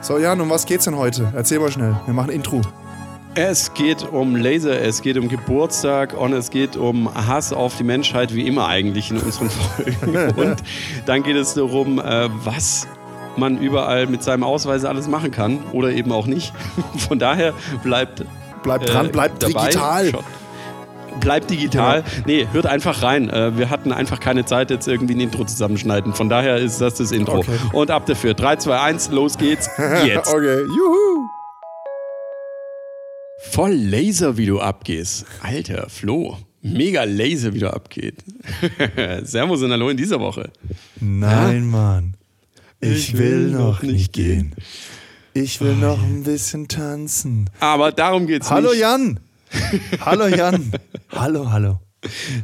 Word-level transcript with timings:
So, 0.00 0.18
Jan, 0.18 0.40
um 0.40 0.50
was 0.50 0.66
geht's 0.66 0.84
denn 0.84 0.96
heute? 0.96 1.32
Erzähl 1.34 1.58
mal 1.58 1.70
schnell. 1.70 1.96
Wir 2.04 2.14
machen 2.14 2.30
Intro. 2.30 2.60
Es 3.36 3.74
geht 3.74 4.06
um 4.12 4.36
Laser, 4.36 4.80
es 4.80 5.02
geht 5.02 5.16
um 5.16 5.28
Geburtstag 5.28 6.14
und 6.16 6.32
es 6.32 6.50
geht 6.50 6.76
um 6.76 7.12
Hass 7.12 7.52
auf 7.52 7.76
die 7.76 7.82
Menschheit, 7.82 8.32
wie 8.32 8.46
immer 8.46 8.68
eigentlich 8.68 9.10
in 9.10 9.18
unseren 9.18 9.50
Folgen. 10.04 10.30
Und 10.38 10.62
dann 11.06 11.22
geht 11.24 11.36
es 11.36 11.54
darum, 11.54 11.98
äh, 11.98 12.28
was 12.44 12.86
man 13.36 13.58
überall 13.58 14.06
mit 14.06 14.22
seinem 14.22 14.44
Ausweis 14.44 14.84
alles 14.84 15.08
machen 15.08 15.32
kann 15.32 15.58
oder 15.72 15.90
eben 15.90 16.12
auch 16.12 16.26
nicht. 16.26 16.52
Von 17.08 17.18
daher 17.18 17.52
bleibt 17.82 18.24
Bleibt 18.62 18.88
dran, 18.88 19.06
äh, 19.06 19.08
bleibt 19.10 19.42
dabei. 19.42 19.66
digital. 19.66 20.10
Schaut. 20.10 20.24
Bleibt 21.20 21.50
digital. 21.50 22.04
Nee, 22.26 22.46
hört 22.52 22.66
einfach 22.66 23.02
rein. 23.02 23.30
Äh, 23.30 23.56
Wir 23.56 23.70
hatten 23.70 23.92
einfach 23.92 24.20
keine 24.20 24.44
Zeit, 24.44 24.70
jetzt 24.70 24.88
irgendwie 24.88 25.14
ein 25.14 25.20
Intro 25.20 25.44
zusammenschneiden. 25.44 26.12
Von 26.14 26.28
daher 26.28 26.56
ist 26.56 26.80
das 26.80 26.94
das 26.94 27.12
Intro. 27.12 27.38
Okay. 27.38 27.56
Und 27.72 27.90
ab 27.90 28.06
dafür. 28.06 28.34
3, 28.34 28.56
2, 28.56 28.80
1, 28.80 29.10
los 29.10 29.38
geht's. 29.38 29.68
Jetzt. 30.04 30.32
Okay, 30.32 30.60
juhu. 30.62 31.28
Voll 33.50 33.72
Laser, 33.72 34.36
wie 34.36 34.46
du 34.46 34.60
abgehst. 34.60 35.26
Alter, 35.42 35.88
Flo. 35.88 36.38
Mega 36.62 37.04
Laser, 37.04 37.52
wie 37.52 37.58
du 37.58 37.72
abgeht. 37.72 38.16
Servus 39.24 39.62
und 39.62 39.70
Hallo 39.70 39.90
in 39.90 39.96
dieser 39.96 40.18
Woche. 40.18 40.50
Nein, 41.00 41.66
Mann. 41.66 42.14
Ich, 42.80 43.16
will 43.16 43.50
noch 43.50 43.82
nicht 43.82 44.12
gehen. 44.12 44.54
Ich 45.34 45.60
will 45.60 45.74
noch 45.74 46.02
ein 46.02 46.22
bisschen 46.22 46.68
tanzen. 46.68 47.50
Aber 47.60 47.92
darum 47.92 48.26
geht's 48.26 48.50
Hallo 48.50 48.70
nicht. 48.70 48.80
Jan. 48.80 49.20
Hallo 50.00 50.26
Jan. 50.26 50.72
hallo, 51.10 51.50
hallo. 51.50 51.80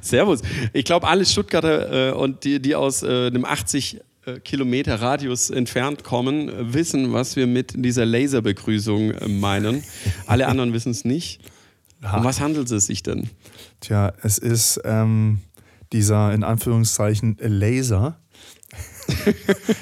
Servus. 0.01 0.41
Ich 0.73 0.85
glaube, 0.85 1.07
alle 1.07 1.25
Stuttgarter 1.25 2.11
äh, 2.11 2.13
und 2.13 2.45
die, 2.45 2.61
die 2.61 2.75
aus 2.75 3.03
äh, 3.03 3.27
einem 3.27 3.45
80 3.45 4.01
äh, 4.27 4.41
Kilometer 4.41 5.01
Radius 5.01 5.51
entfernt 5.51 6.05
kommen, 6.05 6.73
wissen, 6.73 7.13
was 7.13 7.37
wir 7.37 7.47
mit 7.47 7.73
dieser 7.77 8.07
Laserbegrüßung 8.07 9.13
äh, 9.13 9.29
meinen. 9.29 9.83
Alle 10.27 10.47
anderen 10.47 10.73
wissen 10.73 10.91
es 10.91 11.05
nicht. 11.05 11.41
Um 12.03 12.25
was 12.25 12.41
handelt 12.41 12.71
es 12.71 12.87
sich 12.87 13.03
denn? 13.03 13.29
Tja, 13.81 14.15
es 14.23 14.39
ist 14.39 14.81
ähm, 14.85 15.41
dieser 15.93 16.33
in 16.33 16.45
Anführungszeichen 16.45 17.37
Laser. 17.41 18.19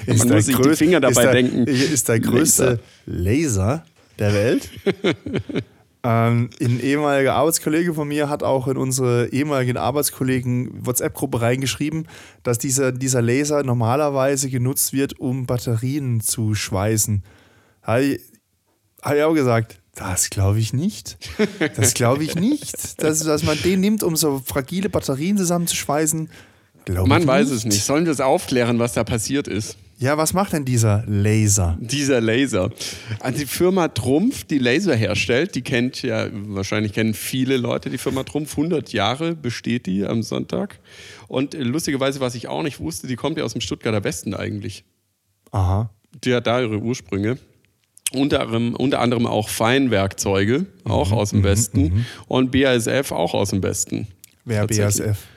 ist 0.05 0.25
Man 0.25 0.35
muss 0.35 0.45
sich 0.45 0.57
die 0.57 0.75
Finger 0.75 0.99
dabei 0.99 1.11
ist 1.11 1.17
der, 1.21 1.31
denken. 1.31 1.67
Ist 1.67 2.09
der 2.09 2.19
größte 2.19 2.79
Laser 3.05 3.85
der 4.17 4.33
Welt. 4.33 4.69
ähm, 6.01 6.49
ein 6.61 6.79
ehemaliger 6.79 7.35
Arbeitskollege 7.35 7.93
von 7.93 8.07
mir 8.07 8.29
hat 8.29 8.41
auch 8.41 8.67
in 8.67 8.77
unsere 8.77 9.27
ehemaligen 9.29 9.75
Arbeitskollegen 9.75 10.85
WhatsApp-Gruppe 10.85 11.41
reingeschrieben, 11.41 12.07
dass 12.43 12.57
dieser, 12.57 12.93
dieser 12.93 13.21
Laser 13.21 13.63
normalerweise 13.63 14.49
genutzt 14.49 14.93
wird, 14.93 15.19
um 15.19 15.45
Batterien 15.45 16.21
zu 16.21 16.55
schweißen. 16.55 17.23
Habe 17.81 18.03
ich, 18.03 18.21
hab 19.01 19.15
ich 19.15 19.23
auch 19.23 19.33
gesagt, 19.33 19.81
das 19.95 20.29
glaube 20.29 20.59
ich 20.59 20.71
nicht. 20.71 21.17
Das 21.75 21.93
glaube 21.93 22.23
ich 22.23 22.35
nicht. 22.35 23.03
Dass, 23.03 23.19
dass 23.19 23.43
man 23.43 23.61
den 23.61 23.81
nimmt, 23.81 24.01
um 24.01 24.15
so 24.15 24.41
fragile 24.45 24.89
Batterien 24.89 25.37
zusammenzuschweißen. 25.37 26.29
Man 26.87 27.27
weiß 27.27 27.49
es 27.49 27.65
nicht. 27.65 27.83
Sollen 27.83 28.05
wir 28.05 28.13
es 28.13 28.21
aufklären, 28.21 28.79
was 28.79 28.93
da 28.93 29.03
passiert 29.03 29.49
ist? 29.49 29.77
Ja, 29.99 30.17
was 30.17 30.33
macht 30.33 30.53
denn 30.53 30.63
dieser 30.63 31.03
Laser? 31.07 31.77
Dieser 31.81 32.21
Laser. 32.21 32.69
Also 33.19 33.39
die 33.39 33.45
Firma 33.45 33.89
Trumpf, 33.89 34.45
die 34.45 34.57
Laser 34.57 34.95
herstellt, 34.95 35.55
die 35.55 35.61
kennt 35.61 36.01
ja, 36.03 36.29
wahrscheinlich 36.31 36.93
kennen 36.93 37.13
viele 37.13 37.57
Leute 37.57 37.89
die 37.89 37.97
Firma 37.97 38.23
Trumpf. 38.23 38.57
100 38.57 38.93
Jahre 38.93 39.35
besteht 39.35 39.87
die 39.87 40.05
am 40.05 40.23
Sonntag. 40.23 40.79
Und 41.27 41.53
lustigerweise, 41.53 42.21
was 42.21 42.35
ich 42.35 42.47
auch 42.47 42.63
nicht 42.63 42.79
wusste, 42.79 43.07
die 43.07 43.17
kommt 43.17 43.37
ja 43.37 43.43
aus 43.43 43.51
dem 43.51 43.59
Stuttgarter 43.59 44.01
Westen 44.05 44.33
eigentlich. 44.33 44.85
Aha. 45.51 45.89
Die 46.23 46.33
hat 46.33 46.47
da 46.47 46.61
ihre 46.61 46.79
Ursprünge. 46.79 47.37
Unter 48.13 48.39
anderem, 48.39 48.75
unter 48.75 49.01
anderem 49.01 49.27
auch 49.27 49.49
Feinwerkzeuge, 49.49 50.65
auch 50.85 51.11
aus 51.11 51.31
dem 51.31 51.43
Westen. 51.43 52.05
Und 52.29 52.51
BASF 52.51 53.11
auch 53.11 53.33
aus 53.33 53.49
dem 53.49 53.61
Westen. 53.61 54.07
Wer. 54.45 54.65
BASF? 54.65 55.27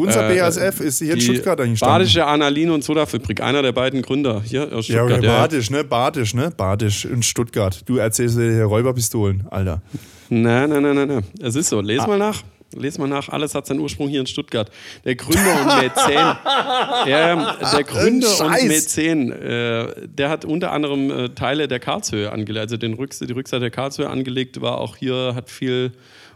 Unser 0.00 0.30
Äh, 0.30 0.38
BASF 0.38 0.80
ist 0.80 0.98
hier 0.98 1.14
in 1.14 1.20
Stuttgart 1.20 1.60
eingestanden. 1.60 1.94
Badische 1.98 2.26
Analin- 2.26 2.70
und 2.70 2.82
Sodafabrik, 2.82 3.40
einer 3.42 3.62
der 3.62 3.72
beiden 3.72 4.02
Gründer 4.02 4.42
hier 4.42 4.72
aus 4.72 4.88
ja, 4.88 4.98
Stuttgart. 4.98 5.18
okay, 5.18 5.26
ja. 5.26 5.38
Badisch, 5.40 5.70
ne? 5.70 5.84
Badisch, 5.84 6.34
ne? 6.34 6.50
Badisch 6.56 7.04
in 7.04 7.22
Stuttgart. 7.22 7.82
Du 7.86 7.96
erzählst 7.98 8.36
dir 8.38 8.50
hier 8.52 8.64
Räuberpistolen, 8.64 9.44
Alter. 9.50 9.82
Nein, 10.30 10.70
nein, 10.70 10.82
nein, 10.82 10.94
nein, 10.94 11.08
nein. 11.08 11.24
Es 11.40 11.54
ist 11.56 11.68
so. 11.68 11.78
Ah. 11.78 11.82
Les 11.82 12.06
mal 12.06 12.18
nach. 12.18 12.42
Les 12.76 12.98
mal 12.98 13.08
nach. 13.08 13.28
Alles 13.28 13.54
hat 13.54 13.66
seinen 13.66 13.80
Ursprung 13.80 14.08
hier 14.08 14.20
in 14.20 14.26
Stuttgart. 14.26 14.70
Der 15.04 15.16
Gründer 15.16 15.60
und 15.60 15.82
Mäzen. 15.82 16.12
ja, 17.06 17.56
der 17.72 17.82
Gründer 17.84 18.28
und 18.28 18.52
Scheiß. 18.52 18.64
Mäzen, 18.64 19.32
äh, 19.32 19.86
der 20.06 20.28
hat 20.30 20.44
unter 20.44 20.70
anderem 20.70 21.10
äh, 21.10 21.28
Teile 21.30 21.66
der 21.66 21.80
Karlshöhe 21.80 22.30
angelegt. 22.30 22.62
Also 22.62 22.76
den 22.76 22.94
Rücks 22.94 23.18
die 23.18 23.32
Rückseite 23.32 23.62
der 23.62 23.70
Karlshöhe 23.70 24.08
angelegt, 24.08 24.60
war 24.60 24.78
auch 24.78 24.96
hier, 24.96 25.32
hat 25.34 25.50
viel 25.50 25.90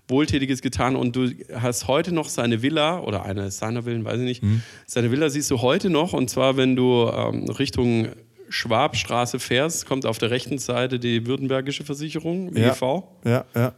Wohltätiges 0.08 0.60
getan 0.62 0.96
und 0.96 1.16
du 1.16 1.30
hast 1.54 1.88
heute 1.88 2.12
noch 2.12 2.28
seine 2.28 2.62
Villa 2.62 3.00
oder 3.00 3.24
eine 3.24 3.50
seiner 3.50 3.84
Villen, 3.84 4.04
weiß 4.04 4.18
ich 4.18 4.24
nicht. 4.24 4.42
Mhm. 4.42 4.62
Seine 4.86 5.10
Villa 5.10 5.30
siehst 5.30 5.50
du 5.50 5.62
heute 5.62 5.88
noch 5.90 6.12
und 6.12 6.28
zwar, 6.28 6.56
wenn 6.56 6.76
du 6.76 7.08
ähm, 7.14 7.48
Richtung 7.48 8.08
Schwabstraße 8.50 9.38
fährst, 9.38 9.86
kommt 9.86 10.06
auf 10.06 10.18
der 10.18 10.30
rechten 10.30 10.58
Seite 10.58 10.98
die 10.98 11.26
Württembergische 11.26 11.84
Versicherung, 11.84 12.54
Ja. 12.54 12.70
WV. 12.74 13.02
Ja, 13.24 13.44
ja. 13.54 13.72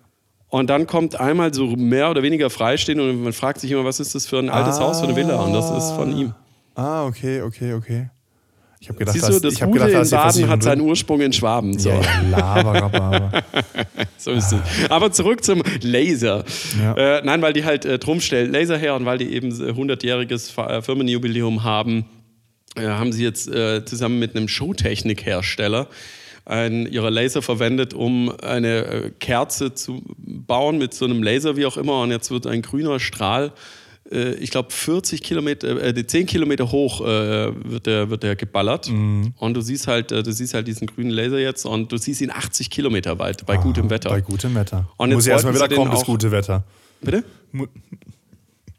Und 0.49 0.69
dann 0.71 0.87
kommt 0.87 1.19
einmal 1.19 1.53
so 1.55 1.67
mehr 1.77 2.11
oder 2.11 2.23
weniger 2.23 2.51
freistehen 2.51 3.01
und 3.01 3.23
man 3.23 3.33
fragt 3.33 3.61
sich 3.61 3.71
immer, 3.71 3.85
was 3.85 4.01
ist 4.01 4.15
das 4.15 4.27
für 4.27 4.39
ein 4.39 4.49
altes 4.49 4.79
Ah. 4.79 4.83
Haus, 4.85 5.01
für 5.01 5.07
eine 5.07 5.17
Villa? 5.17 5.41
Und 5.43 5.53
das 5.53 5.71
ist 5.71 5.93
von 5.93 6.17
ihm. 6.17 6.35
Ah, 6.75 7.05
okay, 7.07 7.43
okay, 7.43 7.73
okay. 7.75 8.11
Ich 8.79 8.89
habe 8.89 8.99
gedacht, 8.99 9.15
Siehst 9.17 9.29
du, 9.29 9.41
das 9.41 9.55
ich 9.55 9.61
Gute 9.61 9.87
gedacht, 9.87 10.05
in 10.05 10.11
Baden 10.11 10.49
hat 10.49 10.63
seinen 10.63 10.81
Ursprung 10.83 11.21
in 11.23 11.33
Schwaben. 11.33 11.79
So, 11.79 11.89
Ja, 11.89 12.01
Laberababa. 12.31 13.43
so 14.19 14.33
ist 14.33 14.53
es. 14.53 14.91
Aber 14.91 15.11
zurück 15.13 15.43
zum 15.43 15.63
Laser. 15.81 16.45
Ja. 16.81 16.95
Äh, 17.19 17.23
nein, 17.25 17.41
weil 17.43 17.53
die 17.55 17.65
halt 17.65 17.85
äh, 17.87 17.99
drum 17.99 18.21
stellen 18.21 18.53
Laser 18.53 18.77
her 18.77 18.95
und 18.95 19.07
weil 19.07 19.19
die 19.19 19.33
eben 19.33 19.49
äh, 19.49 19.71
100-jähriges 19.73 20.53
Fa- 20.53 20.69
äh, 20.79 20.83
Firmenjubiläum 20.83 21.65
haben, 21.65 22.05
äh, 22.77 22.87
haben 22.87 23.13
sie 23.13 23.25
jetzt 23.25 23.49
äh, 23.49 23.85
zusammen 23.85 24.19
mit 24.19 24.37
einem 24.37 24.47
Showtechnikhersteller 24.49 25.89
einen, 26.45 26.87
ihre 26.87 27.11
Laser 27.11 27.43
verwendet, 27.43 27.93
um 27.95 28.31
eine 28.43 28.85
äh, 28.85 29.11
Kerze 29.19 29.75
zu 29.75 30.03
bauen 30.19 30.79
mit 30.79 30.95
so 30.95 31.05
einem 31.07 31.23
Laser, 31.23 31.57
wie 31.57 31.67
auch 31.67 31.77
immer. 31.77 32.03
Und 32.03 32.11
jetzt 32.11 32.31
wird 32.31 32.47
ein 32.47 32.63
grüner 32.63 33.01
Strahl, 33.01 33.47
äh, 33.47 33.51
ich 34.11 34.51
glaube 34.51 34.71
40 34.71 35.23
Kilometer, 35.23 35.83
äh, 35.83 36.07
10 36.07 36.27
Kilometer 36.27 36.71
hoch 36.71 37.01
äh, 37.01 37.05
wird, 37.05 37.87
der, 37.87 38.11
wird 38.11 38.23
der 38.23 38.37
geballert. 38.37 38.91
Mhm. 38.91 39.35
Und 39.37 39.55
du 39.55 39.61
siehst 39.61 39.87
halt, 39.87 40.13
äh, 40.13 40.23
du 40.23 40.33
siehst 40.33 40.55
halt 40.55 40.69
diesen 40.69 40.87
grünen 40.87 41.11
Laser 41.11 41.39
jetzt 41.39 41.65
und 41.65 41.91
du 41.91 41.97
siehst 41.97 42.21
ihn 42.21 42.31
80 42.31 42.71
Kilometer 42.71 43.19
weit 43.19 43.45
bei 43.47 43.57
gutem 43.57 43.91
Wetter. 43.91 44.11
Bei 44.11 44.21
gutem 44.21 44.55
Wetter. 44.55 44.89
Und 44.97 45.13
Muss 45.13 45.27
ja 45.27 45.33
erstmal 45.33 45.55
wieder 45.55 45.69
kommen, 45.69 45.91
das 45.91 46.05
gute 46.05 46.31
Wetter. 46.31 46.65
Bitte? 47.01 47.25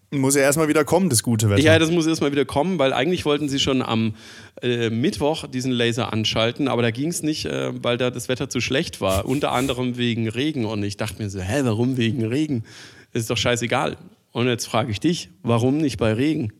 Muss 0.09 0.35
ja 0.35 0.41
erstmal 0.41 0.69
wieder 0.69 0.85
kommen, 0.85 1.09
das 1.09 1.21
gute 1.21 1.49
Wetter. 1.49 1.61
Ja, 1.61 1.77
das 1.79 1.91
muss 1.91 2.07
erstmal 2.07 2.31
wieder 2.31 2.45
kommen, 2.45 2.79
weil 2.79 2.93
eigentlich 2.93 3.25
wollten 3.25 3.49
sie 3.49 3.59
schon 3.59 3.81
am 3.81 4.13
äh, 4.61 4.89
Mittwoch 4.89 5.47
diesen 5.47 5.73
Laser 5.73 6.13
anschalten, 6.13 6.69
aber 6.69 6.81
da 6.81 6.91
ging 6.91 7.09
es 7.09 7.23
nicht, 7.23 7.45
äh, 7.45 7.71
weil 7.83 7.97
da 7.97 8.09
das 8.09 8.29
Wetter 8.29 8.49
zu 8.49 8.61
schlecht 8.61 9.01
war. 9.01 9.25
Unter 9.25 9.51
anderem 9.51 9.97
wegen 9.97 10.29
Regen. 10.29 10.63
Und 10.63 10.83
ich 10.83 10.95
dachte 10.95 11.21
mir 11.21 11.29
so, 11.29 11.41
hä, 11.41 11.59
warum 11.63 11.97
wegen 11.97 12.25
Regen? 12.25 12.63
Das 13.11 13.23
ist 13.23 13.29
doch 13.29 13.37
scheißegal. 13.37 13.97
Und 14.37 14.45
jetzt 14.47 14.67
frage 14.67 14.91
ich 14.91 14.99
dich, 14.99 15.31
warum 15.41 15.79
nicht 15.79 15.97
bei 15.97 16.13
Regen? 16.13 16.53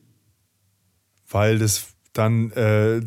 Weil 1.30 1.60
das 1.60 1.90
dann 2.12 2.50
äh, 2.54 3.02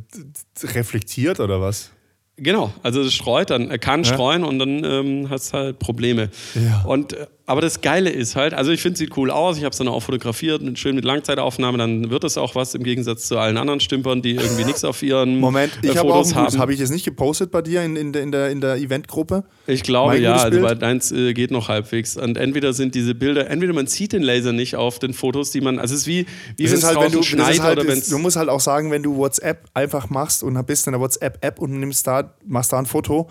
reflektiert 0.62 1.40
oder 1.40 1.60
was? 1.60 1.90
Genau, 2.36 2.72
also 2.84 3.00
es 3.00 3.12
streut 3.12 3.50
dann, 3.50 3.68
er 3.68 3.80
kann 3.80 4.04
Ja. 4.04 4.14
streuen 4.14 4.44
und 4.44 4.60
dann 4.60 4.84
ähm, 4.84 5.28
hast 5.28 5.54
halt 5.54 5.80
Probleme. 5.80 6.30
Ja. 6.54 6.82
Und 6.84 7.14
äh, 7.14 7.26
aber 7.50 7.60
das 7.60 7.80
Geile 7.80 8.10
ist 8.10 8.36
halt, 8.36 8.54
also 8.54 8.70
ich 8.70 8.80
finde, 8.80 8.98
sieht 8.98 9.16
cool 9.16 9.30
aus. 9.30 9.56
Ich 9.58 9.64
habe 9.64 9.72
es 9.72 9.78
dann 9.78 9.88
auch 9.88 10.00
fotografiert, 10.00 10.62
mit- 10.62 10.78
schön 10.78 10.94
mit 10.94 11.04
Langzeitaufnahme. 11.04 11.78
Dann 11.78 12.10
wird 12.10 12.24
es 12.24 12.38
auch 12.38 12.54
was 12.54 12.74
im 12.74 12.82
Gegensatz 12.82 13.26
zu 13.26 13.38
allen 13.38 13.56
anderen 13.58 13.80
Stümpern, 13.80 14.22
die 14.22 14.36
irgendwie 14.36 14.64
nichts 14.64 14.84
auf 14.84 15.02
ihren 15.02 15.38
Moment, 15.38 15.72
äh, 15.82 15.88
ich 15.90 15.96
habe 15.96 16.08
auch 16.12 16.18
Fotos 16.24 16.34
haben. 16.34 16.58
Habe 16.58 16.72
ich 16.72 16.80
das 16.80 16.90
nicht 16.90 17.04
gepostet 17.04 17.50
bei 17.50 17.62
dir 17.62 17.82
in, 17.82 17.96
in, 17.96 18.12
der- 18.12 18.22
in 18.22 18.32
der, 18.32 18.50
in 18.50 18.60
der 18.60 18.76
Eventgruppe? 18.76 19.44
Ich 19.66 19.82
glaube 19.82 20.14
Mein 20.14 20.22
ja, 20.22 20.36
also 20.36 20.60
bei 20.60 20.74
deins 20.74 21.12
äh, 21.12 21.34
geht 21.34 21.50
noch 21.50 21.68
halbwegs. 21.68 22.16
Und 22.16 22.38
entweder 22.38 22.72
sind 22.72 22.94
diese 22.94 23.14
Bilder, 23.14 23.50
entweder 23.50 23.72
man 23.72 23.86
sieht 23.86 24.12
den 24.12 24.22
Laser 24.22 24.52
nicht 24.52 24.76
auf 24.76 24.98
den 24.98 25.12
Fotos, 25.12 25.50
die 25.50 25.60
man, 25.60 25.78
also 25.78 25.94
es 25.94 26.02
ist 26.02 26.06
wie, 26.06 26.26
wie 26.56 26.64
wenn 26.64 26.66
ist 26.66 26.72
es 26.72 26.84
halt, 26.84 27.00
wenn 27.00 27.12
du, 27.12 27.20
ist 27.20 27.60
halt, 27.62 27.78
oder 27.78 27.88
wenn 27.88 27.98
das, 28.00 28.08
du 28.08 28.18
musst 28.18 28.36
halt 28.36 28.48
auch 28.48 28.60
sagen, 28.60 28.90
wenn 28.90 29.02
du 29.02 29.16
WhatsApp 29.16 29.64
einfach 29.74 30.08
machst 30.10 30.42
und 30.42 30.60
bist 30.66 30.86
in 30.86 30.92
der 30.92 31.00
WhatsApp-App 31.00 31.58
und 31.58 31.78
nimmst 31.80 32.06
da, 32.06 32.32
machst 32.46 32.72
da 32.72 32.78
ein 32.78 32.86
Foto, 32.86 33.28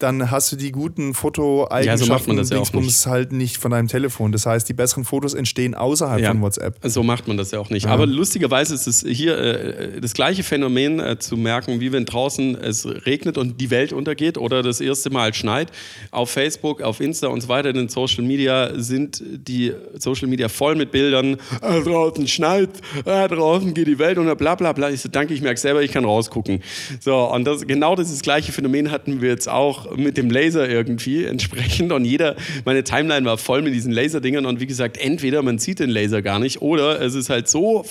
dann 0.00 0.30
hast 0.30 0.50
du 0.50 0.56
die 0.56 0.72
guten 0.72 1.14
Foto-Eigenschaften 1.14 1.86
Ja, 2.00 2.06
so 2.06 2.12
macht 2.12 2.26
man 2.26 2.36
das 2.36 2.50
ja 2.50 2.56
auch 2.56 2.68
Dingsbums 2.68 3.06
halt 3.06 3.32
nicht 3.32 3.58
von 3.58 3.70
deinem 3.70 3.88
Telefon. 3.88 4.32
Das 4.32 4.46
heißt, 4.46 4.68
die 4.68 4.72
besseren 4.72 5.04
Fotos 5.04 5.34
entstehen 5.34 5.74
außerhalb 5.74 6.20
Ja. 6.20 6.30
von 6.30 6.40
WhatsApp. 6.40 6.78
So 6.84 7.02
macht 7.02 7.28
man 7.28 7.36
das 7.36 7.50
ja 7.50 7.58
auch 7.60 7.70
nicht. 7.70 7.86
Aber 7.86 8.06
lustigerweise 8.06 8.74
ist 8.74 8.86
es 8.86 9.04
hier 9.06 9.36
äh, 9.38 10.00
das 10.00 10.14
gleiche 10.14 10.42
Phänomen 10.42 11.00
äh, 11.00 11.18
zu 11.18 11.36
merken, 11.36 11.80
wie 11.80 11.92
wenn 11.92 12.06
draußen 12.06 12.56
es 12.56 12.86
regnet 13.06 13.36
und 13.38 13.60
die 13.60 13.70
Welt 13.70 13.92
untergeht 13.92 14.38
oder 14.38 14.62
das 14.62 14.80
erste 14.80 15.10
Mal 15.10 15.34
schneit. 15.34 15.70
Auf 16.10 16.30
Facebook, 16.30 16.80
auf 16.82 17.00
Insta 17.00 17.28
und 17.28 17.42
so 17.42 17.48
weiter, 17.48 17.68
in 17.70 17.76
den 17.76 17.88
Social 17.88 18.24
Media 18.24 18.70
sind 18.74 19.22
die 19.26 19.72
Social 19.98 20.28
Media 20.28 20.48
voll 20.48 20.76
mit 20.76 20.90
Bildern. 20.92 21.36
Ah, 21.60 21.78
draußen 21.80 22.26
schneit, 22.26 22.70
ah, 23.04 23.28
draußen 23.28 23.74
geht 23.74 23.86
die 23.86 23.98
Welt 23.98 24.16
unter, 24.18 24.34
bla 24.34 24.54
bla 24.54 24.72
bla. 24.72 24.90
Ich 24.90 25.02
so, 25.02 25.08
danke, 25.10 25.34
ich 25.34 25.42
merke 25.42 25.60
selber, 25.60 25.82
ich 25.82 25.92
kann 25.92 26.04
rausgucken. 26.06 26.62
So, 27.00 27.16
und 27.30 27.44
das, 27.44 27.66
genau 27.66 27.96
dieses 27.96 28.22
gleiche 28.22 28.50
Phänomen 28.52 28.90
hatten 28.90 29.20
wir 29.20 29.28
jetzt 29.28 29.48
auch 29.48 29.89
mit 29.96 30.16
dem 30.16 30.30
Laser 30.30 30.68
irgendwie 30.68 31.24
entsprechend. 31.24 31.92
Und 31.92 32.04
jeder, 32.04 32.36
meine 32.64 32.84
Timeline 32.84 33.24
war 33.24 33.38
voll 33.38 33.62
mit 33.62 33.74
diesen 33.74 33.92
Laserdingern. 33.92 34.46
Und 34.46 34.60
wie 34.60 34.66
gesagt, 34.66 34.96
entweder 34.98 35.42
man 35.42 35.58
sieht 35.58 35.80
den 35.80 35.90
Laser 35.90 36.22
gar 36.22 36.38
nicht 36.38 36.62
oder 36.62 37.00
es 37.00 37.14
ist 37.14 37.30
halt 37.30 37.48
so 37.48 37.84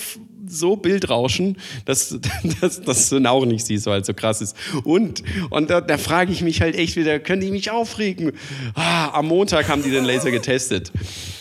so 0.51 0.75
Bildrauschen, 0.75 1.57
dass, 1.85 2.19
dass, 2.61 2.81
dass 2.81 3.09
du 3.09 3.17
ihn 3.17 3.27
auch 3.27 3.45
nicht 3.45 3.65
siehst, 3.65 3.85
weil 3.85 4.01
es 4.01 4.07
so 4.07 4.13
krass 4.13 4.41
ist. 4.41 4.55
Und, 4.83 5.23
und 5.49 5.69
da, 5.69 5.79
da 5.79 5.97
frage 5.97 6.31
ich 6.31 6.41
mich 6.41 6.61
halt 6.61 6.75
echt 6.75 6.95
wieder, 6.95 7.19
können 7.19 7.41
die 7.41 7.51
mich 7.51 7.71
aufregen? 7.71 8.31
Ah, 8.73 9.09
am 9.11 9.27
Montag 9.27 9.69
haben 9.69 9.83
die 9.83 9.91
den 9.91 10.05
Laser 10.05 10.31
getestet. 10.31 10.91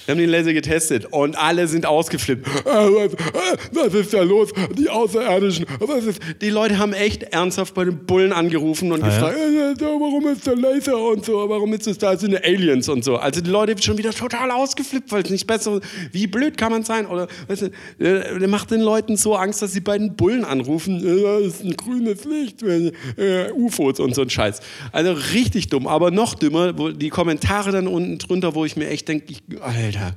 Wir 0.09 0.15
haben 0.15 0.21
den 0.21 0.31
Laser 0.31 0.55
getestet 0.55 1.05
und 1.11 1.37
alle 1.37 1.69
sind 1.69 1.85
ausgeflippt. 1.85 2.49
Ah, 2.65 2.87
was, 2.87 3.13
ah, 3.35 3.57
was 3.73 3.93
ist 3.93 4.15
da 4.15 4.23
los? 4.23 4.49
Die 4.79 4.89
Außerirdischen. 4.89 5.67
Was 5.81 6.05
ist? 6.05 6.23
Die 6.41 6.49
Leute 6.49 6.79
haben 6.79 6.95
echt 6.95 7.25
ernsthaft 7.25 7.75
bei 7.75 7.85
den 7.85 8.07
Bullen 8.07 8.33
angerufen 8.33 8.91
und 8.91 9.05
gefragt, 9.05 9.37
äh, 9.37 9.73
äh, 9.73 9.77
warum 9.79 10.27
ist 10.29 10.47
der 10.47 10.57
Laser 10.57 10.99
und 10.99 11.27
so, 11.27 11.47
warum 11.51 11.75
ist 11.75 11.87
es 11.87 11.99
da, 11.99 12.17
sind 12.17 12.43
Aliens 12.43 12.89
und 12.89 13.05
so. 13.05 13.17
Also 13.17 13.43
die 13.43 13.51
Leute 13.51 13.73
sind 13.73 13.85
schon 13.85 13.99
wieder 13.99 14.13
total 14.13 14.51
ausgeflippt, 14.51 15.13
weil 15.13 15.25
es 15.25 15.31
nicht 15.31 15.47
besser 15.47 15.79
Wie 16.11 16.27
blöd 16.27 16.57
kann 16.57 16.73
man 16.73 16.85
sein? 16.85 17.05
Oder 17.05 17.29
weißt 17.49 17.63
du, 17.63 17.67
äh, 18.03 18.39
der 18.39 18.49
macht 18.49 18.71
den 18.71 18.81
Leuten 18.81 19.19
so 19.19 19.37
Angst, 19.37 19.61
dass 19.61 19.75
sie 19.75 19.81
bei 19.81 19.99
den 19.99 20.17
Bullen 20.17 20.47
anrufen, 20.47 21.07
äh, 21.07 21.45
das 21.45 21.57
ist 21.57 21.65
ein 21.65 21.77
grünes 21.77 22.25
Licht, 22.25 22.63
äh, 22.63 23.53
UFOs 23.53 24.01
und 24.01 24.15
so 24.15 24.23
ein 24.23 24.31
Scheiß. 24.31 24.61
Also 24.91 25.13
richtig 25.35 25.69
dumm, 25.69 25.87
aber 25.87 26.11
noch 26.11 26.35
dümmer, 26.35 26.79
wo 26.79 26.89
die 26.89 27.11
Kommentare 27.11 27.73
dann 27.73 27.87
unten 27.87 28.17
drunter, 28.17 28.55
wo 28.55 28.65
ich 28.65 28.75
mir 28.75 28.89
echt 28.89 29.07
denke, 29.07 29.27
ich, 29.29 29.43
Alter. 29.99 30.15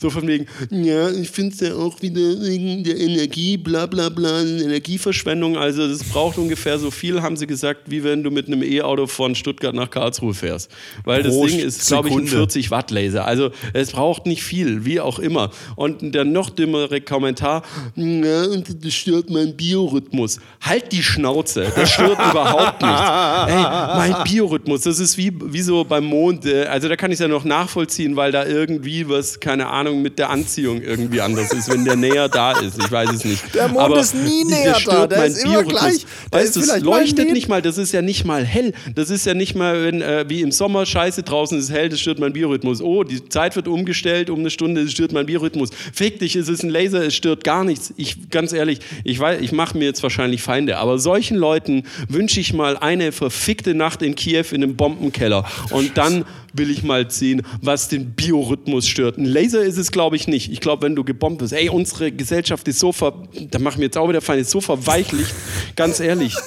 So 0.00 0.10
von 0.10 0.28
wegen, 0.28 0.46
ja, 0.70 1.10
ich 1.10 1.28
finde 1.28 1.54
es 1.54 1.60
ja 1.60 1.74
auch 1.74 2.00
wieder 2.00 2.20
wegen 2.40 2.84
der 2.84 2.96
Energie, 2.98 3.56
bla 3.56 3.86
bla 3.86 4.08
bla, 4.08 4.42
Energieverschwendung. 4.42 5.56
Also 5.56 5.88
das 5.88 6.04
braucht 6.04 6.38
ungefähr 6.38 6.78
so 6.78 6.92
viel, 6.92 7.20
haben 7.20 7.36
sie 7.36 7.48
gesagt, 7.48 7.82
wie 7.90 8.04
wenn 8.04 8.22
du 8.22 8.30
mit 8.30 8.46
einem 8.46 8.62
E-Auto 8.62 9.08
von 9.08 9.34
Stuttgart 9.34 9.74
nach 9.74 9.90
Karlsruhe 9.90 10.34
fährst. 10.34 10.70
Weil 11.04 11.24
Pro 11.24 11.42
das 11.42 11.50
Ding 11.52 11.60
ist, 11.60 11.86
glaube 11.88 12.08
ich, 12.10 12.14
ein 12.14 12.18
Sekunde. 12.26 12.30
40 12.30 12.70
Watt 12.70 12.90
Laser. 12.92 13.24
Also 13.24 13.50
es 13.72 13.90
braucht 13.90 14.26
nicht 14.26 14.44
viel, 14.44 14.84
wie 14.84 15.00
auch 15.00 15.18
immer. 15.18 15.50
Und 15.74 16.14
der 16.14 16.24
noch 16.24 16.50
dümmere 16.50 17.00
Kommentar, 17.00 17.62
ja, 17.96 18.44
und 18.44 18.84
das 18.84 18.94
stört 18.94 19.30
meinen 19.30 19.56
Biorhythmus. 19.56 20.38
Halt 20.60 20.92
die 20.92 21.02
Schnauze, 21.02 21.72
das 21.74 21.90
stört 21.90 22.18
überhaupt 22.30 22.82
nicht. 22.82 22.88
Ey, 22.90 23.62
mein 23.96 24.24
Biorhythmus, 24.24 24.82
das 24.82 25.00
ist 25.00 25.18
wie, 25.18 25.32
wie 25.44 25.62
so 25.62 25.82
beim 25.82 26.04
Mond. 26.04 26.46
äh, 26.46 26.66
Also 26.66 26.88
da 26.88 26.94
kann 26.94 27.10
ich 27.10 27.16
es 27.16 27.20
ja 27.20 27.26
noch 27.26 27.44
nachvollziehen, 27.44 28.14
weil 28.14 28.30
da 28.30 28.46
irgendwie 28.46 29.08
was, 29.08 29.40
keine 29.40 29.66
Ahnung, 29.66 29.87
mit 29.94 30.18
der 30.18 30.30
Anziehung 30.30 30.82
irgendwie 30.82 31.20
anders 31.20 31.52
ist, 31.52 31.70
wenn 31.70 31.84
der 31.84 31.96
näher 31.96 32.28
da 32.28 32.52
ist. 32.52 32.78
Ich 32.78 32.90
weiß 32.90 33.10
es 33.10 33.24
nicht. 33.24 33.54
Der 33.54 33.68
Mond 33.68 33.96
ist 33.96 34.14
nie 34.14 34.44
näher 34.44 34.72
das 34.74 34.84
da, 34.84 35.06
der 35.06 35.24
ist 35.26 35.44
immer 35.44 35.62
Biorhythmus. 35.62 35.80
gleich. 35.80 36.06
Der 36.32 36.40
Weißt 36.40 36.56
du, 36.56 36.60
es 36.60 36.80
leuchtet 36.80 37.32
nicht 37.32 37.48
mal, 37.48 37.62
das 37.62 37.78
ist 37.78 37.92
ja 37.92 38.02
nicht 38.02 38.24
mal 38.24 38.44
hell. 38.44 38.72
Das 38.94 39.10
ist 39.10 39.26
ja 39.26 39.34
nicht 39.34 39.54
mal, 39.54 39.84
wenn, 39.84 40.02
äh, 40.02 40.24
wie 40.28 40.42
im 40.42 40.52
Sommer, 40.52 40.86
scheiße, 40.86 41.22
draußen 41.22 41.58
ist 41.58 41.70
hell, 41.70 41.88
das 41.88 42.00
stört 42.00 42.18
mein 42.18 42.32
Biorhythmus. 42.32 42.80
Oh, 42.80 43.04
die 43.04 43.28
Zeit 43.28 43.56
wird 43.56 43.68
umgestellt 43.68 44.30
um 44.30 44.40
eine 44.40 44.50
Stunde, 44.50 44.84
das 44.84 44.92
stört 44.92 45.12
mein 45.12 45.26
Biorhythmus. 45.26 45.70
Fick 45.92 46.18
dich, 46.18 46.36
es 46.36 46.48
ist 46.48 46.62
ein 46.62 46.70
Laser, 46.70 47.06
es 47.06 47.14
stört 47.14 47.44
gar 47.44 47.64
nichts. 47.64 47.92
Ich, 47.96 48.30
ganz 48.30 48.52
ehrlich, 48.52 48.80
ich 49.04 49.18
weiß, 49.18 49.40
ich 49.40 49.52
mache 49.52 49.76
mir 49.78 49.84
jetzt 49.84 50.02
wahrscheinlich 50.02 50.42
Feinde, 50.42 50.78
aber 50.78 50.98
solchen 50.98 51.36
Leuten 51.36 51.84
wünsche 52.08 52.40
ich 52.40 52.52
mal 52.52 52.76
eine 52.76 53.12
verfickte 53.12 53.74
Nacht 53.74 54.02
in 54.02 54.14
Kiew 54.14 54.44
in 54.52 54.62
einem 54.62 54.76
Bombenkeller. 54.76 55.44
Und 55.70 55.96
dann 55.96 56.24
will 56.52 56.70
ich 56.70 56.82
mal 56.82 57.10
sehen, 57.10 57.42
was 57.62 57.88
den 57.88 58.10
Biorhythmus 58.10 58.86
stört. 58.86 59.18
Ein 59.18 59.24
Laser 59.24 59.62
ist 59.62 59.77
es, 59.78 59.90
glaube 59.90 60.16
ich, 60.16 60.28
nicht. 60.28 60.52
Ich 60.52 60.60
glaube, 60.60 60.82
wenn 60.82 60.94
du 60.94 61.04
gebombt 61.04 61.38
bist, 61.38 61.52
ey, 61.52 61.68
unsere 61.68 62.12
Gesellschaft 62.12 62.66
ist 62.68 62.78
so 62.78 62.92
ver... 62.92 63.14
Da 63.50 63.58
machen 63.58 63.78
wir 63.78 63.86
jetzt 63.86 63.96
auch 63.96 64.08
wieder 64.08 64.20
Feinde, 64.20 64.42
ist 64.42 64.50
so 64.50 64.60
verweichlicht. 64.60 65.34
Ganz 65.76 66.00
ehrlich. 66.00 66.36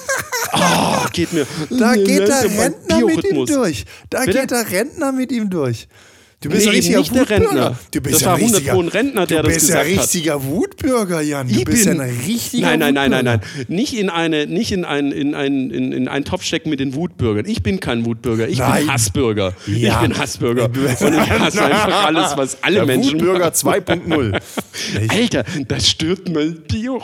Ah, 0.54 1.08
geht 1.10 1.32
mir... 1.32 1.46
Da 1.70 1.94
geht 1.94 2.28
der 2.28 2.44
Rentner 2.44 3.06
mit 3.06 3.24
ihm 3.24 3.46
durch. 3.46 3.86
Da 4.10 4.26
Bitte? 4.26 4.40
geht 4.40 4.50
der 4.50 4.70
Rentner 4.70 5.10
mit 5.10 5.32
ihm 5.32 5.48
durch. 5.48 5.88
Du 6.42 6.48
bist 6.50 6.66
Nee, 6.66 6.70
ein 6.72 6.76
richtiger 6.76 6.98
nicht 6.98 7.14
der. 7.14 7.30
Rentner. 7.30 7.78
Du 7.92 8.00
bist 8.00 8.14
Das 8.16 8.20
ja 8.22 8.26
war 8.26 8.34
ein 8.34 8.40
100 8.40 8.56
richtiger, 8.58 8.72
Pro 8.74 8.80
ein 8.82 8.88
Rentner, 8.88 9.26
der 9.26 9.42
du 9.42 9.48
das 9.48 9.54
bist 9.54 9.68
ja 9.70 9.76
ein 9.80 9.84
gesagt 9.86 9.98
hat. 9.98 10.04
richtiger 10.14 10.44
Wutbürger, 10.44 11.20
Jan. 11.22 11.48
Du 11.48 11.54
Ich 11.54 11.64
bist 11.64 11.84
ja 11.86 11.92
bin- 11.92 12.00
ein 12.00 12.20
richtiger 12.26 12.66
Nein, 12.66 12.78
nein, 12.80 12.94
nein, 12.94 13.10
nein, 13.12 13.24
nein. 13.24 13.40
Nicht 13.68 13.94
in 13.96 14.10
eine, 14.10 14.46
nicht 14.48 14.72
in 14.72 14.84
einen, 14.84 15.12
in 15.12 15.34
einen, 15.34 15.70
in, 15.70 15.92
in 15.92 16.08
einen 16.08 16.24
Topf 16.24 16.42
stecken 16.42 16.68
mit 16.70 16.80
den 16.80 16.94
Wutbürgern. 16.94 17.46
Ich 17.46 17.62
bin 17.62 17.78
kein 17.80 18.04
Wutbürger. 18.04 18.48
Ich 18.48 18.58
Nein. 18.58 18.82
bin 18.86 18.92
Hassbürger. 18.92 19.54
Ja. 19.66 19.94
Ich 20.02 20.08
bin 20.08 20.18
Hassbürger. 20.18 20.64
Und 20.64 20.76
ich 20.76 21.00
hasse 21.30 21.64
einfach 21.64 22.06
alles, 22.06 22.36
was 22.36 22.62
alle 22.62 22.74
Der 22.76 22.86
Menschen 22.86 23.14
Wutbürger 23.20 23.38
machen. 23.46 23.54
2.0 23.54 24.40
Echt? 25.00 25.36
Alter, 25.36 25.44
das 25.68 25.88
stört 25.88 26.28
mein 26.28 26.60
Bio. 26.68 27.02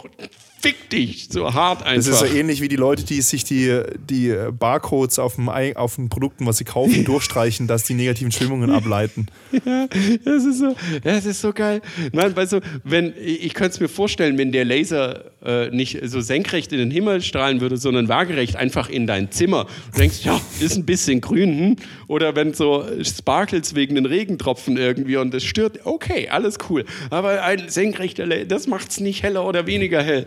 Fick 0.60 0.90
dich. 0.90 1.28
So 1.30 1.54
hart 1.54 1.82
einfach. 1.82 1.94
Das 1.96 2.08
ist 2.08 2.18
so 2.18 2.24
ähnlich 2.26 2.60
wie 2.60 2.68
die 2.68 2.76
Leute, 2.76 3.04
die 3.04 3.20
sich 3.20 3.44
die, 3.44 3.80
die 4.08 4.34
Barcodes 4.58 5.18
auf, 5.18 5.36
dem, 5.36 5.48
auf 5.48 5.94
den 5.94 6.08
Produkten, 6.08 6.46
was 6.46 6.58
sie 6.58 6.64
kaufen, 6.64 7.04
durchstreichen, 7.04 7.68
dass 7.68 7.84
die 7.84 7.94
negativen 7.94 8.32
Schwingungen 8.32 8.70
ableiten. 8.70 9.26
Ja, 9.52 9.86
das 10.24 10.44
ist 10.44 10.58
so, 10.58 10.74
das 11.04 11.26
ist 11.26 11.40
so 11.40 11.52
geil. 11.52 11.80
Nein, 12.12 12.34
weißt 12.34 12.54
du, 12.54 12.60
wenn, 12.84 13.14
ich 13.16 13.54
könnte 13.54 13.74
es 13.74 13.80
mir 13.80 13.88
vorstellen, 13.88 14.36
wenn 14.36 14.50
der 14.50 14.64
Laser 14.64 15.30
äh, 15.44 15.70
nicht 15.70 15.98
so 16.02 16.20
senkrecht 16.20 16.72
in 16.72 16.78
den 16.78 16.90
Himmel 16.90 17.22
strahlen 17.22 17.60
würde, 17.60 17.76
sondern 17.76 18.08
waagerecht 18.08 18.56
einfach 18.56 18.88
in 18.88 19.06
dein 19.06 19.30
Zimmer. 19.30 19.66
Du 19.92 19.98
denkst, 19.98 20.24
ja, 20.24 20.40
ist 20.60 20.76
ein 20.76 20.84
bisschen 20.84 21.20
grün. 21.20 21.58
Hm? 21.58 21.76
Oder 22.08 22.34
wenn 22.34 22.54
so 22.54 22.84
Sparkles 23.02 23.74
wegen 23.74 23.94
den 23.94 24.06
Regentropfen 24.06 24.76
irgendwie 24.76 25.16
und 25.16 25.32
das 25.32 25.44
stört, 25.44 25.80
okay, 25.84 26.28
alles 26.28 26.58
cool. 26.68 26.84
Aber 27.10 27.42
ein 27.42 27.68
senkrechter 27.68 28.26
das 28.44 28.66
macht 28.66 28.90
es 28.90 29.00
nicht 29.00 29.22
heller 29.22 29.46
oder 29.46 29.66
weniger 29.66 30.02
hell. 30.02 30.26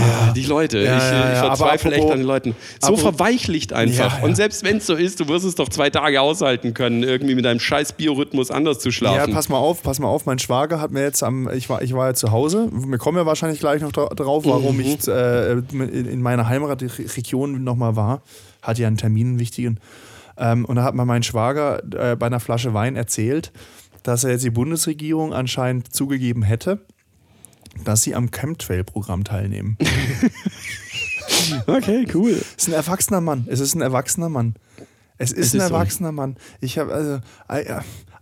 Ah, 0.00 0.32
Die 0.32 0.44
Leute, 0.44 0.78
Ja, 0.78 0.96
ich, 0.96 1.02
ja, 1.02 1.08
ich 1.32 1.34
ja, 1.36 1.42
aber 1.44 1.56
verzweifle 1.56 1.92
echt 1.96 2.10
an 2.10 2.18
den 2.18 2.26
Leuten. 2.26 2.54
So 2.80 2.88
apropos- 2.94 3.00
verweichlicht 3.02 3.72
einfach. 3.72 4.12
Ja, 4.14 4.18
ja. 4.18 4.24
Und 4.24 4.36
selbst 4.36 4.64
wenn 4.64 4.78
es 4.78 4.86
so 4.86 4.94
ist, 4.94 5.20
du 5.20 5.28
wirst 5.28 5.44
es 5.44 5.54
doch 5.54 5.68
zwei 5.68 5.90
Tage 5.90 6.20
aushalten 6.20 6.74
können, 6.74 7.02
irgendwie 7.02 7.34
mit 7.34 7.44
deinem 7.44 7.60
scheiß 7.60 7.92
Biorhythmus 7.94 8.50
anders 8.50 8.78
zu 8.78 8.88
Ja, 8.88 8.92
schlafen. 8.92 9.32
pass 9.34 9.48
mal 9.48 9.58
auf, 9.58 9.82
pass 9.82 9.98
mal 10.00 10.08
auf. 10.08 10.26
Mein 10.26 10.38
Schwager 10.38 10.80
hat 10.80 10.90
mir 10.90 11.02
jetzt 11.02 11.22
am, 11.22 11.48
ich 11.52 11.68
war, 11.68 11.82
ich 11.82 11.92
war 11.92 12.08
ja 12.08 12.14
zu 12.14 12.30
Hause. 12.30 12.68
Wir 12.72 12.98
kommen 12.98 13.18
ja 13.18 13.26
wahrscheinlich 13.26 13.60
gleich 13.60 13.82
noch 13.82 13.92
dra- 13.92 14.14
drauf, 14.14 14.44
warum 14.46 14.76
Mhm. 14.76 14.80
ich 14.82 15.08
äh, 15.08 15.52
in 15.52 16.06
in 16.06 16.22
meiner 16.22 16.48
Heimatregion 16.48 17.62
nochmal 17.64 17.96
war. 17.96 18.22
Hatte 18.62 18.82
ja 18.82 18.88
einen 18.88 18.96
Termin, 18.96 19.28
einen 19.28 19.38
wichtigen. 19.38 19.78
Ähm, 20.36 20.64
und 20.64 20.76
da 20.76 20.84
hat 20.84 20.94
mir 20.94 21.04
mein 21.04 21.22
Schwager 21.22 21.82
äh, 21.94 22.16
bei 22.16 22.26
einer 22.26 22.40
Flasche 22.40 22.74
Wein 22.74 22.96
erzählt, 22.96 23.52
dass 24.02 24.24
er 24.24 24.30
jetzt 24.30 24.44
die 24.44 24.50
Bundesregierung 24.50 25.32
anscheinend 25.34 25.92
zugegeben 25.92 26.42
hätte, 26.42 26.78
dass 27.84 28.02
sie 28.02 28.14
am 28.14 28.30
Chemtrail-Programm 28.30 29.24
teilnehmen. 29.24 29.76
Okay, 31.66 32.06
cool. 32.14 32.30
Es 32.32 32.64
ist 32.64 32.68
ein 32.68 32.72
erwachsener 32.74 33.20
Mann. 33.20 33.46
Es 33.48 33.60
ist 33.60 33.74
ein 33.74 33.80
erwachsener 33.82 34.28
Mann. 34.28 34.54
Es 35.18 35.30
ist 35.32 35.38
Es 35.48 35.54
ein 35.54 35.60
ist 35.60 35.68
so. 35.68 35.74
erwachsener 35.74 36.12
Mann. 36.12 36.36
Ich 36.60 36.78
habe 36.78 36.92
also 36.92 37.20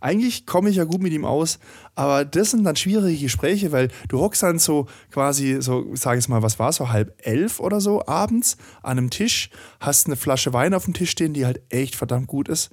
eigentlich 0.00 0.46
komme 0.46 0.70
ich 0.70 0.76
ja 0.76 0.84
gut 0.84 1.02
mit 1.02 1.12
ihm 1.12 1.24
aus, 1.24 1.58
aber 1.94 2.24
das 2.24 2.50
sind 2.50 2.64
dann 2.64 2.76
schwierige 2.76 3.18
Gespräche, 3.18 3.72
weil 3.72 3.88
du 4.08 4.20
hockst 4.20 4.42
dann 4.42 4.58
so 4.58 4.86
quasi 5.10 5.58
so, 5.60 5.86
sag 5.94 6.18
ich 6.18 6.28
mal, 6.28 6.42
was 6.42 6.58
war 6.58 6.72
so 6.72 6.90
halb 6.90 7.14
elf 7.24 7.60
oder 7.60 7.80
so 7.80 8.06
abends 8.06 8.56
an 8.82 8.98
einem 8.98 9.10
Tisch, 9.10 9.50
hast 9.80 10.06
eine 10.06 10.16
Flasche 10.16 10.52
Wein 10.52 10.74
auf 10.74 10.84
dem 10.84 10.94
Tisch 10.94 11.10
stehen, 11.10 11.32
die 11.32 11.46
halt 11.46 11.60
echt 11.70 11.96
verdammt 11.96 12.26
gut 12.28 12.48
ist, 12.48 12.70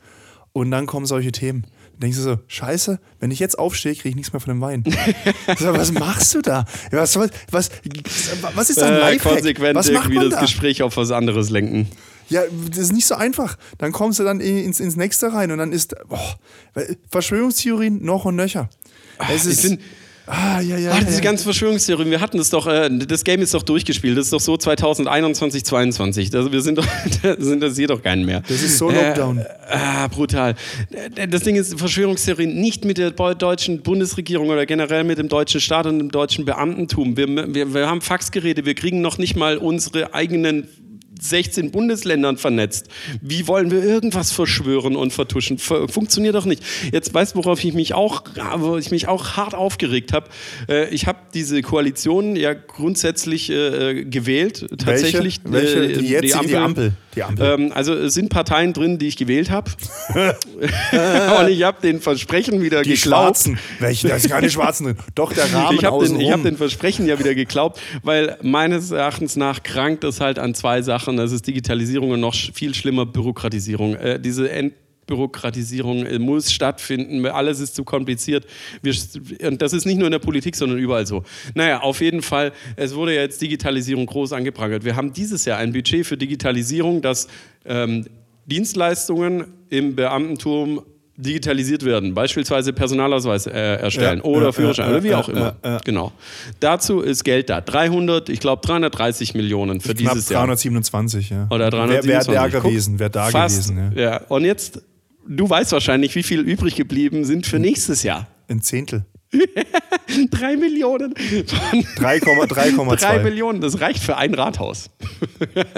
und 0.51 0.69
dann 0.71 0.85
kommen 0.85 1.05
solche 1.05 1.31
Themen. 1.31 1.65
Dann 1.93 1.99
denkst 2.09 2.17
du 2.17 2.23
so, 2.23 2.39
scheiße, 2.47 2.99
wenn 3.19 3.31
ich 3.31 3.39
jetzt 3.39 3.57
aufstehe, 3.57 3.93
kriege 3.93 4.09
ich 4.09 4.15
nichts 4.15 4.33
mehr 4.33 4.39
von 4.39 4.53
dem 4.53 4.61
Wein. 4.61 4.83
so, 5.57 5.73
was 5.73 5.91
machst 5.91 6.33
du 6.35 6.41
da? 6.41 6.65
Was, 6.91 7.13
soll, 7.13 7.29
was, 7.51 7.69
was 8.55 8.69
ist 8.69 8.81
ein 8.81 8.93
Äh, 8.93 8.99
Lifehack? 8.99 9.33
konsequent 9.35 9.75
Was 9.75 9.89
irgendwie 9.89 10.15
das 10.15 10.29
da? 10.29 10.41
Gespräch 10.41 10.81
auf 10.83 10.97
was 10.97 11.11
anderes 11.11 11.49
lenken. 11.49 11.87
Ja, 12.29 12.41
das 12.69 12.77
ist 12.79 12.93
nicht 12.93 13.05
so 13.05 13.15
einfach. 13.15 13.57
Dann 13.77 13.91
kommst 13.91 14.17
du 14.19 14.23
dann 14.23 14.39
ins, 14.39 14.79
ins 14.79 14.95
nächste 14.95 15.31
rein 15.33 15.51
und 15.51 15.57
dann 15.59 15.71
ist 15.71 15.93
boah, 16.09 16.35
Verschwörungstheorien 17.11 18.03
noch 18.03 18.25
und 18.25 18.35
nöcher. 18.35 18.69
Es 19.31 19.45
ich 19.45 19.61
bin- 19.61 19.79
ah, 20.27 20.59
ja, 20.61 20.77
ja. 20.77 20.91
Ach, 20.93 20.99
diese 20.99 21.15
ja. 21.15 21.19
ganzen 21.21 21.43
Verschwörungstheorien, 21.43 22.09
wir 22.09 22.21
hatten 22.21 22.37
das 22.37 22.49
doch, 22.49 22.67
äh, 22.67 22.89
das 22.89 23.23
Game 23.23 23.41
ist 23.41 23.53
doch 23.53 23.63
durchgespielt, 23.63 24.17
das 24.17 24.25
ist 24.25 24.33
doch 24.33 24.39
so 24.39 24.57
2021, 24.57 25.63
22. 25.65 26.33
Also 26.35 26.51
wir 26.51 26.61
sind 26.61 26.77
doch, 26.77 26.85
sind 27.37 27.59
das 27.63 27.75
hier 27.75 27.87
doch 27.87 28.01
keinen 28.01 28.25
mehr. 28.25 28.41
Das 28.41 28.61
ist 28.61 28.77
so 28.77 28.89
Lockdown. 28.89 29.39
Äh, 29.39 29.45
ah, 29.69 30.07
brutal. 30.07 30.55
Äh, 31.15 31.27
Das 31.27 31.43
Ding 31.43 31.55
ist, 31.55 31.77
Verschwörungstheorien 31.77 32.59
nicht 32.59 32.85
mit 32.85 32.97
der 32.97 33.11
deutschen 33.11 33.81
Bundesregierung 33.81 34.49
oder 34.49 34.65
generell 34.65 35.03
mit 35.03 35.17
dem 35.17 35.29
deutschen 35.29 35.61
Staat 35.61 35.85
und 35.85 35.99
dem 35.99 36.11
deutschen 36.11 36.45
Beamtentum. 36.45 37.17
Wir, 37.17 37.27
wir, 37.53 37.73
wir 37.73 37.87
haben 37.87 38.01
Faxgeräte, 38.01 38.65
wir 38.65 38.75
kriegen 38.75 39.01
noch 39.01 39.17
nicht 39.17 39.35
mal 39.35 39.57
unsere 39.57 40.13
eigenen 40.13 40.67
16 41.23 41.71
Bundesländern 41.71 42.37
vernetzt. 42.37 42.87
Wie 43.21 43.47
wollen 43.47 43.71
wir 43.71 43.83
irgendwas 43.83 44.31
verschwören 44.31 44.95
und 44.95 45.13
vertuschen? 45.13 45.57
Funktioniert 45.57 46.35
doch 46.35 46.45
nicht. 46.45 46.63
Jetzt 46.91 47.13
weißt 47.13 47.35
du, 47.35 47.39
worauf 47.39 47.63
ich 47.63 47.73
mich 47.73 47.93
auch, 47.93 48.23
wo 48.57 48.77
ich 48.77 48.91
mich 48.91 49.07
auch 49.07 49.37
hart 49.37 49.55
aufgeregt 49.55 50.13
habe. 50.13 50.27
Äh, 50.69 50.89
ich 50.93 51.07
habe 51.07 51.19
diese 51.33 51.61
Koalition 51.61 52.35
ja 52.35 52.53
grundsätzlich 52.53 53.49
äh, 53.49 54.03
gewählt. 54.05 54.67
Tatsächlich. 54.77 55.41
Welche? 55.43 55.79
Welche? 55.81 55.99
Die, 55.99 56.07
jetzt 56.07 56.25
die 56.25 56.33
Ampel. 56.33 56.49
Die 56.49 56.57
Ampel. 56.57 56.93
Die 57.15 57.23
Ampel. 57.23 57.59
Ähm, 57.59 57.71
also 57.73 57.93
es 57.93 58.13
sind 58.13 58.29
Parteien 58.29 58.73
drin, 58.73 58.97
die 58.97 59.07
ich 59.07 59.17
gewählt 59.17 59.49
habe. 59.49 59.71
und 61.39 61.49
ich 61.49 61.63
habe 61.63 61.81
den 61.81 62.01
Versprechen 62.01 62.61
wieder 62.61 62.81
die 62.81 62.91
geglaubt. 62.91 63.37
Schwarzen. 63.37 63.59
Welche? 63.79 64.07
Da 64.07 64.19
sind 64.19 64.31
keine 64.31 64.49
Schwarzen 64.49 64.85
drin. 64.85 64.97
Doch 65.15 65.33
der 65.33 65.51
Rahmen 65.53 65.77
Ich 65.77 65.85
habe 65.85 66.07
den, 66.07 66.31
hab 66.31 66.43
den 66.43 66.57
Versprechen 66.57 67.05
ja 67.05 67.19
wieder 67.19 67.35
geglaubt, 67.35 67.79
weil 68.03 68.37
meines 68.41 68.91
Erachtens 68.91 69.35
nach 69.35 69.63
krankt 69.63 70.03
es 70.03 70.19
halt 70.19 70.39
an 70.39 70.55
zwei 70.55 70.81
Sachen. 70.81 71.12
Das 71.17 71.31
ist 71.31 71.47
Digitalisierung 71.47 72.11
und 72.11 72.19
noch 72.19 72.33
viel 72.33 72.73
schlimmer 72.73 73.05
Bürokratisierung. 73.05 73.95
Äh, 73.95 74.19
diese 74.19 74.49
End 74.51 74.73
Bürokratisierung 75.05 76.05
äh, 76.05 76.19
muss 76.19 76.51
stattfinden, 76.51 77.25
alles 77.25 77.59
ist 77.59 77.75
zu 77.75 77.83
kompliziert. 77.83 78.45
Wir, 78.81 78.93
und 79.47 79.61
das 79.61 79.73
ist 79.73 79.85
nicht 79.85 79.97
nur 79.97 80.07
in 80.07 80.11
der 80.11 80.19
Politik, 80.19 80.55
sondern 80.55 80.79
überall 80.79 81.05
so. 81.05 81.23
Naja, 81.55 81.81
auf 81.81 82.01
jeden 82.01 82.21
Fall, 82.21 82.53
es 82.75 82.95
wurde 82.95 83.15
ja 83.15 83.21
jetzt 83.21 83.41
Digitalisierung 83.41 84.05
groß 84.05 84.33
angeprangert. 84.33 84.85
Wir 84.85 84.95
haben 84.95 85.13
dieses 85.13 85.45
Jahr 85.45 85.57
ein 85.57 85.73
Budget 85.73 86.05
für 86.05 86.17
Digitalisierung, 86.17 87.01
das 87.01 87.27
ähm, 87.65 88.05
Dienstleistungen 88.45 89.45
im 89.69 89.95
Beamtentum 89.95 90.83
digitalisiert 91.15 91.85
werden, 91.85 92.13
beispielsweise 92.13 92.73
Personalausweis 92.73 93.45
äh, 93.45 93.51
erstellen 93.51 94.19
ja, 94.19 94.23
oder 94.23 94.45
ja, 94.47 94.51
Führerschein 94.51 94.85
ja, 94.85 94.91
oder 94.91 95.03
wie 95.03 95.13
auch 95.13 95.29
immer. 95.29 95.55
Genau. 95.85 96.11
Dazu 96.59 97.01
ist 97.01 97.23
Geld 97.23 97.49
da. 97.49 97.61
300, 97.61 98.29
ich 98.29 98.39
glaube 98.39 98.65
330 98.65 99.35
Millionen 99.35 99.79
für 99.79 99.93
Knapp 99.93 100.13
dieses 100.13 100.25
327, 100.27 101.29
Jahr. 101.29 101.47
327, 101.47 101.51
ja. 101.51 101.55
Oder 101.55 101.69
327. 101.69 102.33
Wer, 102.33 102.41
wer 102.41 102.49
da 102.49 102.59
gewesen, 102.59 102.99
wer 102.99 103.09
da 103.09 103.25
fast, 103.27 103.69
gewesen. 103.69 103.93
Ja. 103.95 104.21
Und 104.27 104.45
jetzt 104.45 104.81
du 105.27 105.49
weißt 105.49 105.71
wahrscheinlich, 105.71 106.15
wie 106.15 106.23
viel 106.23 106.41
übrig 106.41 106.75
geblieben 106.75 107.25
sind 107.25 107.45
für 107.45 107.59
nächstes 107.59 108.03
Jahr. 108.03 108.27
Ein 108.47 108.61
Zehntel. 108.61 109.05
Drei 110.31 110.55
Millionen. 110.57 111.13
3,2. 111.13 112.95
Drei 112.97 113.19
Millionen, 113.19 113.61
das 113.61 113.79
reicht 113.81 113.99
für 113.99 114.17
ein 114.17 114.33
Rathaus. 114.33 114.89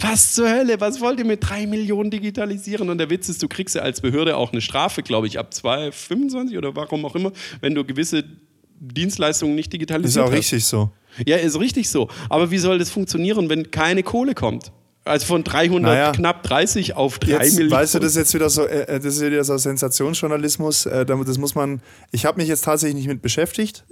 was 0.00 0.34
zur 0.34 0.50
Hölle? 0.50 0.80
Was 0.80 1.00
wollt 1.00 1.18
ihr 1.18 1.24
mit 1.24 1.40
drei 1.42 1.66
Millionen 1.66 2.10
digitalisieren? 2.10 2.90
Und 2.90 2.98
der 2.98 3.10
Witz 3.10 3.28
ist, 3.28 3.42
du 3.42 3.48
kriegst 3.48 3.74
ja 3.74 3.82
als 3.82 4.00
Behörde 4.00 4.36
auch 4.36 4.52
eine 4.52 4.60
Strafe, 4.60 5.02
glaube 5.02 5.26
ich, 5.26 5.38
ab 5.38 5.50
2,25 5.52 6.58
oder 6.58 6.76
warum 6.76 7.04
auch 7.04 7.14
immer, 7.14 7.32
wenn 7.60 7.74
du 7.74 7.84
gewisse 7.84 8.24
Dienstleistungen 8.78 9.54
nicht 9.54 9.72
digitalisiert 9.72 10.10
hast. 10.10 10.16
Ist 10.16 10.22
auch 10.22 10.32
hast. 10.32 10.38
richtig 10.38 10.64
so. 10.64 10.90
Ja, 11.26 11.36
ist 11.36 11.58
richtig 11.58 11.88
so. 11.88 12.08
Aber 12.28 12.50
wie 12.50 12.58
soll 12.58 12.78
das 12.78 12.90
funktionieren, 12.90 13.48
wenn 13.48 13.70
keine 13.70 14.02
Kohle 14.02 14.34
kommt? 14.34 14.70
Also 15.06 15.26
von 15.26 15.44
300 15.44 15.82
naja, 15.82 16.12
knapp 16.12 16.42
30 16.42 16.96
auf 16.96 17.20
3 17.20 17.30
jetzt, 17.30 17.56
Millionen. 17.56 17.80
Weißt 17.80 17.94
du, 17.94 18.00
das 18.00 18.10
ist 18.10 18.16
jetzt 18.16 18.34
wieder 18.34 18.50
so, 18.50 18.66
äh, 18.66 18.82
äh, 18.82 18.98
das 18.98 19.16
ist 19.16 19.22
wieder 19.22 19.44
so 19.44 19.56
Sensationsjournalismus. 19.56 20.86
Äh, 20.86 21.06
das 21.06 21.38
muss 21.38 21.54
man. 21.54 21.80
Ich 22.10 22.26
habe 22.26 22.40
mich 22.40 22.48
jetzt 22.48 22.64
tatsächlich 22.64 22.96
nicht 22.96 23.08
mit 23.08 23.22
beschäftigt. 23.22 23.84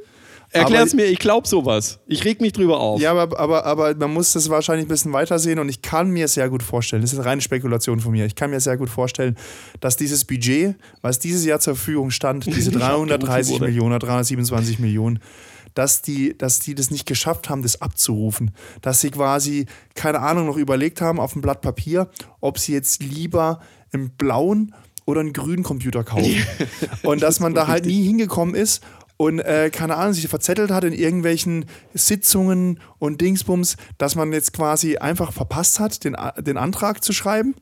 Erklär 0.50 0.85
es 0.85 0.94
mir, 0.94 1.06
ich 1.06 1.18
glaube 1.18 1.49
sowas. 1.49 1.99
Ich 2.06 2.25
reg 2.25 2.40
mich 2.40 2.52
drüber 2.52 2.78
auf. 2.78 3.00
Ja, 3.00 3.12
aber, 3.12 3.38
aber, 3.38 3.64
aber 3.64 3.94
man 3.97 4.12
muss 4.12 4.33
das 4.35 4.49
wahrscheinlich 4.50 4.87
ein 4.87 4.88
bisschen 4.88 5.12
weiter 5.12 5.38
sehen 5.38 5.59
und 5.59 5.68
ich 5.68 5.83
kann 5.83 6.11
mir 6.11 6.28
sehr 6.28 6.49
gut 6.49 6.62
vorstellen, 6.62 7.02
das 7.02 7.12
ist 7.12 7.18
eine 7.18 7.26
reine 7.26 7.40
Spekulation 7.40 7.99
von 7.99 8.12
mir, 8.12 8.25
ich 8.25 8.37
kann 8.37 8.50
mir 8.50 8.61
sehr 8.61 8.76
gut 8.76 8.88
vorstellen, 8.88 9.37
dass 9.80 9.97
dieses 9.97 10.25
Budget, 10.25 10.76
was 11.02 11.18
dieses 11.18 11.44
Jahr 11.44 11.59
zur 11.59 11.75
Verfügung 11.75 12.12
stand, 12.12 12.47
diese 12.54 12.71
330 12.71 13.59
Millionen, 13.61 13.99
327 13.99 14.78
Millionen, 14.78 15.18
dass 15.75 16.02
die, 16.02 16.37
dass 16.37 16.61
die 16.61 16.75
das 16.75 16.90
nicht 16.90 17.07
geschafft 17.07 17.50
haben, 17.50 17.62
das 17.62 17.83
abzurufen. 17.83 18.52
Dass 18.81 19.00
sie 19.00 19.11
quasi, 19.11 19.66
keine 19.95 20.21
Ahnung, 20.21 20.47
noch 20.47 20.57
überlegt 20.57 21.00
haben 21.00 21.21
auf 21.21 21.33
dem 21.33 21.43
Blatt 21.43 21.61
Papier, 21.61 22.09
ob 22.40 22.59
sie 22.59 22.73
jetzt 22.73 23.02
lieber 23.02 23.61
einen 23.93 24.11
blauen 24.11 24.75
oder 25.04 25.21
einen 25.21 25.33
grünen 25.33 25.62
Computer 25.62 26.04
kaufen. 26.04 26.37
und 27.02 27.23
dass 27.23 27.40
man 27.40 27.54
da 27.54 27.66
halt 27.66 27.87
nie 27.87 28.04
hingekommen 28.04 28.54
ist 28.54 28.83
und 29.16 29.38
äh, 29.40 29.71
keine 29.71 29.97
Ahnung, 29.97 30.12
sich 30.12 30.28
verzettelt 30.28 30.71
hat 30.71 30.85
in 30.85 30.93
irgendwelchen 30.93 31.66
Sitzungen 31.93 32.81
und 32.99 33.21
Dingsbums, 33.21 33.76
dass 33.99 34.16
man 34.16 34.33
jetzt 34.33 34.52
quasi 34.52 34.97
einfach 34.97 35.33
verpasst 35.33 35.78
hat, 35.78 36.04
den, 36.04 36.16
den 36.38 36.57
Antrag 36.57 37.04
zu 37.04 37.12
schreiben 37.12 37.54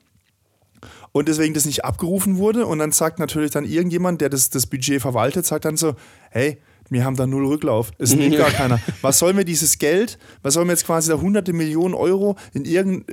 und 1.13 1.29
deswegen 1.29 1.53
das 1.53 1.67
nicht 1.67 1.85
abgerufen 1.85 2.39
wurde 2.39 2.67
und 2.67 2.79
dann 2.79 2.93
sagt 2.93 3.19
natürlich 3.19 3.51
dann 3.51 3.65
irgendjemand, 3.65 4.21
der 4.21 4.31
das, 4.31 4.51
das 4.51 4.67
Budget 4.67 5.03
verwaltet, 5.03 5.45
sagt 5.45 5.67
dann 5.67 5.77
so, 5.77 5.95
hey, 6.31 6.59
wir 6.91 7.05
haben 7.05 7.17
da 7.17 7.27
null 7.27 7.47
Rücklauf. 7.47 7.91
Es 7.99 8.15
nimmt 8.15 8.37
gar 8.37 8.51
keiner. 8.51 8.81
Was 9.01 9.19
sollen 9.19 9.37
wir 9.37 9.45
dieses 9.45 9.79
Geld, 9.79 10.19
was 10.43 10.55
sollen 10.55 10.67
wir 10.67 10.73
jetzt 10.73 10.87
quasi 10.87 11.11
da 11.11 11.21
hunderte 11.21 11.53
Millionen 11.53 11.95
Euro 11.95 12.37
in 12.53 12.65
irgend, 12.65 13.05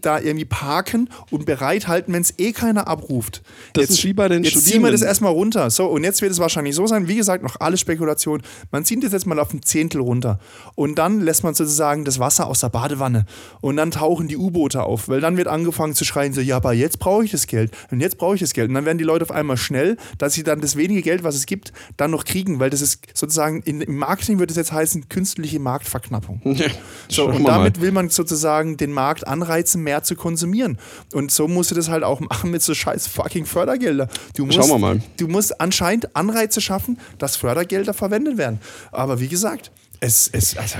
da 0.00 0.18
irgendwie 0.18 0.44
parken 0.44 1.08
und 1.30 1.46
bereithalten, 1.46 2.12
wenn 2.12 2.22
es 2.22 2.34
eh 2.38 2.52
keiner 2.52 2.86
abruft? 2.86 3.42
Das 3.72 3.82
jetzt, 3.82 3.90
ist 3.98 4.04
wie 4.04 4.12
bei 4.12 4.28
den 4.28 4.44
Jetzt 4.44 4.64
ziehen 4.64 4.82
wir 4.82 4.90
das 4.90 5.02
erstmal 5.02 5.32
runter. 5.32 5.70
So, 5.70 5.86
und 5.86 6.04
jetzt 6.04 6.22
wird 6.22 6.32
es 6.32 6.38
wahrscheinlich 6.38 6.74
so 6.74 6.86
sein, 6.86 7.08
wie 7.08 7.16
gesagt, 7.16 7.42
noch 7.42 7.56
alle 7.60 7.76
Spekulationen. 7.76 8.44
Man 8.70 8.84
zieht 8.84 9.02
das 9.02 9.12
jetzt 9.12 9.26
mal 9.26 9.38
auf 9.38 9.52
ein 9.52 9.62
Zehntel 9.62 10.00
runter. 10.00 10.38
Und 10.74 10.98
dann 10.98 11.20
lässt 11.20 11.44
man 11.44 11.54
sozusagen 11.54 12.04
das 12.04 12.18
Wasser 12.18 12.46
aus 12.46 12.60
der 12.60 12.68
Badewanne. 12.68 13.26
Und 13.60 13.76
dann 13.76 13.90
tauchen 13.90 14.28
die 14.28 14.36
U-Boote 14.36 14.82
auf, 14.82 15.08
weil 15.08 15.20
dann 15.20 15.36
wird 15.36 15.48
angefangen 15.48 15.94
zu 15.94 16.04
schreien, 16.04 16.32
so, 16.32 16.40
ja, 16.40 16.56
aber 16.56 16.72
jetzt 16.72 16.98
brauche 16.98 17.24
ich 17.24 17.30
das 17.30 17.46
Geld. 17.46 17.72
Und 17.90 18.00
jetzt 18.00 18.18
brauche 18.18 18.34
ich 18.34 18.40
das 18.40 18.52
Geld. 18.52 18.68
Und 18.68 18.74
dann 18.74 18.84
werden 18.84 18.98
die 18.98 19.04
Leute 19.04 19.24
auf 19.24 19.30
einmal 19.30 19.56
schnell, 19.56 19.96
dass 20.18 20.34
sie 20.34 20.42
dann 20.42 20.60
das 20.60 20.76
wenige 20.76 21.02
Geld, 21.02 21.24
was 21.24 21.34
es 21.34 21.46
gibt, 21.46 21.72
dann 21.96 22.10
noch 22.10 22.24
kriegen, 22.24 22.60
weil 22.60 22.70
das 22.70 22.80
ist 22.80 23.03
sozusagen, 23.12 23.62
in, 23.62 23.80
im 23.80 23.96
Marketing 23.96 24.38
würde 24.38 24.52
es 24.52 24.56
jetzt 24.56 24.72
heißen, 24.72 25.08
künstliche 25.08 25.58
Marktverknappung. 25.60 26.40
so, 27.08 27.26
und 27.26 27.44
damit 27.44 27.80
will 27.80 27.92
man 27.92 28.08
sozusagen 28.08 28.76
den 28.76 28.92
Markt 28.92 29.26
anreizen, 29.26 29.82
mehr 29.82 30.02
zu 30.02 30.16
konsumieren. 30.16 30.78
Und 31.12 31.30
so 31.30 31.48
musst 31.48 31.70
du 31.70 31.74
das 31.74 31.88
halt 31.88 32.04
auch 32.04 32.20
machen 32.34 32.50
mit 32.50 32.62
so 32.62 32.74
scheiß 32.74 33.06
fucking 33.06 33.46
Fördergelder. 33.46 34.08
Du 34.36 34.46
musst, 34.46 34.58
Schauen 34.58 34.68
wir 34.68 34.78
mal. 34.78 35.02
Du 35.18 35.28
musst 35.28 35.60
anscheinend 35.60 36.14
Anreize 36.16 36.60
schaffen, 36.60 36.98
dass 37.18 37.36
Fördergelder 37.36 37.94
verwendet 37.94 38.38
werden. 38.38 38.60
Aber 38.92 39.20
wie 39.20 39.28
gesagt, 39.28 39.70
es, 40.00 40.28
es 40.32 40.56
also 40.56 40.78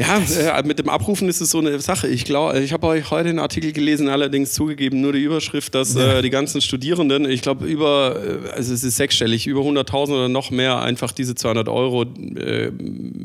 ja, 0.00 0.58
äh, 0.58 0.62
mit 0.62 0.78
dem 0.78 0.88
Abrufen 0.88 1.28
ist 1.28 1.42
es 1.42 1.50
so 1.50 1.58
eine 1.58 1.78
Sache. 1.80 2.08
Ich 2.08 2.24
glaube, 2.24 2.58
ich 2.60 2.72
habe 2.72 2.86
euch 2.86 3.10
heute 3.10 3.28
einen 3.28 3.38
Artikel 3.38 3.72
gelesen, 3.72 4.08
allerdings 4.08 4.52
zugegeben, 4.52 5.02
nur 5.02 5.12
die 5.12 5.22
Überschrift, 5.22 5.74
dass 5.74 5.94
äh, 5.94 6.22
die 6.22 6.30
ganzen 6.30 6.62
Studierenden, 6.62 7.28
ich 7.28 7.42
glaube, 7.42 7.66
über, 7.66 8.16
äh, 8.16 8.50
also 8.52 8.72
es 8.72 8.82
ist 8.82 8.96
sechsstellig, 8.96 9.46
über 9.46 9.60
100.000 9.60 10.12
oder 10.12 10.28
noch 10.30 10.50
mehr 10.50 10.80
einfach 10.80 11.12
diese 11.12 11.34
200 11.34 11.68
Euro 11.68 12.04
äh, 12.04 12.72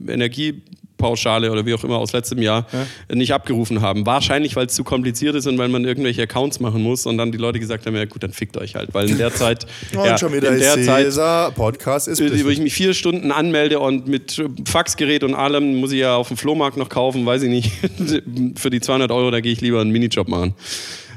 Energie 0.08 0.64
Pauschale 0.98 1.52
oder 1.52 1.66
wie 1.66 1.74
auch 1.74 1.84
immer 1.84 1.98
aus 1.98 2.14
letztem 2.14 2.42
Jahr 2.42 2.68
ja. 2.72 3.16
nicht 3.16 3.34
abgerufen 3.34 3.82
haben. 3.82 4.06
Wahrscheinlich, 4.06 4.56
weil 4.56 4.68
es 4.68 4.74
zu 4.74 4.84
kompliziert 4.84 5.36
ist 5.36 5.48
und 5.48 5.58
weil 5.58 5.68
man 5.70 5.86
irgendwelche 5.86 6.24
Accounts 6.24 6.60
machen 6.60 6.82
muss 6.82 7.06
und 7.06 7.18
dann 7.18 7.32
die 7.32 7.38
Leute 7.38 7.60
gesagt 7.60 7.86
haben, 7.86 7.96
ja 7.96 8.06
gut, 8.06 8.24
dann 8.24 8.32
fickt 8.32 8.58
euch 8.58 8.76
halt. 8.76 8.94
Weil 8.94 9.10
in 9.10 9.18
der 9.18 9.34
Zeit, 9.34 9.66
ja, 9.94 10.18
schon 10.18 10.34
wieder 10.34 10.52
in 10.52 10.60
der 10.60 10.82
Zeit, 10.82 11.56
Podcast 11.56 12.08
ist 12.08 12.22
wo 12.22 12.50
ich 12.50 12.60
mich 12.60 12.74
vier 12.74 12.94
Stunden 12.94 13.32
anmelde 13.32 13.80
und 13.80 14.08
mit 14.08 14.44
Faxgerät 14.66 15.24
und 15.24 15.34
allem 15.34 15.78
muss 15.78 15.92
ich 15.92 16.00
ja 16.00 16.16
auf 16.16 16.28
dem 16.28 16.38
Flohmarkt 16.38 16.78
noch 16.78 16.90
kaufen, 16.90 17.26
weiß 17.26 17.44
ich 17.44 17.50
nicht. 17.50 17.72
Für 18.56 18.70
die 18.70 18.82
200 18.82 19.12
Euro, 19.12 19.32
da 19.32 19.42
gehe 19.42 19.52
ich 19.52 19.62
lieber 19.62 19.82
einen 19.82 19.92
Minijob 19.92 20.28
machen. 20.28 20.54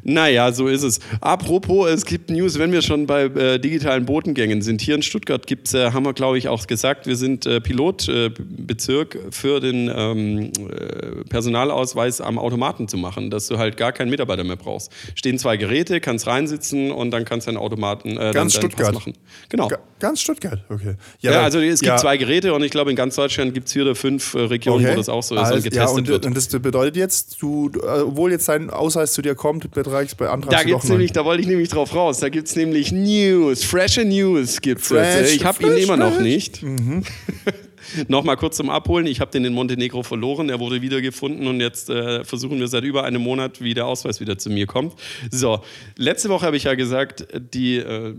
Naja, 0.02 0.52
so 0.52 0.68
ist 0.68 0.82
es. 0.82 1.00
Apropos, 1.20 1.90
es 1.90 2.04
gibt 2.04 2.30
News, 2.30 2.58
wenn 2.58 2.72
wir 2.72 2.82
schon 2.82 3.06
bei 3.06 3.24
äh, 3.24 3.58
digitalen 3.58 4.06
Botengängen 4.06 4.62
sind. 4.62 4.80
Hier 4.80 4.94
in 4.94 5.02
Stuttgart 5.02 5.46
gibt's, 5.46 5.74
äh, 5.74 5.92
haben 5.92 6.04
wir 6.04 6.12
glaube 6.12 6.38
ich 6.38 6.48
auch 6.48 6.66
gesagt, 6.66 7.06
wir 7.06 7.16
sind 7.16 7.46
äh, 7.46 7.60
Pilotbezirk 7.60 9.14
äh, 9.14 9.18
für 9.30 9.60
den 9.60 9.90
ähm, 9.94 10.52
äh, 10.68 11.24
Personalausweis 11.28 12.20
am 12.20 12.38
Automaten 12.38 12.88
zu 12.88 12.96
machen, 12.96 13.30
dass 13.30 13.48
du 13.48 13.58
halt 13.58 13.76
gar 13.76 13.92
keinen 13.92 14.10
Mitarbeiter 14.10 14.44
mehr 14.44 14.56
brauchst. 14.56 14.92
Stehen 15.14 15.38
zwei 15.38 15.56
Geräte, 15.56 16.00
kannst 16.00 16.26
reinsitzen 16.26 16.90
und 16.90 17.10
dann 17.10 17.24
kannst 17.24 17.46
du 17.46 17.50
einen 17.50 17.58
Automaten 17.58 18.10
äh, 18.10 18.32
ganz 18.32 18.54
dann, 18.54 18.62
Stuttgart. 18.62 18.94
machen. 18.94 19.14
Genau. 19.48 19.68
G 19.68 19.76
ganz 20.00 20.20
Stuttgart, 20.20 20.64
okay. 20.68 20.94
Ja, 21.20 21.32
ja 21.32 21.42
also 21.42 21.58
es 21.58 21.80
gibt 21.80 21.90
ja. 21.90 21.96
zwei 21.96 22.16
Geräte 22.16 22.54
und 22.54 22.62
ich 22.62 22.70
glaube 22.70 22.90
in 22.90 22.96
ganz 22.96 23.16
Deutschland 23.16 23.52
gibt 23.52 23.66
es 23.66 23.72
vier 23.72 23.82
oder 23.82 23.94
fünf 23.96 24.34
Regionen, 24.34 24.84
okay. 24.84 24.94
wo 24.94 24.98
das 24.98 25.08
auch 25.08 25.22
so 25.22 25.34
ist 25.34 25.40
also, 25.40 25.54
und 25.54 25.64
getestet 25.64 25.88
ja, 25.88 25.96
und, 25.96 26.08
wird. 26.08 26.26
Und 26.26 26.36
das 26.36 26.48
bedeutet 26.48 26.96
jetzt, 26.96 27.42
du, 27.42 27.70
obwohl 27.82 28.30
jetzt 28.30 28.48
dein 28.48 28.70
Ausweis 28.70 29.12
zu 29.12 29.22
dir 29.22 29.34
kommt, 29.34 29.70
Betrags 29.88 30.14
beantragst 30.14 30.58
da 30.58 30.62
gibt's 30.64 30.88
nämlich, 30.88 31.12
Da 31.12 31.24
wollte 31.24 31.42
ich 31.42 31.48
nämlich 31.48 31.68
drauf 31.68 31.94
raus. 31.94 32.20
Da 32.20 32.28
gibt 32.28 32.48
es 32.48 32.56
nämlich 32.56 32.92
News, 32.92 33.64
freshe 33.64 34.04
News 34.04 34.60
gibt's 34.60 34.88
fresh, 34.88 35.20
jetzt. 35.20 35.34
Ich 35.34 35.44
habe 35.44 35.62
ihn 35.62 35.76
immer 35.76 35.96
noch 35.96 36.20
nicht. 36.20 36.62
Mhm. 36.62 37.04
Nochmal 38.08 38.36
kurz 38.36 38.56
zum 38.56 38.68
Abholen. 38.68 39.06
Ich 39.06 39.20
habe 39.20 39.30
den 39.30 39.44
in 39.44 39.54
Montenegro 39.54 40.02
verloren. 40.02 40.50
Er 40.50 40.60
wurde 40.60 40.82
wiedergefunden 40.82 41.46
und 41.46 41.60
jetzt 41.60 41.88
äh, 41.88 42.22
versuchen 42.24 42.58
wir 42.60 42.68
seit 42.68 42.84
über 42.84 43.04
einem 43.04 43.22
Monat, 43.22 43.62
wie 43.62 43.72
der 43.72 43.86
Ausweis 43.86 44.20
wieder 44.20 44.36
zu 44.36 44.50
mir 44.50 44.66
kommt. 44.66 44.94
So, 45.30 45.60
letzte 45.96 46.28
Woche 46.28 46.44
habe 46.44 46.56
ich 46.56 46.64
ja 46.64 46.74
gesagt, 46.74 47.26
die 47.54 47.76
äh, 47.76 48.14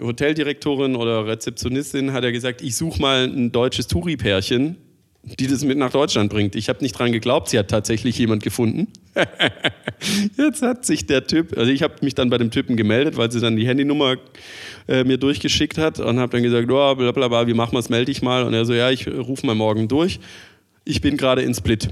Hoteldirektorin 0.00 0.94
oder 0.94 1.26
Rezeptionistin 1.26 2.12
hat 2.12 2.22
ja 2.22 2.30
gesagt, 2.30 2.62
ich 2.62 2.76
suche 2.76 3.00
mal 3.00 3.24
ein 3.24 3.50
deutsches 3.50 3.88
Touri-Pärchen 3.88 4.76
die 5.38 5.46
das 5.46 5.62
mit 5.64 5.78
nach 5.78 5.90
Deutschland 5.90 6.30
bringt. 6.30 6.54
Ich 6.56 6.68
habe 6.68 6.80
nicht 6.82 6.98
dran 6.98 7.12
geglaubt, 7.12 7.48
sie 7.48 7.58
hat 7.58 7.68
tatsächlich 7.68 8.16
jemand 8.18 8.42
gefunden. 8.42 8.88
Jetzt 10.36 10.62
hat 10.62 10.84
sich 10.84 11.06
der 11.06 11.26
Typ, 11.26 11.56
also 11.56 11.70
ich 11.70 11.82
habe 11.82 11.94
mich 12.02 12.14
dann 12.14 12.30
bei 12.30 12.38
dem 12.38 12.50
Typen 12.50 12.76
gemeldet, 12.76 13.16
weil 13.16 13.30
sie 13.30 13.40
dann 13.40 13.56
die 13.56 13.66
Handynummer 13.66 14.16
äh, 14.86 15.04
mir 15.04 15.18
durchgeschickt 15.18 15.78
hat 15.78 16.00
und 16.00 16.18
habe 16.18 16.32
dann 16.32 16.42
gesagt, 16.42 16.70
oh, 16.70 16.94
bla 16.94 17.12
bla 17.12 17.28
bla, 17.28 17.46
wie 17.46 17.54
machen 17.54 17.72
wir 17.72 17.80
es, 17.80 17.88
melde 17.88 18.10
ich 18.10 18.22
mal. 18.22 18.44
Und 18.44 18.54
er 18.54 18.64
so, 18.64 18.74
ja, 18.74 18.90
ich 18.90 19.06
rufe 19.06 19.46
mal 19.46 19.54
morgen 19.54 19.88
durch. 19.88 20.20
Ich 20.84 21.00
bin 21.00 21.16
gerade 21.16 21.42
in 21.42 21.54
Split. 21.54 21.88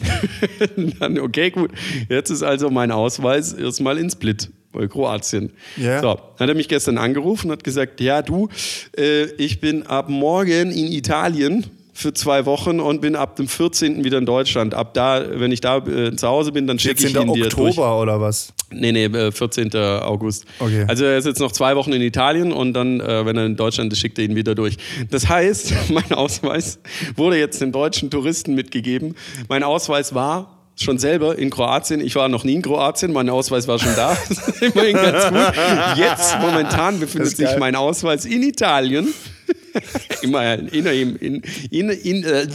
dann, 0.98 1.18
okay, 1.18 1.50
gut. 1.50 1.70
Jetzt 2.08 2.30
ist 2.30 2.42
also 2.42 2.70
mein 2.70 2.90
Ausweis 2.90 3.52
erstmal 3.52 3.98
in 3.98 4.10
Split 4.10 4.50
bei 4.72 4.86
Kroatien. 4.88 5.52
Ja. 5.76 6.00
So, 6.00 6.18
hat 6.38 6.48
er 6.48 6.54
mich 6.54 6.68
gestern 6.68 6.98
angerufen 6.98 7.48
und 7.48 7.52
hat 7.52 7.64
gesagt, 7.64 8.00
ja 8.00 8.22
du, 8.22 8.48
äh, 8.96 9.24
ich 9.36 9.60
bin 9.60 9.86
ab 9.86 10.08
morgen 10.08 10.70
in 10.70 10.90
Italien 10.92 11.66
für 11.92 12.14
zwei 12.14 12.46
Wochen 12.46 12.80
und 12.80 13.00
bin 13.00 13.16
ab 13.16 13.36
dem 13.36 13.46
14. 13.46 14.02
wieder 14.02 14.18
in 14.18 14.26
Deutschland. 14.26 14.74
Ab 14.74 14.94
da, 14.94 15.22
wenn 15.38 15.52
ich 15.52 15.60
da 15.60 15.78
äh, 15.78 16.16
zu 16.16 16.26
Hause 16.26 16.52
bin, 16.52 16.66
dann 16.66 16.78
schicke 16.78 17.04
ich 17.04 17.12
14. 17.12 17.28
ihn 17.28 17.34
dir 17.34 17.46
Oktober 17.46 17.70
durch. 17.70 17.78
oder 17.78 18.20
was? 18.20 18.52
Nee, 18.70 18.92
nee, 18.92 19.04
äh, 19.04 19.30
14. 19.30 19.74
August. 19.74 20.46
Okay. 20.58 20.86
Also 20.88 21.04
er 21.04 21.18
ist 21.18 21.26
jetzt 21.26 21.40
noch 21.40 21.52
zwei 21.52 21.76
Wochen 21.76 21.92
in 21.92 22.00
Italien 22.00 22.52
und 22.52 22.72
dann, 22.72 23.00
äh, 23.00 23.26
wenn 23.26 23.36
er 23.36 23.46
in 23.46 23.56
Deutschland 23.56 23.92
ist, 23.92 23.98
schickt 23.98 24.18
er 24.18 24.24
ihn 24.24 24.34
wieder 24.34 24.54
durch. 24.54 24.76
Das 25.10 25.28
heißt, 25.28 25.74
mein 25.90 26.12
Ausweis 26.12 26.78
wurde 27.16 27.38
jetzt 27.38 27.60
den 27.60 27.72
deutschen 27.72 28.10
Touristen 28.10 28.54
mitgegeben. 28.54 29.14
Mein 29.48 29.62
Ausweis 29.62 30.14
war 30.14 30.58
schon 30.76 30.98
selber 30.98 31.38
in 31.38 31.50
Kroatien. 31.50 32.00
Ich 32.00 32.16
war 32.16 32.28
noch 32.28 32.44
nie 32.44 32.54
in 32.54 32.62
Kroatien, 32.62 33.12
mein 33.12 33.28
Ausweis 33.28 33.68
war 33.68 33.78
schon 33.78 33.94
da. 33.94 34.16
Immerhin 34.60 34.94
ganz 34.94 35.28
gut. 35.28 35.98
Jetzt 35.98 36.38
momentan 36.40 36.98
befindet 36.98 37.36
sich 37.36 37.50
mein 37.58 37.76
Ausweis 37.76 38.24
in 38.24 38.42
Italien. 38.42 39.12
immerhin, 40.22 40.68
in, 40.68 40.86
in, 41.16 41.42
in, 41.70 41.90
in, 41.90 42.24
äh, 42.24 42.46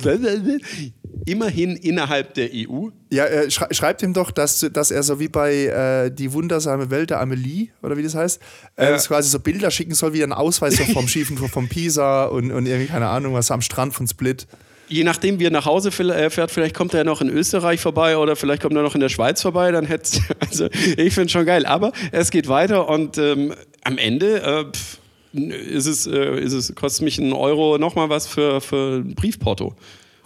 immerhin 1.25 1.75
innerhalb 1.75 2.33
der 2.33 2.49
EU. 2.53 2.89
Ja, 3.11 3.25
äh, 3.25 3.51
schrei 3.51 3.67
schreibt 3.71 4.01
ihm 4.01 4.13
doch, 4.13 4.31
dass, 4.31 4.65
dass 4.71 4.91
er 4.91 5.03
so 5.03 5.19
wie 5.19 5.27
bei 5.27 5.65
äh, 5.65 6.11
Die 6.11 6.33
wundersame 6.33 6.89
Welt 6.89 7.09
der 7.09 7.19
Amelie, 7.19 7.69
oder 7.81 7.97
wie 7.97 8.03
das 8.03 8.15
heißt, 8.15 8.41
äh, 8.75 8.87
dass 8.87 9.07
quasi 9.07 9.29
so 9.29 9.39
Bilder 9.39 9.71
schicken 9.71 9.93
soll, 9.93 10.13
wie 10.13 10.23
ein 10.23 10.33
Ausweis 10.33 10.77
so 10.77 10.83
vom 10.85 11.07
Schiefen 11.07 11.37
vom 11.49 11.67
Pisa 11.67 12.25
und, 12.25 12.51
und 12.51 12.65
irgendwie, 12.65 12.87
keine 12.87 13.07
Ahnung, 13.07 13.33
was 13.33 13.51
am 13.51 13.61
Strand 13.61 13.93
von 13.93 14.07
Split. 14.07 14.47
Je 14.89 15.03
nachdem, 15.03 15.39
wie 15.39 15.45
er 15.45 15.51
nach 15.51 15.65
Hause 15.65 15.89
äh, 15.89 16.29
fährt, 16.29 16.49
vielleicht 16.49 16.73
kommt 16.73 16.93
er 16.93 16.99
ja 16.99 17.03
noch 17.03 17.19
in 17.19 17.29
Österreich 17.29 17.81
vorbei 17.81 18.17
oder 18.17 18.37
vielleicht 18.37 18.61
kommt 18.61 18.75
er 18.75 18.83
noch 18.83 18.95
in 18.95 19.01
der 19.01 19.09
Schweiz 19.09 19.41
vorbei, 19.41 19.71
dann 19.71 19.85
hätte 19.85 20.19
also 20.39 20.67
ich 20.95 21.13
finde 21.13 21.29
schon 21.29 21.45
geil. 21.45 21.65
Aber 21.65 21.91
es 22.11 22.31
geht 22.31 22.47
weiter 22.47 22.87
und 22.87 23.17
ähm, 23.17 23.53
am 23.83 23.97
Ende 23.97 24.41
äh, 24.41 24.63
pff, 24.71 24.99
ist 25.33 25.85
es, 25.85 26.07
äh, 26.07 26.39
ist 26.39 26.53
es, 26.53 26.73
kostet 26.75 27.03
mich 27.03 27.17
ein 27.17 27.33
Euro 27.33 27.77
nochmal 27.77 28.09
was 28.09 28.27
für, 28.27 28.61
für 28.61 28.97
ein 28.97 29.15
Briefporto. 29.15 29.75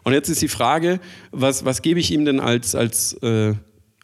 Und 0.03 0.13
jetzt 0.13 0.29
ist 0.29 0.41
die 0.41 0.47
Frage, 0.47 0.99
was, 1.31 1.65
was 1.65 1.81
gebe 1.81 1.99
ich 1.99 2.11
ihm 2.11 2.25
denn 2.25 2.39
als, 2.39 2.75
als, 2.75 3.13
äh, 3.21 3.53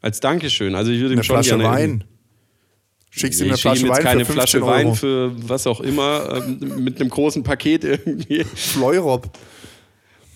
als 0.02 0.20
Dankeschön? 0.20 0.76
Also 0.76 0.92
ich 0.92 1.00
würde 1.00 1.14
ihm 1.14 1.20
Eine 1.20 1.24
schon 1.24 1.36
Flasche 1.36 1.50
gerne 1.50 1.64
Wein. 1.64 2.04
Schickst 3.10 3.42
ihm 3.42 3.48
eine 3.48 3.58
Flasche 3.58 3.82
ihm 3.82 3.88
jetzt 3.88 3.98
Wein 3.98 4.04
keine 4.04 4.26
für 4.26 4.34
Flasche 4.34 4.60
15 4.60 4.72
Wein 4.72 4.86
Euro. 4.88 4.96
für 4.96 5.50
was 5.50 5.66
auch 5.66 5.82
immer, 5.82 6.44
ähm, 6.46 6.84
mit 6.84 7.00
einem 7.00 7.10
großen 7.10 7.44
Paket 7.44 7.84
irgendwie. 7.84 8.44
Fleurop. 8.44 9.32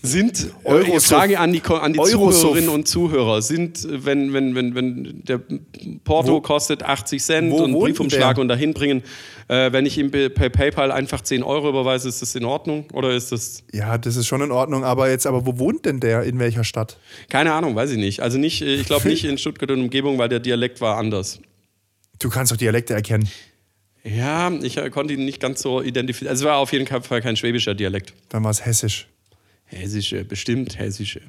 Sind, 0.04 0.48
jetzt 0.88 1.06
Frage 1.06 1.38
an 1.38 1.52
die, 1.52 1.62
an 1.62 1.92
die. 1.92 2.00
Zuhörerinnen 2.00 2.68
und 2.70 2.88
Zuhörer, 2.88 3.40
sind, 3.40 3.86
wenn, 3.88 4.32
wenn, 4.32 4.52
wenn, 4.56 4.74
wenn 4.74 5.22
der 5.24 5.40
Porto 6.02 6.32
Wo- 6.32 6.40
kostet 6.40 6.82
80 6.82 7.22
Cent 7.22 7.52
und 7.52 7.72
Briefumschlag 7.72 8.36
und 8.38 8.48
dahin 8.48 8.74
bringen, 8.74 9.04
äh, 9.46 9.70
wenn 9.70 9.86
ich 9.86 9.98
ihm 9.98 10.10
per 10.10 10.28
per 10.28 10.50
PayPal 10.50 10.90
einfach 10.90 11.20
10 11.20 11.44
Euro 11.44 11.68
überweise, 11.68 12.08
ist 12.08 12.20
das 12.20 12.34
in 12.34 12.44
Ordnung? 12.44 12.86
Oder 12.92 13.12
ist 13.12 13.30
das, 13.30 13.62
Ja, 13.72 13.96
das 13.96 14.16
ist 14.16 14.26
schon 14.26 14.40
in 14.42 14.50
Ordnung, 14.50 14.82
aber 14.82 15.08
jetzt, 15.08 15.24
aber 15.24 15.46
wo 15.46 15.58
wohnt 15.60 15.84
denn 15.86 16.00
der? 16.00 16.24
In 16.24 16.40
welcher 16.40 16.64
Stadt? 16.64 16.96
keine 17.28 17.52
Ahnung, 17.52 17.76
weiß 17.76 17.92
ich 17.92 17.98
nicht. 17.98 18.20
Also 18.20 18.38
nicht, 18.38 18.60
äh, 18.62 18.74
ich 18.74 18.86
glaube 18.86 19.06
nicht 19.08 19.24
in 19.24 19.38
Stuttgart 19.38 19.70
und 19.70 19.80
Umgebung, 19.82 20.18
weil 20.18 20.28
der 20.28 20.40
Dialekt 20.40 20.80
war 20.80 20.96
anders. 20.96 21.38
Du 22.18 22.28
kannst 22.28 22.50
doch 22.50 22.56
Dialekte 22.56 22.92
erkennen. 22.94 23.28
Ja, 24.04 24.50
ich 24.62 24.78
äh, 24.78 24.90
konnte 24.90 25.14
ihn 25.14 25.24
nicht 25.24 25.38
ganz 25.38 25.62
so 25.62 25.80
identifizieren. 25.80 26.30
Also 26.30 26.44
es 26.44 26.48
war 26.48 26.56
auf 26.58 26.72
jeden 26.72 26.88
Fall 26.88 27.20
kein 27.20 27.36
schwäbischer 27.36 27.74
Dialekt. 27.76 28.14
Dann 28.30 28.42
war 28.42 28.50
es 28.50 28.66
hessisch. 28.66 29.06
Hessische, 29.74 30.24
bestimmt 30.24 30.78
hessische. 30.78 31.22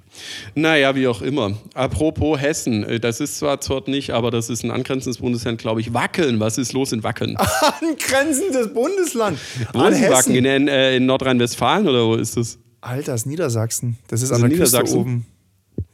Naja, 0.54 0.96
wie 0.96 1.08
auch 1.08 1.22
immer. 1.22 1.58
Apropos 1.76 2.40
Hessen, 2.42 2.84
äh, 2.84 3.00
das 3.00 3.22
ist 3.22 3.38
zwar 3.38 3.56
dort 3.58 3.88
nicht, 3.88 4.12
aber 4.12 4.32
das 4.32 4.50
ist 4.50 4.64
ein 4.64 4.72
angrenzendes 4.72 5.20
Bundesland, 5.20 5.60
glaube 5.62 5.80
ich. 5.80 5.94
Wackeln, 5.94 6.40
was 6.42 6.58
ist 6.58 6.74
los 6.74 6.92
in 6.92 7.04
Wackeln? 7.04 7.38
Angrenzendes 7.82 8.74
Bundesland. 8.74 9.40
Wo 9.72 9.80
An 9.80 9.94
ist 9.94 10.02
Wacken? 10.02 10.14
Hessen. 10.16 10.36
In, 10.36 10.46
in, 10.46 10.68
äh, 10.68 10.98
in 10.98 11.06
Nordrhein-Westfalen 11.06 11.88
oder 11.88 12.06
wo 12.06 12.16
ist 12.16 12.36
das? 12.36 12.60
Alter, 12.82 13.14
das 13.14 13.22
ist 13.22 13.28
Niedersachsen. 13.28 13.98
Das 14.08 14.22
ist 14.22 14.30
Das 14.32 14.42
an 14.42 14.52
ist 14.52 14.58
der 14.58 14.60
Küste 14.66 14.78
Niedersachsen? 14.78 15.00
oben. 15.00 15.26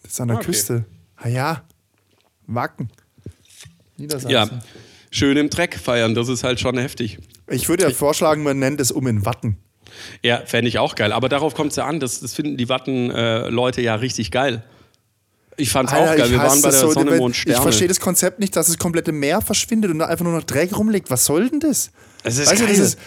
Das 0.01 0.11
ist 0.13 0.21
an 0.21 0.27
der 0.29 0.37
Ah, 0.37 0.39
okay. 0.39 0.45
Küste. 0.47 0.85
Ah 1.17 1.27
ja. 1.29 1.63
Wacken. 2.47 2.89
Niedersachsen. 3.97 4.31
Ja, 4.31 4.49
schön 5.11 5.37
im 5.37 5.51
Dreck 5.51 5.75
feiern, 5.77 6.15
das 6.15 6.29
ist 6.29 6.43
halt 6.43 6.59
schon 6.59 6.77
heftig. 6.79 7.19
Ich 7.47 7.69
würde 7.69 7.83
ja 7.83 7.89
vorschlagen, 7.91 8.41
man 8.41 8.57
nennt 8.57 8.79
es 8.81 8.91
um 8.91 9.05
in 9.05 9.23
Watten. 9.25 9.57
Ja, 10.23 10.41
fände 10.45 10.67
ich 10.69 10.79
auch 10.79 10.95
geil. 10.95 11.11
Aber 11.11 11.29
darauf 11.29 11.53
kommt 11.53 11.71
es 11.71 11.75
ja 11.77 11.85
an, 11.85 11.99
das, 11.99 12.19
das 12.19 12.33
finden 12.33 12.57
die 12.57 12.69
Watten-Leute 12.69 13.81
ja 13.81 13.95
richtig 13.95 14.31
geil. 14.31 14.63
Ich 15.57 15.71
fand's 15.71 15.91
auch 15.91 15.97
Alter, 15.97 16.15
geil. 16.17 16.25
ich 16.27 16.31
Wir 16.31 16.39
hasse 16.41 16.49
waren 16.51 16.61
bei 16.61 16.69
das 16.69 16.79
der 16.79 16.87
so. 16.87 16.93
Sonne, 16.93 17.17
Mond, 17.17 17.35
Ich 17.35 17.41
Sterne. 17.41 17.61
verstehe 17.61 17.87
das 17.89 17.99
Konzept 17.99 18.39
nicht, 18.39 18.55
dass 18.55 18.67
das 18.67 18.77
komplette 18.77 19.11
Meer 19.11 19.41
verschwindet 19.41 19.91
und 19.91 19.99
da 19.99 20.05
einfach 20.05 20.23
nur 20.23 20.33
noch 20.33 20.43
Dreck 20.43 20.77
rumliegt. 20.77 21.09
Was 21.11 21.25
soll 21.25 21.49
denn 21.49 21.59
das? 21.59 21.91
Es 22.23 22.37
ist 22.37 22.49
Weißt 22.49 22.61
du, 22.61 22.65
geil. 22.65 22.73
dieses- 22.75 22.97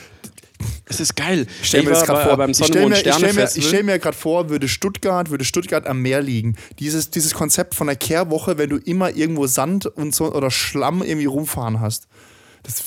Es 0.85 1.01
ist 1.01 1.16
geil. 1.16 1.47
Ich 1.62 1.68
stell 1.68 1.83
mir 1.83 1.90
das 1.90 2.05
gerade 2.05 2.25
vor. 2.29 2.37
Beim 2.37 2.51
Ich 2.51 2.59
Sonne, 2.59 2.75
mir, 2.75 2.81
Mond, 2.83 2.95
ich 2.95 3.01
stell 3.14 3.33
mir, 3.33 3.51
ich 3.55 3.66
stell 3.66 3.83
mir 3.83 3.99
gerade 3.99 4.16
vor, 4.16 4.49
würde 4.51 4.68
Stuttgart, 4.68 5.31
würde 5.31 5.45
Stuttgart 5.45 5.87
am 5.87 6.01
Meer 6.03 6.21
liegen. 6.21 6.57
Dieses, 6.79 7.11
dieses 7.11 7.35
Konzept 7.35 7.75
von 7.75 7.87
der 7.88 7.97
Kehrwoche, 7.97 8.59
wenn 8.59 8.68
du 8.71 8.77
immer 8.77 9.11
irgendwo 9.16 9.47
Sand 9.47 9.87
und 9.87 10.14
so 10.14 10.33
oder 10.33 10.51
Schlamm 10.51 11.03
irgendwie 11.03 11.25
rumfahren 11.27 11.81
hast. 11.81 12.07
Das, 12.62 12.83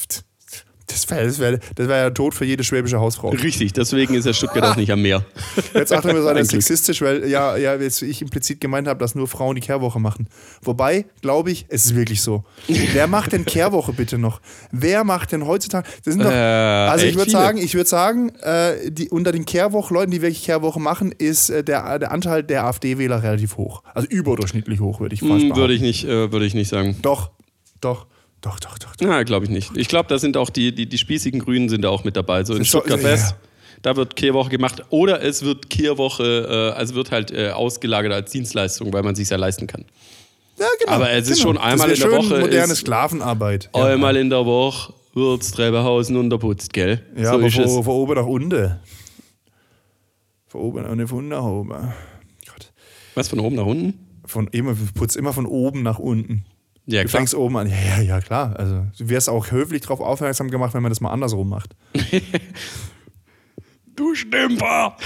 das 0.88 1.10
wäre 1.10 1.26
das 1.26 1.40
wär, 1.40 1.60
das 1.76 1.88
wär 1.88 1.98
ja 1.98 2.10
tot 2.12 2.34
für 2.34 2.46
jede 2.46 2.64
schwäbische 2.64 3.00
Hausfrau. 3.00 3.30
Richtig, 3.30 3.74
deswegen 3.74 4.14
ist 4.14 4.26
ja 4.26 4.34
Stuttgart 4.34 4.64
auch 4.66 4.76
nicht 4.76 4.92
am 4.92 5.02
Meer. 5.02 5.26
Jetzt 5.74 5.92
Achtung, 5.94 6.14
wir 6.16 6.22
das 6.22 6.48
Glück. 6.50 6.62
sexistisch, 6.64 7.02
weil 7.02 7.28
ja, 7.28 7.58
ja, 7.58 7.76
jetzt 7.76 8.02
ich 8.02 8.22
implizit 8.22 8.62
gemeint 8.62 8.88
habe, 8.88 9.00
dass 9.00 9.16
nur 9.16 9.28
Frauen 9.28 9.56
die 9.56 9.62
Kehrwoche 9.62 10.00
machen. 10.00 10.28
Wobei, 10.62 11.06
glaube 11.22 11.52
ich, 11.52 11.66
es 11.70 11.86
ist 11.86 11.96
wirklich 11.96 12.22
so. 12.22 12.44
Wer 12.68 13.08
macht 13.08 13.32
denn 13.34 13.46
Kehrwoche 13.46 13.94
bitte 13.94 14.18
noch? 14.18 14.42
Wer 14.72 15.04
macht 15.04 15.32
denn 15.32 15.46
heutzutage? 15.48 15.88
Das 16.04 16.14
sind 16.14 16.24
doch, 16.24 16.32
Äh, 16.32 16.34
also 16.36 17.06
ich 17.06 17.16
würde 17.16 17.32
sagen, 17.32 17.58
ich 17.58 17.74
würde 17.74 17.90
sagen, 17.90 18.30
äh, 18.42 18.92
die, 18.92 19.10
unter 19.10 19.32
den 19.32 19.46
Kehrwoch-Leuten, 19.46 20.12
die 20.12 20.22
wirklich 20.22 20.44
Kehrwoche 20.44 20.80
machen, 20.80 21.12
ist 21.12 21.50
äh, 21.50 21.64
der, 21.64 22.00
der 22.00 22.12
Anteil 22.12 22.44
der 22.44 22.66
AfD-Wähler 22.66 23.24
relativ 23.24 23.58
hoch. 23.58 23.82
Also 23.94 24.08
überdurchschnittlich 24.10 24.80
hoch, 24.80 25.00
würde 25.00 25.16
ich 25.16 25.22
fast 25.22 25.32
Hm, 25.32 25.40
behaupten. 25.40 25.58
würde 25.62 25.74
ich 25.74 25.82
nicht, 25.82 26.04
äh, 26.06 26.32
würde 26.32 26.46
ich 26.46 26.54
nicht 26.54 26.70
sagen. 26.70 26.96
Doch, 27.02 27.32
doch, 27.82 28.06
doch, 28.46 28.60
doch, 28.60 28.78
doch. 28.78 28.92
Na, 29.02 29.24
glaube 29.24 29.46
ich 29.46 29.52
nicht. 29.52 29.76
Ich 29.76 29.88
glaube, 29.88 30.08
da 30.08 30.20
sind 30.20 30.38
auch 30.38 30.50
die, 30.52 30.74
die, 30.74 30.88
die 30.88 30.98
spießigen 30.98 31.40
Grünen 31.40 31.68
sind 31.68 31.82
da 31.82 31.90
auch 31.90 32.04
mit 32.04 32.16
dabei. 32.16 32.44
So 32.44 32.54
in 32.54 32.64
Stuttgart 32.64 33.02
ja. 33.02 33.10
West, 33.10 33.36
da 33.82 33.96
wird 33.96 34.16
Kehrwoche 34.16 34.50
gemacht. 34.52 34.84
Oder 34.90 35.24
es 35.24 35.44
wird 35.44 35.70
Kehrwoche, 35.70 36.72
äh, 36.74 36.78
also 36.78 36.94
wird 36.96 37.12
halt 37.12 37.32
äh, 37.32 37.50
ausgelagert 37.50 38.14
als 38.14 38.32
Dienstleistung, 38.32 38.94
weil 38.94 39.02
man 39.04 39.16
sich 39.16 39.30
ja 39.30 39.38
leisten 39.38 39.66
kann. 39.68 39.86
Ja, 40.60 40.68
genau. 40.80 40.92
Aber 40.92 41.12
es 41.12 41.30
ist 41.30 41.42
schon 41.42 41.58
einmal 41.58 41.90
in 41.90 42.00
der 42.00 42.08
schön 42.08 42.18
Woche 42.18 42.40
moderne 42.40 42.74
ist- 42.74 42.80
Sklavenarbeit. 42.80 43.70
Ja, 43.76 43.86
Einmal 43.86 44.16
in 44.16 44.30
der 44.30 44.46
Woche 44.46 44.94
wird's 45.14 45.52
Treberhausen 45.52 46.16
unterputzt, 46.16 46.72
gell? 46.72 47.02
ja 47.18 47.32
so 47.32 47.38
aber 47.40 47.50
von, 47.50 47.84
von 47.84 47.94
oben 47.94 48.14
nach 48.16 48.26
unten. 48.26 48.76
Von 50.48 50.62
oben 50.62 51.08
von 51.08 51.18
unten 51.18 51.28
nach 51.30 51.44
oben. 51.44 51.70
Gott. 51.70 52.72
Was 53.16 53.28
von 53.28 53.40
oben 53.40 53.56
nach 53.56 53.66
unten? 53.66 54.00
Von 54.26 54.48
immer, 54.48 54.76
putzt 54.94 55.18
immer 55.18 55.34
von 55.34 55.46
oben 55.46 55.84
nach 55.84 56.00
unten. 56.00 56.46
Ja, 56.88 57.02
Du 57.04 57.10
klar. 57.10 57.20
fängst 57.20 57.34
oben 57.36 57.58
an. 57.58 57.68
Ja, 57.70 57.76
ja, 57.98 58.02
ja, 58.02 58.22
klar. 58.22 58.56
Also, 58.58 58.86
du 58.98 59.10
wirst 59.10 59.28
auch 59.30 59.50
höflich 59.52 59.82
darauf 59.82 60.00
aufmerksam 60.02 60.52
gemacht, 60.52 60.74
wenn 60.74 60.84
man 60.84 60.92
das 60.92 61.02
mal 61.02 61.12
andersrum 61.12 61.50
macht. 61.50 61.76
Du 63.96 64.14
Stümper! 64.14 64.98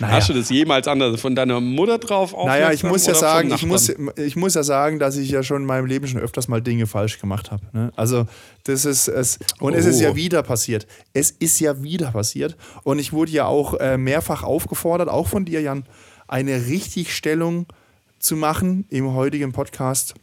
Naja. 0.00 0.14
Hast 0.14 0.28
du 0.28 0.32
das 0.34 0.50
jemals 0.50 0.88
anders 0.88 1.20
von 1.20 1.34
deiner 1.36 1.60
Mutter 1.60 1.98
drauf 1.98 2.34
aufmerksam 2.34 2.60
Naja, 2.60 2.72
ich 2.72 2.82
muss 2.82 3.06
ja 3.06 3.14
sagen, 3.14 3.52
ich 3.54 3.64
muss, 3.64 3.88
ich 4.16 4.34
muss 4.36 4.54
ja 4.54 4.62
sagen, 4.64 4.98
dass 4.98 5.16
ich 5.16 5.30
ja 5.30 5.42
schon 5.44 5.62
in 5.62 5.66
meinem 5.66 5.86
Leben 5.86 6.06
schon 6.08 6.20
öfters 6.20 6.48
mal 6.48 6.60
Dinge 6.60 6.86
falsch 6.88 7.20
gemacht 7.20 7.50
habe. 7.52 7.62
Ne? 7.72 7.92
Also 7.94 8.26
das 8.64 8.84
ist 8.84 9.06
es 9.08 9.38
und 9.60 9.74
es 9.74 9.86
ist 9.86 10.00
Oh. 10.00 10.02
ja 10.02 10.16
wieder 10.16 10.42
passiert. 10.42 10.86
Es 11.12 11.30
ist 11.30 11.60
ja 11.60 11.82
wieder 11.84 12.10
passiert 12.10 12.56
und 12.82 12.98
ich 12.98 13.12
wurde 13.12 13.30
ja 13.30 13.46
auch 13.46 13.74
äh, 13.74 13.96
mehrfach 13.96 14.42
aufgefordert, 14.42 15.08
auch 15.08 15.28
von 15.28 15.44
dir, 15.44 15.60
Jan, 15.62 15.84
eine 16.26 16.66
Richtigstellung 16.66 17.66
zu 18.18 18.34
machen 18.36 18.86
im 18.90 19.14
heutigen 19.14 19.52
Podcast. 19.52 20.14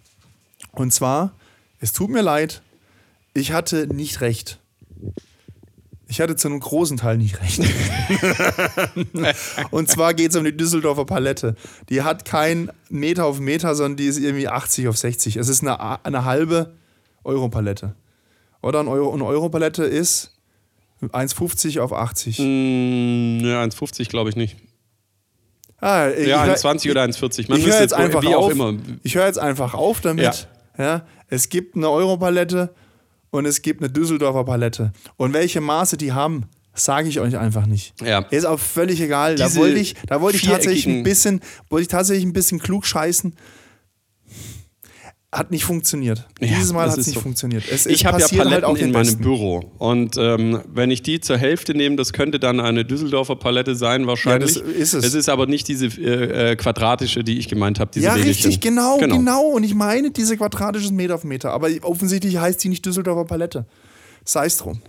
Und 0.74 0.94
zwar, 0.94 1.34
es 1.80 1.94
tut 1.94 2.10
mir 2.10 2.22
leid, 2.22 2.62
ich 3.34 3.52
hatte 3.52 3.88
nicht 3.88 4.22
recht. 4.22 4.60
Ich 6.08 6.22
hatte 6.22 6.36
zu 6.36 6.48
einem 6.48 6.60
großen 6.60 6.98
Teil 6.98 7.18
nicht 7.18 7.40
recht. 7.42 7.60
Und 9.72 9.90
zwar 9.90 10.14
geht 10.14 10.32
es 10.32 10.36
um 10.38 10.44
die 10.44 10.56
Düsseldorfer 10.56 11.06
Palette. 11.06 11.56
Die 11.90 12.04
hat 12.04 12.26
kein 12.26 12.70
Meter 12.90 13.26
auf 13.26 13.40
Meter, 13.40 13.74
sondern 13.74 13.98
die 13.98 14.06
ist 14.06 14.20
irgendwie 14.20 14.48
80 14.48 14.88
auf 14.88 14.98
60. 14.98 15.38
Es 15.38 15.48
ist 15.48 15.62
eine, 15.62 16.06
eine 16.06 16.26
halbe 16.26 16.74
Euro-Palette. 17.24 17.96
Oder 18.62 18.82
ein 18.82 18.88
Euro, 18.88 19.14
eine 19.14 19.26
Euro-Palette 19.26 19.84
ist 19.84 20.32
1,50 21.02 21.82
auf 21.82 21.94
80. 21.94 22.38
Mm, 22.40 23.40
ja, 23.44 23.64
1,50 23.64 24.10
glaube 24.10 24.30
ich 24.30 24.36
nicht. 24.36 24.56
Ah, 25.80 26.10
ich 26.10 26.28
Ja, 26.28 26.46
hör- 26.46 26.56
1,20 26.56 26.92
oder 26.92 27.04
1,40. 27.04 27.50
Man 27.50 27.60
ich 27.60 27.66
höre 27.66 27.74
jetzt 27.74 27.82
jetzt 27.82 27.94
einfach 27.94 28.22
wie 28.22 28.36
auf. 28.36 28.46
auch 28.46 28.50
immer. 28.52 28.74
Ich 29.04 29.16
höre 29.16 29.26
jetzt 29.26 29.40
einfach 29.40 29.74
auf 29.74 30.00
damit. 30.02 30.24
Ja. 30.24 30.34
Es 31.28 31.50
gibt 31.50 31.76
eine 31.76 31.90
Euro-Palette 31.90 32.74
und 33.30 33.46
es 33.46 33.62
gibt 33.62 33.82
eine 33.82 33.92
Düsseldorfer 33.92 34.44
Palette. 34.44 34.92
Und 35.18 35.34
welche 35.34 35.62
Maße 35.62 35.98
die 35.98 36.14
haben, 36.14 36.46
Sage 36.76 37.08
ich 37.08 37.20
euch 37.20 37.38
einfach 37.38 37.68
nicht. 37.68 37.94
Ja. 38.02 38.20
Ist 38.32 38.46
auch 38.46 38.60
völlig 38.60 39.00
egal. 39.00 39.36
Da 39.36 39.46
Diese 39.46 39.60
wollte 39.60 39.78
ich, 39.78 39.96
da 40.08 40.22
wollte 40.22 40.38
ich 40.38 40.44
tatsächlich 40.44 40.88
ein 40.88 41.04
bisschen, 41.04 41.40
wollte 41.70 41.84
ich 41.84 41.88
tatsächlich 41.88 42.26
ein 42.26 42.34
bisschen 42.34 42.60
klug 42.60 42.86
scheißen. 42.88 43.36
Hat 45.34 45.50
nicht 45.50 45.66
funktioniert. 45.66 46.28
Ja, 46.40 46.48
Dieses 46.48 46.72
Mal 46.74 46.90
hat 46.90 46.98
es 47.00 47.08
nicht 47.08 47.16
so. 47.16 47.22
funktioniert. 47.22 47.64
Es, 47.72 47.88
Ich 47.88 48.06
habe 48.06 48.20
ja 48.20 48.26
passiert 48.26 48.44
Paletten 48.44 48.64
halt 48.66 48.66
auch 48.66 48.78
in 48.78 48.92
meinem 48.92 49.04
Besten. 49.08 49.24
Büro. 49.24 49.72
Und 49.80 50.16
ähm, 50.18 50.62
wenn 50.72 50.92
ich 50.92 51.02
die 51.02 51.20
zur 51.22 51.38
Hälfte 51.38 51.74
nehme, 51.74 51.96
das 51.96 52.14
könnte 52.14 52.40
dann 52.40 52.60
eine 52.60 52.86
Düsseldorfer 52.86 53.36
Palette 53.36 53.76
sein, 53.76 54.06
wahrscheinlich. 54.06 54.56
Ja, 54.56 54.62
das 54.62 54.72
ist 54.72 54.94
es. 54.94 55.06
Es 55.06 55.14
ist 55.16 55.30
aber 55.30 55.48
nicht 55.48 55.68
diese 55.68 55.88
äh, 55.88 56.52
äh, 56.52 56.56
quadratische, 56.56 57.24
die 57.24 57.40
ich 57.40 57.48
gemeint 57.48 57.80
habe. 57.80 58.00
Ja, 58.00 58.12
Wägelchen. 58.16 58.28
richtig, 58.46 58.60
genau, 58.62 59.00
genau, 59.00 59.48
Und 59.48 59.64
ich 59.64 59.74
meine 59.74 60.12
diese 60.12 60.38
quadratisches 60.38 60.92
Meter 60.92 61.16
auf 61.16 61.24
Meter. 61.24 61.52
Aber 61.52 61.68
offensichtlich 61.82 62.38
heißt 62.38 62.64
die 62.64 62.70
nicht 62.70 62.86
Düsseldorfer 62.86 63.26
Palette. 63.26 63.66
Sei 64.26 64.46
es 64.46 64.58
drum. 64.58 64.82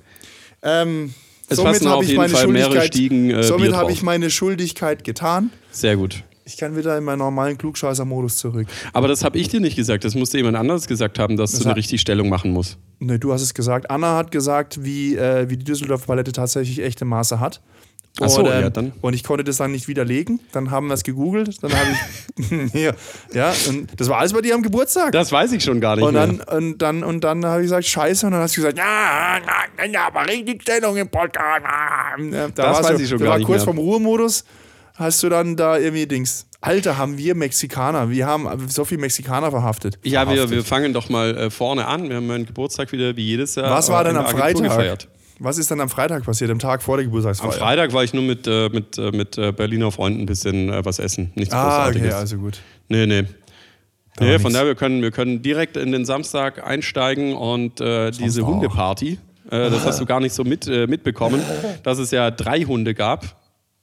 Ähm, 0.62 1.14
Es 1.48 1.56
somit 1.56 1.84
habe 1.86 2.04
ich 2.04 2.16
meine 2.16 2.36
Schuldigkeit, 2.36 2.86
Stiegen, 2.88 3.30
äh, 3.30 3.42
somit 3.44 3.72
drauf. 3.72 3.90
ich 3.90 4.02
meine 4.02 4.30
Schuldigkeit 4.30 5.04
getan. 5.04 5.50
Sehr 5.70 5.96
gut. 5.96 6.22
Ich 6.46 6.56
kann 6.58 6.76
wieder 6.76 6.96
in 6.98 7.04
meinen 7.04 7.18
normalen 7.20 7.56
Klugscheißer-Modus 7.56 8.36
zurück. 8.36 8.66
Aber 8.92 9.08
das 9.08 9.24
habe 9.24 9.38
ich 9.38 9.48
dir 9.48 9.60
nicht 9.60 9.76
gesagt. 9.76 10.04
Das 10.04 10.14
musste 10.14 10.36
jemand 10.36 10.56
anderes 10.58 10.86
gesagt 10.86 11.18
haben, 11.18 11.36
dass 11.38 11.52
du 11.52 11.60
eine 11.60 11.70
hat- 11.70 11.76
Richtigstellung 11.78 12.28
machen 12.28 12.50
musst. 12.52 12.76
Ne, 12.98 13.18
du 13.18 13.32
hast 13.32 13.40
es 13.42 13.54
gesagt. 13.54 13.90
Anna 13.90 14.16
hat 14.16 14.30
gesagt, 14.30 14.84
wie, 14.84 15.16
äh, 15.16 15.48
wie 15.48 15.56
die 15.56 15.64
Düsseldorfer 15.64 16.06
Palette 16.06 16.32
tatsächlich 16.32 16.80
echte 16.82 17.04
Maße 17.06 17.40
hat. 17.40 17.62
Ach 18.20 18.28
so, 18.28 18.42
und, 18.42 18.46
ja, 18.46 18.70
dann. 18.70 18.92
und 19.00 19.14
ich 19.14 19.24
konnte 19.24 19.42
das 19.42 19.56
dann 19.56 19.72
nicht 19.72 19.88
widerlegen. 19.88 20.38
Dann 20.52 20.70
haben 20.70 20.86
wir 20.86 20.94
es 20.94 21.02
gegoogelt. 21.02 21.60
Dann 21.62 21.72
habe 21.72 21.88
ich. 22.36 22.72
hier, 22.72 22.94
ja, 23.32 23.52
und 23.68 23.88
das 23.98 24.08
war 24.08 24.18
alles 24.18 24.32
bei 24.32 24.40
dir 24.40 24.54
am 24.54 24.62
Geburtstag. 24.62 25.10
Das 25.12 25.32
weiß 25.32 25.50
ich 25.52 25.64
schon 25.64 25.80
gar 25.80 25.96
nicht 25.96 26.04
und 26.04 26.14
dann, 26.14 26.36
mehr. 26.36 26.52
und 26.52 26.78
dann, 26.78 27.02
und 27.02 27.24
dann 27.24 27.44
habe 27.44 27.60
ich 27.62 27.64
gesagt, 27.64 27.86
scheiße. 27.86 28.26
Und 28.26 28.32
dann 28.32 28.42
hast 28.42 28.56
du 28.56 28.60
gesagt, 28.60 28.78
ja, 28.78 29.40
na, 29.44 29.84
na, 29.90 30.06
aber 30.06 30.28
Richtigstellung 30.28 30.96
im 30.96 31.08
Podcast. 31.08 31.64
Ja, 32.30 32.48
da 32.48 32.72
Das 32.72 32.84
weiß 32.84 33.00
ich 33.00 33.08
schon 33.08 33.18
gar 33.18 33.30
war 33.30 33.38
nicht 33.38 33.46
kurz 33.46 33.60
mehr. 33.60 33.74
vom 33.74 33.78
Ruhemodus. 33.78 34.44
Hast 34.94 35.22
du 35.22 35.28
dann 35.28 35.56
da 35.56 35.76
irgendwie 35.78 36.06
Dings. 36.06 36.46
Alter, 36.60 36.96
haben 36.96 37.18
wir 37.18 37.34
Mexikaner. 37.34 38.10
Wir 38.10 38.26
haben 38.26 38.68
so 38.68 38.84
viele 38.84 39.02
Mexikaner 39.02 39.50
verhaftet. 39.50 39.98
Ja, 40.02 40.20
wir, 40.20 40.34
Verhaftet. 40.36 40.50
wir 40.50 40.64
fangen 40.64 40.92
doch 40.94 41.10
mal 41.10 41.36
äh, 41.36 41.50
vorne 41.50 41.86
an. 41.86 42.08
Wir 42.08 42.16
haben 42.16 42.26
meinen 42.26 42.46
Geburtstag 42.46 42.90
wieder 42.92 43.14
wie 43.16 43.24
jedes 43.24 43.56
Jahr. 43.56 43.70
Was 43.70 43.90
war 43.90 44.02
äh, 44.02 44.08
denn 44.08 44.16
am 44.16 44.24
Agentur 44.24 44.40
Freitag? 44.42 44.62
Gefeiert. 44.70 45.08
Was 45.40 45.58
ist 45.58 45.70
dann 45.70 45.80
am 45.80 45.88
Freitag 45.88 46.24
passiert, 46.24 46.50
am 46.50 46.60
Tag 46.60 46.82
vor 46.82 46.96
der 46.96 47.04
Geburtstagsfeier? 47.06 47.52
Am 47.52 47.58
Freitag 47.58 47.92
war 47.92 48.04
ich 48.04 48.14
nur 48.14 48.22
mit, 48.22 48.46
äh, 48.46 48.68
mit, 48.68 48.96
äh, 48.96 49.10
mit 49.10 49.32
Berliner 49.56 49.90
Freunden 49.90 50.20
ein 50.22 50.26
bisschen 50.26 50.70
äh, 50.72 50.84
was 50.84 51.00
essen. 51.00 51.32
Nichts 51.34 51.52
Ah, 51.52 51.88
okay, 51.88 51.98
Großartiges. 51.98 52.14
also 52.14 52.36
gut. 52.38 52.60
Nee, 52.88 53.06
nee. 53.06 53.24
Da 54.16 54.24
Nee, 54.24 54.38
von 54.38 54.52
daher, 54.52 54.68
wir 54.68 54.74
können, 54.76 55.02
wir 55.02 55.10
können 55.10 55.42
direkt 55.42 55.76
in 55.76 55.90
den 55.90 56.04
Samstag 56.04 56.64
einsteigen 56.64 57.34
und 57.34 57.80
äh, 57.80 58.12
diese. 58.12 58.46
Hundeparty, 58.46 59.18
äh, 59.50 59.70
das 59.70 59.84
hast 59.84 60.00
du 60.00 60.06
gar 60.06 60.20
nicht 60.20 60.32
so 60.32 60.44
mit, 60.44 60.68
äh, 60.68 60.86
mitbekommen, 60.86 61.42
dass 61.82 61.98
es 61.98 62.12
ja 62.12 62.30
drei 62.30 62.62
Hunde 62.62 62.94
gab 62.94 63.36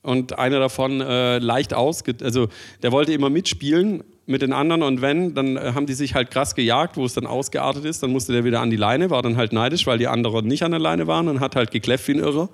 und 0.04 0.38
einer 0.40 0.60
davon 0.60 1.02
äh, 1.02 1.38
leicht 1.40 1.74
ausge... 1.74 2.16
Also 2.24 2.48
der 2.82 2.92
wollte 2.92 3.14
immer 3.14 3.30
mitspielen 3.30 4.04
mit 4.28 4.42
den 4.42 4.54
anderen 4.54 4.84
und 4.84 5.02
wenn, 5.02 5.34
dann 5.34 5.58
äh, 5.58 5.72
haben 5.76 5.86
die 5.86 5.94
sich 5.94 6.16
halt 6.16 6.32
krass 6.32 6.56
gejagt, 6.56 6.96
wo 6.98 7.06
es 7.06 7.14
dann 7.14 7.26
ausgeartet 7.28 7.86
ist, 7.86 8.02
dann 8.02 8.12
musste 8.12 8.32
der 8.34 8.44
wieder 8.46 8.62
an 8.62 8.70
die 8.70 8.78
Leine, 8.78 9.10
war 9.10 9.22
dann 9.22 9.36
halt 9.36 9.52
neidisch, 9.52 9.86
weil 9.88 9.98
die 9.98 10.08
anderen 10.08 10.48
nicht 10.48 10.64
an 10.64 10.72
der 10.72 10.80
Leine 10.80 11.08
waren 11.08 11.28
und 11.28 11.40
hat 11.40 11.56
halt 11.56 11.72
gekläfft 11.72 12.08
wie 12.08 12.14
ein 12.14 12.20
Irrer. 12.20 12.50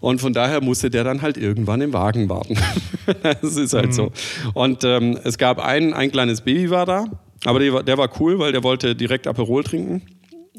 Und 0.00 0.20
von 0.20 0.32
daher 0.32 0.60
musste 0.60 0.90
der 0.90 1.04
dann 1.04 1.22
halt 1.22 1.36
irgendwann 1.38 1.80
im 1.80 1.92
Wagen 1.92 2.28
warten. 2.28 2.56
das 3.22 3.56
ist 3.56 3.72
halt 3.72 3.94
so. 3.94 4.12
Und 4.52 4.84
ähm, 4.84 5.18
es 5.24 5.38
gab 5.38 5.58
ein, 5.64 5.94
ein 5.94 6.12
kleines 6.12 6.40
Baby 6.42 6.70
war 6.70 6.84
da, 6.86 7.06
aber 7.44 7.60
der, 7.60 7.72
war- 7.72 7.82
der 7.82 7.96
war 7.98 8.10
cool, 8.20 8.38
weil 8.38 8.52
der 8.52 8.62
wollte 8.62 8.94
direkt 8.94 9.26
Aperol 9.26 9.64
trinken. 9.64 10.02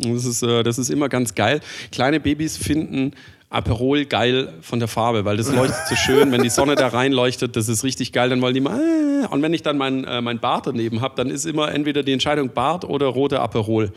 Und 0.04 0.14
das 0.16 0.26
ist, 0.26 0.44
äh, 0.44 0.64
das 0.64 0.78
ist 0.80 0.90
immer 0.90 1.10
ganz 1.10 1.36
geil. 1.36 1.60
Kleine 1.92 2.20
Babys 2.20 2.58
finden 2.58 3.12
Aperol 3.50 4.06
geil 4.06 4.54
von 4.62 4.80
der 4.80 4.90
Farbe, 4.90 5.24
weil 5.24 5.38
das 5.38 5.52
leuchtet 5.54 5.88
so 5.88 5.96
schön, 5.96 6.32
wenn 6.32 6.44
die 6.44 6.50
Sonne 6.50 6.76
da 6.76 6.90
reinleuchtet, 6.90 7.56
das 7.56 7.70
ist 7.70 7.84
richtig 7.84 8.12
geil, 8.12 8.30
dann 8.30 8.42
wollen 8.42 8.54
die 8.54 8.60
mal, 8.60 8.78
äh, 8.78 9.28
und 9.28 9.42
wenn 9.42 9.54
ich 9.54 9.64
dann 9.64 9.78
mein, 9.78 10.04
äh, 10.04 10.22
mein 10.22 10.40
Bart 10.40 10.68
daneben 10.68 11.00
habe, 11.02 11.16
dann 11.16 11.30
ist 11.30 11.46
immer 11.46 11.74
entweder 11.74 12.04
die 12.04 12.12
Entscheidung 12.12 12.50
Bart 12.50 12.84
oder 12.84 13.08
rote 13.08 13.40
Aperol. 13.40 13.94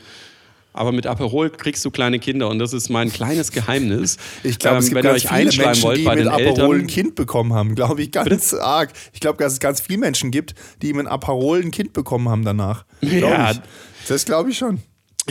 Aber 0.72 0.92
mit 0.92 1.04
Aperol 1.04 1.50
kriegst 1.50 1.84
du 1.84 1.90
kleine 1.90 2.20
Kinder 2.20 2.48
und 2.48 2.60
das 2.60 2.72
ist 2.72 2.90
mein 2.90 3.12
kleines 3.12 3.50
Geheimnis. 3.50 4.18
Ich 4.44 4.60
glaube, 4.60 4.78
es 4.78 4.84
Ähm, 4.86 4.94
gibt 4.94 5.04
wenn 5.04 5.10
ihr 5.10 5.12
ganz 5.14 5.24
euch 5.24 5.28
viele 5.28 5.40
einschreiben 5.40 5.66
Menschen, 5.66 5.82
wollt 5.82 5.98
die 5.98 6.04
bei 6.04 6.14
mit 6.14 6.24
den 6.26 6.28
Aperol 6.32 6.78
ein 6.78 6.86
Kind 6.86 7.14
bekommen 7.16 7.52
haben. 7.52 7.74
Glaube 7.74 8.02
ich 8.02 8.12
ganz 8.12 8.54
arg. 8.54 8.92
Ich 9.12 9.18
glaube, 9.18 9.42
dass 9.42 9.54
es 9.54 9.58
ganz 9.58 9.80
viele 9.80 9.98
Menschen 9.98 10.30
gibt, 10.30 10.54
die 10.80 10.92
mit 10.92 11.08
Aperol 11.08 11.58
ein 11.60 11.72
Kind 11.72 11.92
bekommen 11.92 12.28
haben 12.28 12.44
danach. 12.44 12.84
Ja. 13.00 13.50
ich. 13.50 13.60
Das 14.06 14.24
glaube 14.24 14.50
ich 14.50 14.58
schon. 14.58 14.80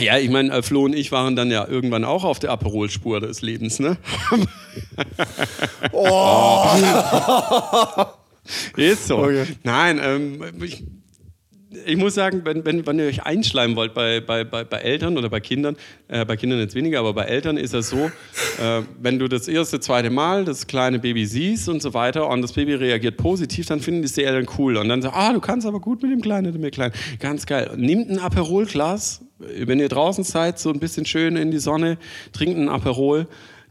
Ja, 0.00 0.18
ich 0.18 0.30
meine, 0.30 0.52
äh, 0.52 0.62
Flo 0.62 0.84
und 0.84 0.94
ich 0.94 1.12
waren 1.12 1.36
dann 1.36 1.50
ja 1.50 1.66
irgendwann 1.66 2.04
auch 2.04 2.24
auf 2.24 2.38
der 2.38 2.50
Aperol-Spur 2.50 3.20
des 3.20 3.42
Lebens, 3.42 3.78
ne? 3.78 3.96
Oh, 5.92 6.66
Ist 8.76 9.06
so. 9.06 9.18
Okay. 9.18 9.44
Nein, 9.62 10.00
ähm, 10.02 10.42
ich, 10.62 10.82
ich 11.86 11.96
muss 11.96 12.14
sagen, 12.14 12.42
wenn, 12.44 12.64
wenn, 12.64 12.86
wenn 12.86 12.98
ihr 12.98 13.06
euch 13.06 13.24
einschleimen 13.24 13.76
wollt 13.76 13.94
bei, 13.94 14.20
bei, 14.20 14.44
bei, 14.44 14.64
bei 14.64 14.78
Eltern 14.78 15.16
oder 15.16 15.28
bei 15.28 15.40
Kindern, 15.40 15.76
äh, 16.08 16.24
bei 16.24 16.36
Kindern 16.36 16.58
jetzt 16.58 16.74
weniger, 16.74 17.00
aber 17.00 17.12
bei 17.12 17.24
Eltern 17.24 17.56
ist 17.56 17.74
das 17.74 17.90
so, 17.90 18.06
äh, 18.06 18.82
wenn 19.00 19.18
du 19.18 19.28
das 19.28 19.46
erste, 19.46 19.78
zweite 19.80 20.10
Mal 20.10 20.44
das 20.44 20.66
kleine 20.66 20.98
Baby 20.98 21.26
siehst 21.26 21.68
und 21.68 21.80
so 21.80 21.94
weiter 21.94 22.28
und 22.28 22.42
das 22.42 22.54
Baby 22.54 22.74
reagiert 22.74 23.16
positiv, 23.16 23.66
dann 23.66 23.80
finden 23.80 24.02
die 24.02 24.24
Eltern 24.24 24.46
cool. 24.58 24.76
Und 24.76 24.88
dann 24.88 25.02
sagen, 25.02 25.14
ah, 25.16 25.32
du 25.32 25.40
kannst 25.40 25.66
aber 25.66 25.80
gut 25.80 26.02
mit 26.02 26.10
dem 26.10 26.22
Kleinen, 26.22 26.52
mit 26.52 26.62
dem 26.62 26.70
Kleinen. 26.70 26.94
Ganz 27.18 27.46
geil. 27.46 27.70
Nimmt 27.76 28.10
ein 28.10 28.18
Aperolglas, 28.18 29.22
wenn 29.40 29.80
ihr 29.80 29.88
draußen 29.88 30.24
seid, 30.24 30.58
so 30.58 30.70
ein 30.70 30.80
bisschen 30.80 31.06
schön 31.06 31.36
in 31.36 31.50
die 31.50 31.58
Sonne, 31.58 31.98
trinkt 32.32 32.58
ein 32.58 32.68
Aperol. 32.68 33.26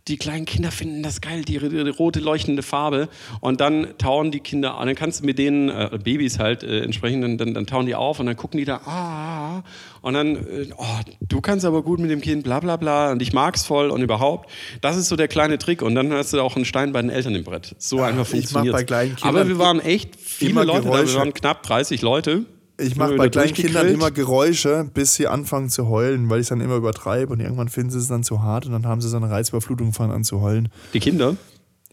Die 0.08 0.18
kleinen 0.18 0.46
Kinder 0.46 0.72
finden 0.72 1.04
das 1.04 1.22
geil, 1.22 1.44
die, 1.44 1.60
die 1.60 1.90
rote 1.90 2.20
leuchtende 2.20 2.64
Farbe. 2.64 3.10
Und 3.42 3.62
dann 3.62 3.96
tauen 4.00 4.32
die 4.32 4.40
Kinder 4.40 4.76
an. 4.76 4.88
Dann 4.88 4.96
kannst 4.96 5.20
du 5.20 5.26
mit 5.26 5.38
denen, 5.38 5.70
äh, 5.70 6.00
Babys 6.04 6.40
halt 6.40 6.64
äh, 6.64 6.82
entsprechend, 6.82 7.24
dann, 7.24 7.38
dann, 7.38 7.54
dann 7.54 7.68
tauen 7.68 7.86
die 7.86 7.94
auf 7.94 8.20
und 8.20 8.26
dann 8.26 8.36
gucken 8.36 8.58
die 8.58 8.66
da, 8.66 8.78
ah, 8.86 9.64
und 10.02 10.16
dann, 10.16 10.36
äh, 10.36 10.70
oh, 10.76 10.84
du 11.22 11.42
kannst 11.42 11.64
aber 11.64 11.84
gut 11.84 12.00
mit 12.00 12.10
dem 12.10 12.22
Kind, 12.22 12.44
bla 12.44 12.60
bla 12.60 12.78
bla, 12.78 13.12
und 13.12 13.22
ich 13.22 13.34
mag's 13.34 13.66
voll 13.66 13.92
und 13.92 14.02
überhaupt. 14.02 14.50
Das 14.82 14.98
ist 14.98 15.10
so 15.10 15.16
der 15.16 15.28
kleine 15.28 15.60
Trick. 15.60 15.84
Und 15.84 15.94
dann 15.94 16.12
hast 16.12 16.34
du 16.34 16.42
auch 16.42 16.56
einen 16.56 16.66
Stein 16.66 16.92
bei 16.92 17.02
den 17.02 17.12
Eltern 17.12 17.36
im 17.36 17.44
Brett. 17.44 17.76
So 17.78 18.02
einfach 18.02 18.34
ich 18.34 18.52
mach 18.52 18.64
funktioniert 18.64 19.24
Aber 19.24 19.48
wir 19.48 19.60
waren 19.60 19.80
echt 19.80 20.16
viele 20.16 20.64
Leute 20.64 20.90
da. 20.90 21.06
Wir 21.06 21.14
waren 21.16 21.34
knapp 21.36 21.62
30 21.62 22.02
Leute. 22.02 22.46
Ich 22.80 22.96
mache 22.96 23.16
bei 23.16 23.30
kleinen 23.30 23.54
Kindern 23.54 23.88
immer 23.88 24.10
Geräusche, 24.12 24.90
bis 24.94 25.16
sie 25.16 25.28
anfangen 25.28 25.70
zu 25.70 25.88
heulen, 25.90 26.30
weil 26.30 26.40
ich 26.42 26.48
dann 26.48 26.62
immer 26.62 26.76
übertreibe 26.76 27.34
und 27.34 27.40
irgendwann 27.40 27.70
finden 27.70 27.92
sie 27.92 27.98
es 28.00 28.08
dann 28.08 28.24
zu 28.24 28.42
hart 28.42 28.66
und 28.66 28.72
dann 28.72 28.86
haben 28.86 29.02
sie 29.02 29.10
so 29.10 29.18
eine 29.18 29.30
Reizüberflutung 29.30 29.88
und 29.88 29.94
fangen 29.94 30.12
an 30.12 30.24
zu 30.24 30.42
heulen. 30.42 30.70
Die 30.94 31.00
Kinder. 31.00 31.36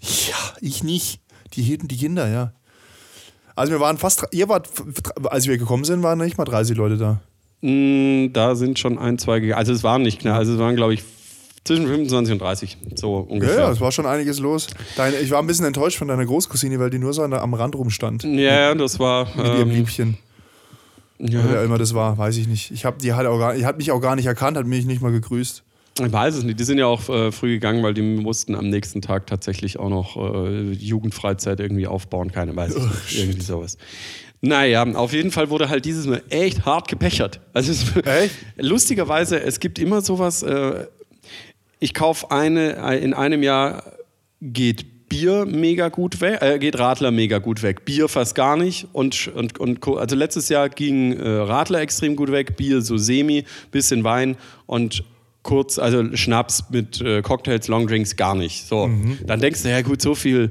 Ja, 0.00 0.36
ich 0.60 0.84
nicht. 0.84 1.20
Die 1.54 1.62
hielten 1.62 1.88
die 1.88 1.96
Kinder, 1.96 2.28
ja. 2.28 2.52
Also 3.54 3.72
wir 3.72 3.80
waren 3.80 3.96
fast, 3.98 4.26
ihr 4.32 4.48
wart, 4.48 4.68
als 5.24 5.46
wir 5.46 5.56
gekommen 5.58 5.84
sind, 5.84 6.02
waren 6.02 6.18
nicht 6.18 6.36
mal 6.38 6.44
30 6.44 6.76
Leute 6.76 6.96
da. 6.98 7.20
Mm, 7.62 8.32
Da 8.32 8.54
sind 8.54 8.78
schon 8.78 8.98
ein, 8.98 9.18
zwei 9.18 9.40
gegangen. 9.40 9.58
Also 9.58 9.72
es 9.72 9.82
waren 9.82 10.02
nicht 10.02 10.20
knapp, 10.20 10.36
also 10.36 10.52
es 10.54 10.58
waren, 10.58 10.76
glaube 10.76 10.94
ich, 10.94 11.02
zwischen 11.64 11.86
25 11.86 12.32
und 12.34 12.38
30, 12.42 12.76
so 12.94 13.26
Ja, 13.28 13.32
ungefähr. 13.34 13.58
ja, 13.60 13.70
es 13.72 13.80
war 13.80 13.90
schon 13.90 14.06
einiges 14.06 14.38
los. 14.38 14.68
Deine, 14.96 15.16
ich 15.16 15.30
war 15.30 15.40
ein 15.40 15.46
bisschen 15.46 15.64
enttäuscht 15.64 15.96
von 15.98 16.06
deiner 16.06 16.24
Großcousine, 16.26 16.78
weil 16.78 16.90
die 16.90 16.98
nur 16.98 17.12
so 17.12 17.22
am 17.22 17.54
Rand 17.54 17.74
rumstand. 17.74 18.22
Ja, 18.24 18.30
ja, 18.68 18.74
das 18.74 18.98
war. 19.00 19.24
Mit 19.34 19.46
ihrem 19.46 19.70
Ähm, 19.70 19.76
Liebchen. 19.76 20.18
Ja, 21.18 21.40
Wer 21.48 21.62
immer 21.64 21.78
das 21.78 21.94
war, 21.94 22.18
weiß 22.18 22.36
ich 22.36 22.46
nicht. 22.46 22.70
Ich 22.70 22.84
habe 22.84 22.98
die 22.98 23.14
halt 23.14 23.26
auch 23.26 23.38
gar, 23.38 23.56
hat 23.62 23.78
mich 23.78 23.90
auch 23.90 24.00
gar 24.00 24.16
nicht 24.16 24.26
erkannt, 24.26 24.56
hat 24.56 24.66
mich 24.66 24.84
nicht 24.84 25.00
mal 25.00 25.12
gegrüßt. 25.12 25.62
ich 26.00 26.12
weiß 26.12 26.34
es 26.34 26.44
nicht. 26.44 26.60
Die 26.60 26.64
sind 26.64 26.78
ja 26.78 26.86
auch 26.86 27.08
äh, 27.08 27.32
früh 27.32 27.54
gegangen, 27.54 27.82
weil 27.82 27.94
die 27.94 28.02
mussten 28.02 28.54
am 28.54 28.68
nächsten 28.68 29.00
Tag 29.02 29.26
tatsächlich 29.26 29.78
auch 29.78 29.88
noch 29.88 30.16
äh, 30.16 30.72
Jugendfreizeit 30.72 31.60
irgendwie 31.60 31.86
aufbauen. 31.86 32.32
Keine 32.32 32.54
weiß 32.54 32.74
ich 32.76 32.82
nicht. 32.82 33.18
Irgendwie 33.18 33.40
sowas. 33.40 33.78
Naja, 34.42 34.84
auf 34.94 35.12
jeden 35.12 35.30
Fall 35.30 35.48
wurde 35.48 35.68
halt 35.70 35.84
dieses 35.86 36.06
Mal 36.06 36.22
echt 36.28 36.66
hart 36.66 36.88
gepechert. 36.88 37.40
Also 37.54 37.72
es, 37.72 37.96
Echt? 38.04 38.34
lustigerweise, 38.58 39.40
es 39.40 39.60
gibt 39.60 39.78
immer 39.78 40.02
sowas. 40.02 40.42
Äh, 40.42 40.86
ich 41.80 41.94
kaufe 41.94 42.30
eine, 42.30 42.76
äh, 42.76 43.02
in 43.02 43.14
einem 43.14 43.42
Jahr 43.42 43.82
geht 44.40 44.86
Bier 45.08 45.46
mega 45.46 45.88
gut 45.88 46.20
weg, 46.20 46.42
äh, 46.42 46.58
geht 46.58 46.78
Radler 46.78 47.10
mega 47.10 47.38
gut 47.38 47.62
weg. 47.62 47.84
Bier 47.84 48.08
fast 48.08 48.34
gar 48.34 48.56
nicht. 48.56 48.88
Und, 48.92 49.28
und, 49.28 49.58
und 49.58 49.86
also 49.88 50.16
letztes 50.16 50.48
Jahr 50.48 50.68
ging 50.68 51.12
äh, 51.12 51.28
Radler 51.28 51.80
extrem 51.80 52.16
gut 52.16 52.32
weg, 52.32 52.56
Bier 52.56 52.82
so 52.82 52.96
semi, 52.96 53.44
bisschen 53.70 54.04
Wein 54.04 54.36
und 54.66 55.04
kurz, 55.42 55.78
also 55.78 56.16
Schnaps 56.16 56.64
mit 56.70 57.00
äh, 57.00 57.22
Cocktails, 57.22 57.68
Longdrinks 57.68 58.16
gar 58.16 58.34
nicht. 58.34 58.66
So, 58.66 58.90
dann 59.26 59.40
denkst 59.40 59.62
du, 59.62 59.70
ja 59.70 59.80
gut, 59.82 60.02
so 60.02 60.16
viel 60.16 60.50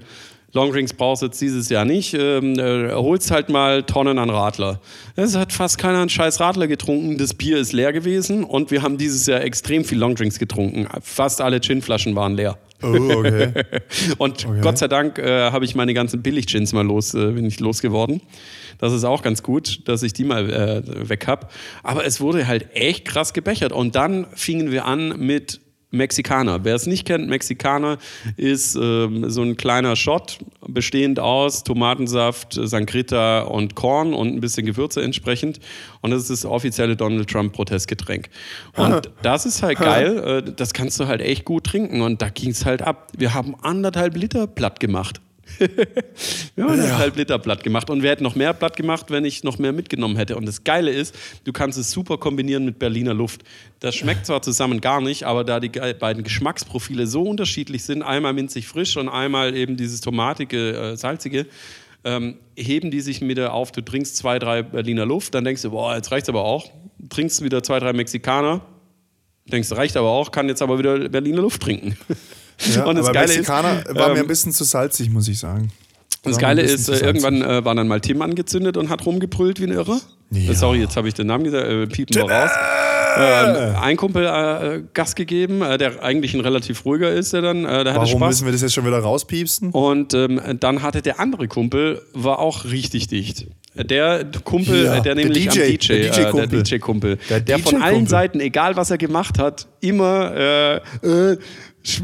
Longdrinks 0.56 0.94
brauchst 0.94 1.22
du 1.22 1.26
jetzt 1.28 1.41
dieses 1.41 1.68
Jahr 1.68 1.84
nicht. 1.84 2.13
Ähm, 2.13 2.58
äh, 2.58 2.94
holst 2.94 3.30
halt 3.30 3.50
mal 3.50 3.84
Tonnen 3.84 4.18
an 4.18 4.30
Radler. 4.30 4.80
Es 5.18 5.36
hat 5.36 5.52
fast 5.52 5.78
keiner 5.78 6.00
einen 6.00 6.10
scheiß 6.10 6.39
Radler 6.39 6.68
getrunken. 6.68 7.18
Das 7.18 7.34
Bier 7.34 7.58
ist 7.58 7.74
leer 7.74 7.91
gewesen 7.91 8.46
und 8.46 8.72
wir 8.72 8.82
haben 8.82 8.98
dieses 8.98 9.26
Jahr 9.28 9.41
extrem 9.41 9.84
viel 9.84 9.98
Longdrinks 9.98 10.39
getrunken. 10.39 10.88
Fast 11.02 11.41
alle 11.41 11.60
Ginflaschen 11.60 12.15
waren 12.15 12.36
leer. 12.36 12.58
Oh, 12.81 12.88
okay. 12.88 13.53
Und 14.17 14.45
Gott 14.61 14.77
sei 14.77 14.88
Dank 14.88 15.17
äh, 15.17 15.51
habe 15.51 15.65
ich 15.65 15.75
meine 15.75 15.93
ganzen 15.93 16.21
Billig-Gins 16.21 16.73
mal 16.73 16.85
los, 16.85 17.13
äh, 17.13 17.31
bin 17.31 17.45
ich 17.45 17.59
losgeworden. 17.59 18.21
Das 18.77 18.93
ist 18.93 19.03
auch 19.03 19.21
ganz 19.21 19.43
gut, 19.43 19.88
dass 19.88 20.03
ich 20.03 20.13
die 20.13 20.25
mal 20.25 20.51
äh, 20.51 21.09
weg 21.09 21.27
habe. 21.27 21.47
Aber 21.83 22.05
es 22.05 22.19
wurde 22.19 22.47
halt 22.47 22.75
echt 22.75 23.05
krass 23.05 23.33
gebechert. 23.33 23.71
Und 23.71 23.95
dann 23.95 24.27
fingen 24.33 24.71
wir 24.71 24.85
an 24.85 25.17
mit 25.19 25.61
Mexikaner. 25.95 26.63
Wer 26.63 26.75
es 26.75 26.86
nicht 26.86 27.05
kennt, 27.05 27.27
Mexikaner 27.27 27.97
ist 28.38 28.75
ähm, 28.75 29.29
so 29.29 29.41
ein 29.41 29.58
kleiner 29.58 29.95
Shot, 29.95 30.39
bestehend 30.67 31.19
aus 31.19 31.63
Tomatensaft, 31.63 32.53
Sangrita 32.53 33.41
und 33.41 33.75
Korn 33.75 34.13
und 34.13 34.29
ein 34.29 34.39
bisschen 34.39 34.65
Gewürze 34.65 35.01
entsprechend. 35.01 35.60
Und 36.01 36.12
das 36.12 36.23
ist 36.23 36.43
das 36.43 36.45
offizielle 36.45 36.95
Donald 36.95 37.29
Trump 37.29 37.53
Protestgetränk. 37.53 38.29
Und 38.75 39.12
das 39.21 39.45
ist 39.45 39.63
halt 39.63 39.79
geil. 39.79 40.43
Äh, 40.47 40.53
das 40.55 40.73
kannst 40.73 40.99
du 40.99 41.08
halt 41.08 41.21
echt 41.21 41.45
gut 41.45 41.65
trinken. 41.65 42.01
Und 42.01 42.21
da 42.21 42.29
ging 42.29 42.51
es 42.51 42.65
halt 42.65 42.81
ab. 42.81 43.08
Wir 43.17 43.34
haben 43.34 43.55
anderthalb 43.62 44.15
Liter 44.15 44.47
platt 44.47 44.79
gemacht. 44.79 45.21
Wir 46.55 46.63
haben 46.63 46.71
anderthalb 46.71 47.15
Liter 47.15 47.39
platt 47.39 47.63
gemacht. 47.63 47.89
Und 47.89 48.03
wir 48.03 48.10
hätten 48.10 48.23
noch 48.23 48.36
mehr 48.36 48.53
platt 48.53 48.75
gemacht, 48.75 49.08
wenn 49.10 49.25
ich 49.25 49.43
noch 49.43 49.58
mehr 49.58 49.73
mitgenommen 49.73 50.17
hätte. 50.17 50.36
Und 50.36 50.45
das 50.45 50.63
Geile 50.63 50.91
ist, 50.91 51.15
du 51.43 51.53
kannst 51.53 51.77
es 51.77 51.91
super 51.91 52.17
kombinieren 52.17 52.65
mit 52.65 52.79
Berliner 52.79 53.13
Luft. 53.13 53.43
Das 53.79 53.95
schmeckt 53.95 54.25
zwar 54.25 54.41
zusammen 54.41 54.81
gar 54.81 55.01
nicht, 55.01 55.23
aber 55.23 55.43
da 55.43 55.60
die 55.60 55.69
beiden 55.69 56.23
Geschmacksprofile 56.23 57.08
so 57.08 57.23
unterschiedlich 57.23 57.84
sind, 57.84 58.01
einmal 58.01 58.34
minzig 58.34 58.67
frisch 58.67 58.97
und 58.97 59.10
einmal 59.10 59.55
eben 59.55 59.77
dieses 59.77 60.01
tomatige, 60.01 60.73
äh, 60.73 60.97
salzige, 60.97 61.45
ähm, 62.03 62.38
heben 62.55 62.91
die 62.91 63.01
sich 63.01 63.21
wieder 63.21 63.53
auf. 63.53 63.71
Du 63.71 63.81
trinkst 63.81 64.17
zwei, 64.17 64.39
drei 64.39 64.63
Berliner 64.63 65.05
Luft, 65.05 65.34
dann 65.36 65.43
denkst 65.43 65.63
du, 65.63 65.71
boah, 65.71 65.95
jetzt 65.95 66.12
reicht's 66.12 66.29
aber 66.29 66.43
auch. 66.43 66.71
Trinkst 67.10 67.43
wieder 67.43 67.62
zwei, 67.63 67.79
drei 67.79 67.93
Mexikaner, 67.93 68.62
denkst 69.45 69.69
du, 69.69 69.75
reicht 69.75 69.97
aber 69.97 70.10
auch, 70.10 70.31
kann 70.31 70.47
jetzt 70.47 70.62
aber 70.62 70.79
wieder 70.79 71.10
Berliner 71.10 71.41
Luft 71.41 71.62
trinken. 71.62 71.97
Ja, 72.74 72.86
und 72.86 72.96
das 72.96 73.06
aber 73.06 73.13
Geile 73.13 73.28
Mexikaner 73.28 73.80
ist, 73.86 73.96
war 73.96 74.10
mir 74.10 74.15
ähm, 74.15 74.22
ein 74.22 74.28
bisschen 74.28 74.52
zu 74.52 74.63
salzig, 74.63 75.10
muss 75.10 75.28
ich 75.28 75.39
sagen. 75.39 75.72
das 76.24 76.38
Geile 76.38 76.62
ist, 76.62 76.89
äh, 76.89 76.98
irgendwann 77.06 77.41
äh, 77.41 77.63
war 77.65 77.76
dann 77.76 77.88
mal 77.88 78.00
Tim 78.02 78.22
angezündet 78.22 78.78
und 78.78 78.89
hat 78.89 79.06
rumgebrüllt 79.06 79.60
wie 79.60 79.65
ein 79.65 79.72
Irrer. 79.72 80.00
Ja. 80.32 80.52
Äh, 80.52 80.56
Sorry, 80.56 80.80
jetzt 80.80 80.96
habe 80.98 81.08
ich 81.08 81.13
den 81.13 81.28
Namen 81.28 81.44
gesagt, 81.44 81.68
äh, 81.68 81.86
piepen 81.88 82.15
wir 82.15 82.24
raus. 82.24 82.52
Ähm, 83.18 83.76
ein 83.82 83.96
Kumpel 83.96 84.26
äh, 84.26 84.84
Gas 84.94 85.15
gegeben, 85.15 85.62
äh, 85.62 85.78
der 85.78 86.04
eigentlich 86.04 86.34
ein 86.34 86.41
relativ 86.41 86.84
ruhiger 86.84 87.12
ist, 87.12 87.32
der 87.34 87.41
dann, 87.41 87.63
äh, 87.63 87.84
der 87.86 87.94
hatte 87.94 87.96
Warum 88.02 88.20
Spaß. 88.20 88.28
müssen 88.30 88.46
wir 88.46 88.52
das 88.52 88.62
jetzt 88.62 88.74
schon 88.74 88.86
wieder 88.86 89.00
rauspiepsen? 89.00 89.72
Und 89.72 90.13
ähm, 90.13 90.41
dann 90.60 90.82
hatte 90.82 91.02
der 91.02 91.20
andere 91.20 91.48
Kumpel, 91.48 92.02
war 92.13 92.39
auch 92.39 92.65
richtig 92.65 93.08
dicht. 93.08 93.48
Der 93.76 94.26
Kumpel, 94.44 94.86
Ja, 94.86 94.96
äh, 94.96 95.02
der 95.02 95.15
der 95.15 95.26
nämlich 95.26 95.48
DJ, 95.50 95.62
am 95.62 95.68
DJ, 95.68 95.88
der 95.88 95.98
äh, 95.98 96.10
DJ-Kumpel. 96.12 96.48
der 96.50 96.63
DJ-Kumpel, 96.63 97.18
Der 97.30 97.39
der, 97.41 97.60
von 97.60 97.82
allen. 97.82 98.08
Seiten, 98.08 98.39
egal 98.41 98.76
was 98.76 98.89
er 98.91 98.98
gemacht 98.98 99.38
hat, 99.39 99.68
immer 99.80 100.34
äh, 100.36 100.76
äh, 101.08 101.38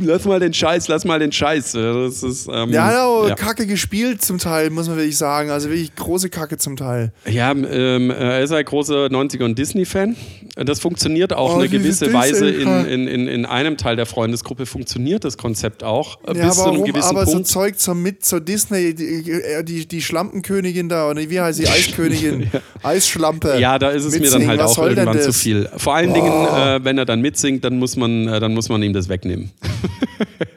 lass 0.01 0.25
mal 0.25 0.39
den 0.39 0.53
Scheiß, 0.53 0.87
lass 0.87 1.05
mal 1.05 1.19
den 1.19 1.31
Scheiß. 1.31 1.73
Das 1.73 2.23
ist, 2.23 2.47
ähm, 2.51 2.77
hat 2.77 2.95
auch 2.97 3.27
ja. 3.29 3.35
Kacke 3.35 3.65
gespielt 3.67 4.21
zum 4.23 4.37
Teil, 4.37 4.69
muss 4.69 4.87
man 4.87 4.97
wirklich 4.97 5.17
sagen. 5.17 5.49
Also 5.49 5.69
wirklich 5.69 5.95
große 5.95 6.29
Kacke 6.29 6.57
zum 6.57 6.75
Teil. 6.77 7.11
Ja, 7.29 7.51
ähm, 7.51 8.09
er 8.11 8.41
ist 8.41 8.51
ein 8.51 8.63
großer 8.65 9.05
90er 9.07 9.43
und 9.45 9.57
Disney-Fan. 9.57 10.15
Das 10.55 10.79
funktioniert 10.79 11.33
auch 11.33 11.55
Oh, 11.55 11.59
eine 11.59 11.69
gewisse 11.69 12.13
Weise 12.13 12.49
in, 12.49 12.67
in, 12.85 13.07
in, 13.07 13.27
in 13.27 13.45
einem 13.45 13.77
Teil 13.77 13.95
der 13.95 14.05
Freundesgruppe 14.05 14.65
funktioniert 14.65 15.23
das 15.23 15.37
Konzept 15.37 15.83
auch. 15.83 16.19
äh, 16.27 16.37
Ja, 16.37 16.47
bis 16.47 16.55
zu 16.55 16.63
einem 16.63 16.73
warum? 16.73 16.85
gewissen 16.85 17.09
Aber 17.09 17.25
so 17.25 17.31
Punkt. 17.33 17.47
Zeug 17.47 17.79
zur, 17.79 17.95
mit 17.95 18.23
zur 18.25 18.41
Disney, 18.41 18.93
die, 18.93 19.31
äh, 19.31 19.63
die, 19.63 19.87
die 19.87 20.01
Schlampenkönigin 20.01 20.89
da, 20.89 21.09
oder 21.09 21.21
wie 21.29 21.39
heißt 21.39 21.59
sie? 21.59 21.67
Eiskönigin, 21.71 22.49
Eisschlampe. 22.83 23.57
Ja, 23.59 23.79
da 23.79 23.89
ist 23.89 24.05
es 24.05 24.19
mir 24.19 24.29
dann 24.29 24.47
halt 24.47 24.59
Was 24.59 24.77
auch 24.77 24.85
irgendwann 24.87 25.19
zu 25.21 25.33
viel. 25.33 25.69
Vor 25.77 25.95
allen 25.95 26.13
Dingen, 26.13 26.31
äh, 26.31 26.83
wenn 26.83 26.97
er 26.97 27.05
dann 27.05 27.21
mitsingt, 27.21 27.63
dann 27.63 27.77
muss 27.79 27.95
man, 27.95 28.27
äh, 28.27 28.39
dann 28.39 28.53
muss 28.53 28.69
man 28.69 28.81
ihm 28.83 28.93
das 28.93 29.09
wegnehmen. 29.09 29.51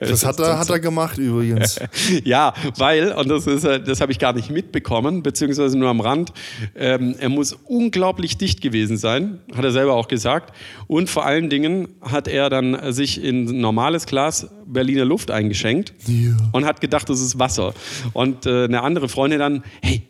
Das 0.00 0.24
hat 0.24 0.38
er, 0.38 0.58
hat 0.58 0.68
er 0.70 0.80
gemacht 0.80 1.18
übrigens. 1.18 1.80
ja, 2.24 2.52
weil, 2.76 3.12
und 3.12 3.28
das 3.28 3.46
ist, 3.46 3.64
äh, 3.64 3.80
das 3.82 4.00
habe 4.00 4.12
ich 4.12 4.18
gar 4.18 4.32
nicht 4.32 4.50
mitbekommen, 4.50 5.22
beziehungsweise 5.22 5.78
nur 5.78 5.88
am 5.88 6.00
Rand, 6.00 6.32
ähm, 6.76 7.14
er 7.18 7.28
muss 7.28 7.52
unglaublich 7.64 8.36
dicht 8.36 8.60
gewesen 8.60 8.96
sein, 8.96 9.38
hat 9.54 9.64
er 9.64 9.72
selber 9.72 9.94
auch 9.94 10.08
gesagt. 10.08 10.54
Und 10.86 11.08
vor 11.08 11.24
allen 11.24 11.48
Dingen 11.48 11.88
hat 12.02 12.28
er 12.28 12.50
dann 12.50 12.92
sich 12.92 13.22
in 13.22 13.48
ein 13.48 13.60
normales 13.60 14.06
Glas 14.06 14.48
Berliner 14.66 15.04
Luft 15.04 15.30
eingeschenkt 15.30 15.94
Ja. 16.06 16.36
und 16.52 16.64
hat 16.64 16.80
gedacht, 16.80 17.08
das 17.08 17.20
ist 17.20 17.38
Wasser. 17.38 17.74
Und 18.12 18.46
äh, 18.46 18.64
eine 18.64 18.82
andere 18.82 19.08
Freundin 19.08 19.38
dann, 19.38 19.64
hey, 19.82 20.02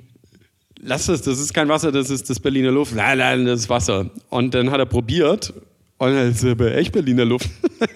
lass 0.81 1.07
das, 1.07 1.23
das 1.23 1.39
ist 1.39 1.55
kein 1.55 1.69
Wasser, 1.69 1.93
das 1.93 2.11
ist 2.11 2.29
das 2.31 2.41
Berliner 2.41 2.71
Luft. 2.71 2.95
Nein, 2.95 3.19
nein, 3.19 3.47
das 3.47 3.61
ist 3.61 3.69
Wasser. 3.71 4.11
Und 4.31 4.55
dann 4.55 4.71
hat 4.71 4.79
er 4.79 4.87
probiert 4.87 5.53
ist 6.09 6.45
aber 6.45 6.75
echt 6.75 6.93
Berliner 6.93 7.25
Luft. 7.25 7.49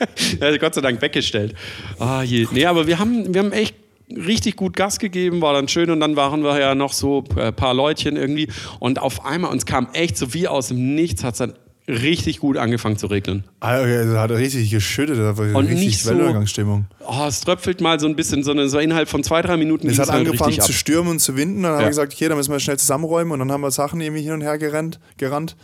Gott 0.61 0.75
sei 0.75 0.81
Dank 0.81 1.01
weggestellt. 1.03 1.55
Ah 1.99 2.23
je. 2.23 2.47
Nee, 2.53 2.67
aber 2.67 2.87
wir 2.87 2.99
haben, 2.99 3.33
wir 3.33 3.41
haben 3.41 3.53
echt 3.53 3.75
richtig 4.11 4.57
gut 4.57 4.75
Gas 4.75 4.99
gegeben, 4.99 5.41
war 5.43 5.53
dann 5.55 5.69
schön 5.69 5.91
und 5.91 6.01
dann 6.01 6.17
waren 6.17 6.43
wir 6.43 6.59
ja 6.59 6.75
noch 6.75 6.93
so 6.93 7.25
ein 7.37 7.55
paar 7.55 7.75
Leutchen 7.75 8.17
irgendwie 8.17 8.49
und 8.81 8.99
auf 9.01 9.25
einmal 9.27 9.51
uns 9.51 9.67
kam 9.67 9.89
echt 9.93 10.17
so 10.17 10.33
wie 10.35 10.49
aus 10.49 10.69
dem 10.69 10.95
Nichts 10.95 11.23
hat 11.25 11.35
es 11.35 11.39
dann 11.39 11.53
richtig 11.87 12.41
gut 12.41 12.59
angefangen 12.59 12.97
zu 12.99 13.07
regeln. 13.07 13.45
Ah, 13.61 13.81
okay, 13.81 14.05
Das 14.05 14.15
hat 14.17 14.31
richtig 14.33 14.71
geschüttet, 14.71 15.19
das 15.19 15.37
war 15.39 15.47
Und 15.57 15.67
richtig 15.69 15.87
nicht 15.87 16.03
so- 16.03 16.11
Weltuntergangsstimmung. 16.11 16.87
Oh, 17.07 17.25
es 17.27 17.41
tröpfelt 17.41 17.81
mal 17.81 17.99
so 17.99 18.07
ein 18.07 18.15
bisschen, 18.15 18.43
sondern 18.43 18.69
so 18.69 18.79
innerhalb 18.79 19.09
von 19.09 19.23
zwei, 19.25 19.41
drei 19.41 19.57
Minuten 19.57 19.89
Es 19.89 19.99
hat 19.99 20.11
angefangen 20.11 20.61
zu 20.61 20.73
stürmen 20.75 21.13
und 21.13 21.19
zu 21.21 21.35
winden. 21.37 21.63
Dann 21.63 21.73
haben 21.73 21.79
Ja. 21.81 21.85
wir 21.87 21.89
gesagt, 21.91 22.13
okay, 22.13 22.29
dann 22.29 22.37
müssen 22.37 22.53
wir 22.53 22.61
schnell 22.61 22.79
zusammenräumen 22.79 23.33
und 23.33 23.39
dann 23.39 23.51
haben 23.53 23.63
wir 23.63 23.71
Sachen 23.71 24.01
irgendwie 24.03 24.23
hin 24.23 24.33
und 24.33 24.43
her 24.43 24.59
gerannt, 24.59 25.01
gerannt. 25.17 25.57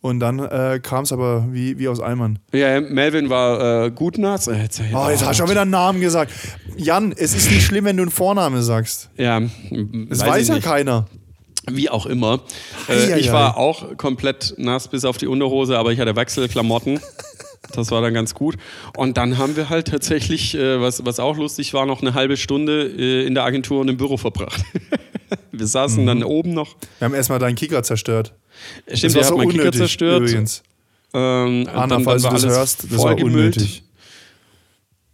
Und 0.00 0.20
dann 0.20 0.38
äh, 0.38 0.78
kam 0.82 1.02
es 1.04 1.12
aber 1.12 1.46
wie, 1.50 1.78
wie 1.78 1.88
aus 1.88 2.00
Eimern. 2.00 2.38
Ja, 2.52 2.80
Melvin 2.80 3.30
war 3.30 3.86
äh, 3.86 3.90
gut 3.90 4.16
nass. 4.16 4.46
Äh, 4.46 4.62
Jetzt, 4.62 4.80
Oh, 4.94 5.08
jetzt 5.10 5.24
hast 5.24 5.38
du 5.40 5.42
schon 5.42 5.50
wieder 5.50 5.62
einen 5.62 5.72
Namen 5.72 6.00
gesagt. 6.00 6.32
Jan, 6.76 7.12
es 7.16 7.34
ist 7.34 7.50
nicht 7.50 7.64
schlimm, 7.64 7.84
wenn 7.84 7.96
du 7.96 8.04
einen 8.04 8.12
Vornamen 8.12 8.62
sagst. 8.62 9.10
Ja, 9.16 9.40
Das 9.40 10.24
weiß, 10.24 10.42
ich 10.42 10.48
ja 10.48 10.54
nicht. 10.54 10.64
keiner. 10.64 11.06
Wie 11.70 11.90
auch 11.90 12.06
immer. 12.06 12.40
Äh, 12.88 13.18
ich 13.18 13.32
war 13.32 13.56
auch 13.56 13.96
komplett 13.96 14.54
nass 14.56 14.88
bis 14.88 15.04
auf 15.04 15.18
die 15.18 15.26
Unterhose, 15.26 15.76
aber 15.76 15.92
ich 15.92 15.98
hatte 16.00 16.14
Wechselklamotten. 16.16 17.00
Das 17.74 17.90
war 17.90 18.00
dann 18.00 18.14
ganz 18.14 18.34
gut. 18.34 18.56
Und 18.96 19.16
dann 19.18 19.36
haben 19.36 19.56
wir 19.56 19.68
halt 19.68 19.88
tatsächlich, 19.88 20.54
äh, 20.54 20.80
was, 20.80 21.04
was 21.04 21.18
auch 21.20 21.36
lustig 21.36 21.74
war, 21.74 21.84
noch 21.86 22.00
eine 22.00 22.14
halbe 22.14 22.36
Stunde 22.36 22.84
äh, 22.86 23.26
in 23.26 23.34
der 23.34 23.44
Agentur 23.44 23.80
und 23.80 23.88
im 23.88 23.96
Büro 23.96 24.16
verbracht. 24.16 24.62
wir 25.52 25.66
saßen 25.66 26.04
Mhm. 26.04 26.06
dann 26.06 26.22
oben 26.22 26.54
noch. 26.54 26.76
Wir 27.00 27.06
haben 27.06 27.14
erstmal 27.14 27.38
deinen 27.40 27.56
Kicker 27.56 27.82
zerstört. 27.82 28.32
Stimmt, 28.86 29.04
das 29.04 29.12
der 29.12 29.22
hat 29.22 29.28
so 29.28 29.36
meinen 29.36 29.48
Kicker 29.50 29.62
unnötig 29.62 29.80
zerstört. 29.80 30.22
übrigens. 30.22 30.62
Ähm, 31.14 31.60
und 31.62 31.68
Anna, 31.68 31.86
dann, 31.86 32.04
falls 32.04 32.22
dann 32.22 32.34
du 32.34 32.36
das 32.36 32.44
alles 32.44 32.56
hörst, 32.56 32.92
das 32.92 32.98
war 33.02 33.18
unnötig. 33.18 33.82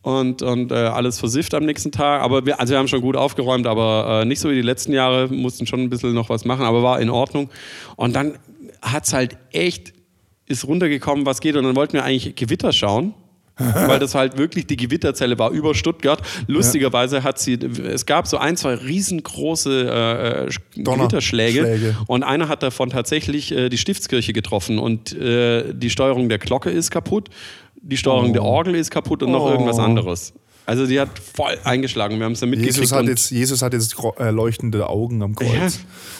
und, 0.02 0.42
und 0.42 0.72
äh, 0.72 0.74
alles 0.74 1.18
versifft 1.18 1.54
am 1.54 1.64
nächsten 1.64 1.92
Tag. 1.92 2.22
Aber 2.22 2.44
wir, 2.46 2.60
also 2.60 2.72
wir 2.72 2.78
haben 2.78 2.88
schon 2.88 3.00
gut 3.00 3.16
aufgeräumt, 3.16 3.66
aber 3.66 4.22
äh, 4.22 4.24
nicht 4.24 4.40
so 4.40 4.50
wie 4.50 4.54
die 4.54 4.62
letzten 4.62 4.92
Jahre, 4.92 5.28
mussten 5.28 5.66
schon 5.66 5.80
ein 5.80 5.90
bisschen 5.90 6.12
noch 6.14 6.28
was 6.28 6.44
machen, 6.44 6.64
aber 6.64 6.82
war 6.82 7.00
in 7.00 7.10
Ordnung. 7.10 7.50
Und 7.96 8.14
dann 8.14 8.38
hat 8.82 9.06
es 9.06 9.12
halt 9.12 9.36
echt, 9.52 9.94
ist 10.46 10.66
runtergekommen, 10.66 11.24
was 11.26 11.40
geht. 11.40 11.56
Und 11.56 11.64
dann 11.64 11.76
wollten 11.76 11.94
wir 11.94 12.04
eigentlich 12.04 12.34
Gewitter 12.36 12.72
schauen. 12.72 13.14
weil 13.86 13.98
das 14.00 14.14
halt 14.14 14.36
wirklich 14.36 14.66
die 14.66 14.76
Gewitterzelle 14.76 15.38
war 15.38 15.50
über 15.50 15.74
Stuttgart. 15.74 16.20
Lustigerweise 16.48 17.22
hat 17.22 17.38
sie, 17.38 17.54
es 17.54 18.04
gab 18.06 18.26
so 18.26 18.38
ein, 18.38 18.56
zwei 18.56 18.74
riesengroße 18.74 19.88
äh, 19.88 20.46
äh, 20.46 20.82
Gewitterschläge 20.82 21.60
Schläge. 21.60 21.96
und 22.06 22.22
einer 22.24 22.48
hat 22.48 22.62
davon 22.62 22.90
tatsächlich 22.90 23.52
äh, 23.52 23.68
die 23.68 23.78
Stiftskirche 23.78 24.32
getroffen 24.32 24.78
und 24.78 25.12
äh, 25.12 25.72
die 25.72 25.90
Steuerung 25.90 26.28
der 26.28 26.38
Glocke 26.38 26.70
ist 26.70 26.90
kaputt, 26.90 27.28
die 27.80 27.96
Steuerung 27.96 28.32
der 28.32 28.42
Orgel 28.42 28.74
ist 28.74 28.90
kaputt 28.90 29.22
und 29.22 29.30
noch 29.30 29.44
Oh. 29.44 29.50
irgendwas 29.50 29.78
anderes. 29.78 30.32
Also 30.66 30.86
die 30.86 30.98
hat 30.98 31.10
voll 31.18 31.58
eingeschlagen. 31.64 32.18
Wir 32.18 32.24
haben 32.24 32.32
es 32.32 32.40
dann 32.40 32.48
mitgekriegt. 32.50 32.78
Jesus 32.78 32.92
hat, 32.92 33.06
jetzt, 33.06 33.30
Jesus 33.30 33.60
hat 33.60 33.74
jetzt 33.74 33.96
äh, 34.18 34.30
leuchtende 34.30 34.88
Augen 34.88 35.22
am 35.22 35.34
Kreuz. 35.34 35.50
ja. 35.52 35.70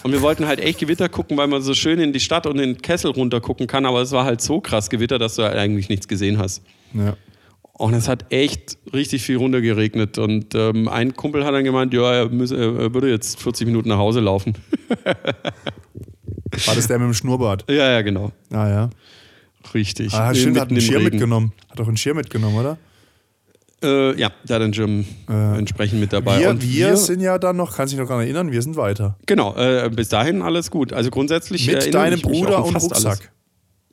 und 0.02 0.12
wir 0.12 0.20
wollten 0.20 0.46
halt 0.46 0.60
echt 0.60 0.80
Gewitter 0.80 1.08
gucken, 1.08 1.36
weil 1.38 1.46
man 1.46 1.62
so 1.62 1.72
schön 1.72 1.98
in 1.98 2.12
die 2.12 2.20
Stadt 2.20 2.46
und 2.46 2.58
in 2.58 2.74
den 2.74 2.82
Kessel 2.82 3.10
runter 3.12 3.40
gucken 3.40 3.66
kann, 3.66 3.86
aber 3.86 4.02
es 4.02 4.12
war 4.12 4.24
halt 4.26 4.42
so 4.42 4.60
krass 4.60 4.90
Gewitter, 4.90 5.18
dass 5.18 5.36
du 5.36 5.44
halt 5.44 5.56
eigentlich 5.56 5.88
nichts 5.88 6.08
gesehen 6.08 6.38
hast. 6.38 6.62
Ja. 6.92 7.16
Und 7.76 7.94
es 7.94 8.06
hat 8.06 8.26
echt 8.32 8.78
richtig 8.92 9.22
viel 9.22 9.36
runtergeregnet. 9.38 10.18
Und 10.18 10.54
ähm, 10.54 10.86
ein 10.88 11.16
Kumpel 11.16 11.44
hat 11.44 11.54
dann 11.54 11.64
gemeint, 11.64 11.92
ja, 11.92 12.12
er, 12.14 12.28
müsse, 12.28 12.56
er 12.56 12.94
würde 12.94 13.10
jetzt 13.10 13.40
40 13.40 13.66
Minuten 13.66 13.88
nach 13.88 13.98
Hause 13.98 14.20
laufen. 14.20 14.54
War 16.66 16.74
das 16.74 16.86
der 16.86 16.98
mit 16.98 17.06
dem 17.08 17.14
Schnurrbart? 17.14 17.64
ja, 17.68 17.90
ja, 17.92 18.02
genau. 18.02 18.30
Ah 18.52 18.68
ja. 18.68 18.90
Richtig. 19.72 20.12
Ah, 20.12 20.30
Äh, 20.30 20.34
stimmt, 20.34 20.58
hat 20.58 20.70
mitten 20.70 20.74
einen 20.74 20.80
Schirm 20.82 21.02
Regen. 21.02 21.10
mitgenommen. 21.16 21.52
Hat 21.70 21.80
auch 21.80 21.88
einen 21.88 21.96
Schirm 21.96 22.16
mitgenommen, 22.18 22.56
oder? 22.56 22.78
Äh, 23.84 24.18
ja, 24.18 24.30
hat 24.30 24.62
den 24.62 24.72
Jim 24.72 25.04
Äh, 25.28 25.58
entsprechend 25.58 26.00
mit 26.00 26.12
dabei. 26.12 26.40
Wir, 26.40 26.50
Und 26.50 26.62
wir, 26.62 26.96
sind 26.96 27.20
ja 27.20 27.38
dann 27.38 27.56
noch, 27.56 27.76
kannst 27.76 27.92
dich 27.92 28.00
noch 28.00 28.08
daran 28.08 28.24
erinnern, 28.24 28.50
wir 28.50 28.62
sind 28.62 28.76
weiter. 28.76 29.16
Genau, 29.26 29.54
äh, 29.56 29.90
bis 29.94 30.08
dahin 30.08 30.42
alles 30.42 30.70
gut. 30.70 30.92
Also 30.92 31.10
grundsätzlich. 31.10 31.66
Mit 31.66 31.92
deinem 31.92 32.16
ich 32.16 32.22
Bruder 32.22 32.58
auch 32.58 32.68
und 32.68 32.76
Rucksack. 32.76 33.04
Alles. 33.04 33.30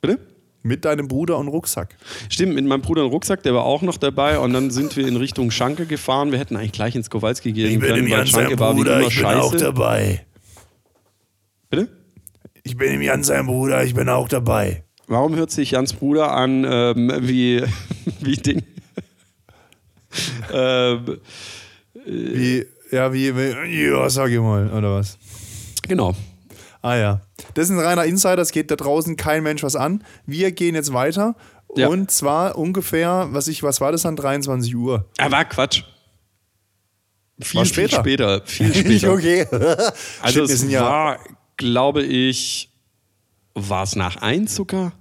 Bitte? 0.00 0.18
Mit 0.64 0.84
deinem 0.84 1.08
Bruder 1.08 1.38
und 1.38 1.48
Rucksack. 1.48 1.96
Stimmt, 2.28 2.54
mit 2.54 2.64
meinem 2.64 2.82
Bruder 2.82 3.04
und 3.04 3.10
Rucksack, 3.10 3.42
der 3.42 3.52
war 3.52 3.64
auch 3.64 3.82
noch 3.82 3.96
dabei. 3.96 4.38
Und 4.38 4.52
dann 4.52 4.70
sind 4.70 4.96
wir 4.96 5.06
in 5.08 5.16
Richtung 5.16 5.50
Schanke 5.50 5.86
gefahren. 5.86 6.30
Wir 6.30 6.38
hätten 6.38 6.56
eigentlich 6.56 6.72
gleich 6.72 6.94
ins 6.94 7.10
Kowalski 7.10 7.52
gehen 7.52 7.80
können, 7.80 8.08
weil 8.10 8.26
Schanke 8.26 8.58
war 8.58 8.76
wie 8.76 8.82
immer 8.82 9.10
scheiße. 9.10 9.56
dabei. 9.56 10.24
Bitte? 11.68 11.88
Ich 12.62 12.76
bin 12.76 12.92
im 12.94 13.02
Jan 13.02 13.24
sein 13.24 13.46
Bruder, 13.46 13.82
ich 13.82 13.94
bin 13.94 14.08
auch 14.08 14.28
dabei. 14.28 14.84
Warum 15.08 15.34
hört 15.34 15.50
sich 15.50 15.72
Jans 15.72 15.92
Bruder 15.94 16.32
an 16.32 16.64
ähm, 16.68 17.12
wie, 17.20 17.62
wie 18.20 18.36
Ding? 18.36 18.62
ähm, 20.52 21.18
Wie, 22.06 22.66
ja, 22.90 23.12
wie, 23.12 23.34
wie, 23.36 23.84
ja, 23.86 24.08
sag 24.10 24.30
ich 24.30 24.38
mal, 24.40 24.70
oder 24.70 24.96
was? 24.96 25.18
genau. 25.86 26.14
Ah 26.82 26.96
ja. 26.96 27.20
Das 27.54 27.66
ist 27.66 27.70
ein 27.70 27.78
reiner 27.78 28.04
Insider, 28.04 28.38
es 28.38 28.50
geht 28.50 28.70
da 28.70 28.76
draußen 28.76 29.16
kein 29.16 29.42
Mensch 29.44 29.62
was 29.62 29.76
an. 29.76 30.02
Wir 30.26 30.50
gehen 30.52 30.74
jetzt 30.74 30.92
weiter 30.92 31.36
Ja. 31.76 31.86
Und 31.88 32.10
zwar 32.10 32.58
ungefähr, 32.58 33.28
was 33.30 33.46
ich, 33.48 33.62
was 33.62 33.80
war 33.80 33.92
das 33.92 34.02
dann? 34.02 34.16
23 34.16 34.74
Uhr. 34.74 35.08
Ah, 35.18 35.30
war 35.30 35.44
Quatsch. 35.44 35.84
Viel, 37.40 37.58
War 37.58 37.64
viel 37.66 37.72
später. 37.88 37.96
später. 38.00 38.42
Viel 38.46 38.74
später. 38.98 39.12
okay. 39.12 39.46
Also 40.22 40.40
Shit, 40.40 40.50
es 40.50 40.60
sind 40.60 40.70
ja- 40.70 40.82
war, 40.82 41.18
glaube 41.56 42.02
ich, 42.02 42.70
war 43.54 43.84
es 43.84 43.94
nach 43.96 44.16
eins 44.16 44.54
sogar? 44.54 44.92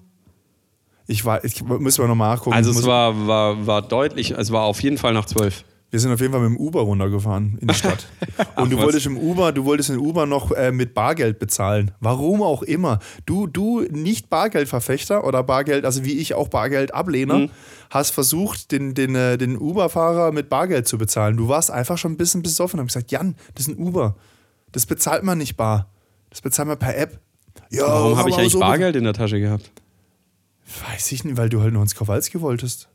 Ich 1.07 1.25
war, 1.25 1.43
ich 1.43 1.63
müssen 1.63 2.03
wir 2.03 2.07
noch 2.07 2.15
mal 2.15 2.33
nachgucken. 2.35 2.55
Also 2.55 2.71
es 2.71 2.85
war, 2.85 3.27
war, 3.27 3.65
war 3.67 3.81
deutlich, 3.81 4.31
es 4.31 4.51
war 4.51 4.63
auf 4.63 4.81
jeden 4.81 4.97
Fall 4.97 5.13
nach 5.13 5.25
zwölf. 5.25 5.63
Wir 5.89 5.99
sind 5.99 6.13
auf 6.13 6.21
jeden 6.21 6.31
Fall 6.31 6.41
mit 6.41 6.57
dem 6.57 6.65
Uber 6.65 6.81
runtergefahren 6.83 7.57
in 7.59 7.67
die 7.67 7.73
Stadt. 7.73 8.07
Und 8.55 8.71
du 8.71 8.77
was. 8.77 8.85
wolltest 8.85 9.07
im 9.07 9.17
Uber, 9.17 9.51
du 9.51 9.65
wolltest 9.65 9.89
in 9.89 9.97
Uber 9.97 10.25
noch 10.25 10.51
äh, 10.51 10.71
mit 10.71 10.93
Bargeld 10.93 11.37
bezahlen. 11.37 11.91
Warum 11.99 12.41
auch 12.41 12.63
immer. 12.63 12.99
Du, 13.25 13.45
du 13.45 13.81
nicht 13.81 14.29
Bargeldverfechter 14.29 15.25
oder 15.25 15.43
Bargeld, 15.43 15.83
also 15.83 16.05
wie 16.05 16.13
ich 16.13 16.33
auch 16.33 16.47
Bargeldablehner, 16.47 17.39
Mhm. 17.39 17.49
hast 17.89 18.11
versucht, 18.11 18.71
den, 18.71 18.93
den, 18.93 19.15
äh, 19.15 19.37
den 19.37 19.57
Uber-Fahrer 19.57 20.31
mit 20.31 20.47
Bargeld 20.47 20.87
zu 20.87 20.97
bezahlen. 20.97 21.35
Du 21.35 21.49
warst 21.49 21.71
einfach 21.71 21.97
schon 21.97 22.13
ein 22.13 22.17
bisschen 22.17 22.41
besoffen 22.41 22.79
und 22.79 22.85
hast 22.85 22.93
gesagt, 22.93 23.11
Jan, 23.11 23.35
das 23.55 23.67
ist 23.67 23.77
ein 23.77 23.85
Uber. 23.85 24.15
Das 24.71 24.85
bezahlt 24.85 25.23
man 25.23 25.39
nicht 25.39 25.57
bar. 25.57 25.89
Das 26.29 26.39
bezahlt 26.39 26.69
man 26.69 26.79
per 26.79 26.97
App. 26.97 27.19
Ja, 27.69 27.85
Warum 27.87 28.15
habe 28.17 28.29
ich 28.29 28.37
eigentlich 28.37 28.53
so- 28.53 28.59
Bargeld 28.61 28.95
in 28.95 29.03
der 29.03 29.13
Tasche 29.13 29.41
gehabt? 29.41 29.69
Weiß 30.89 31.11
ich 31.11 31.23
nicht, 31.23 31.37
weil 31.37 31.49
du 31.49 31.61
halt 31.61 31.73
noch 31.73 31.81
ins 31.81 31.95
Kowalski 31.95 32.39
wolltest. 32.41 32.87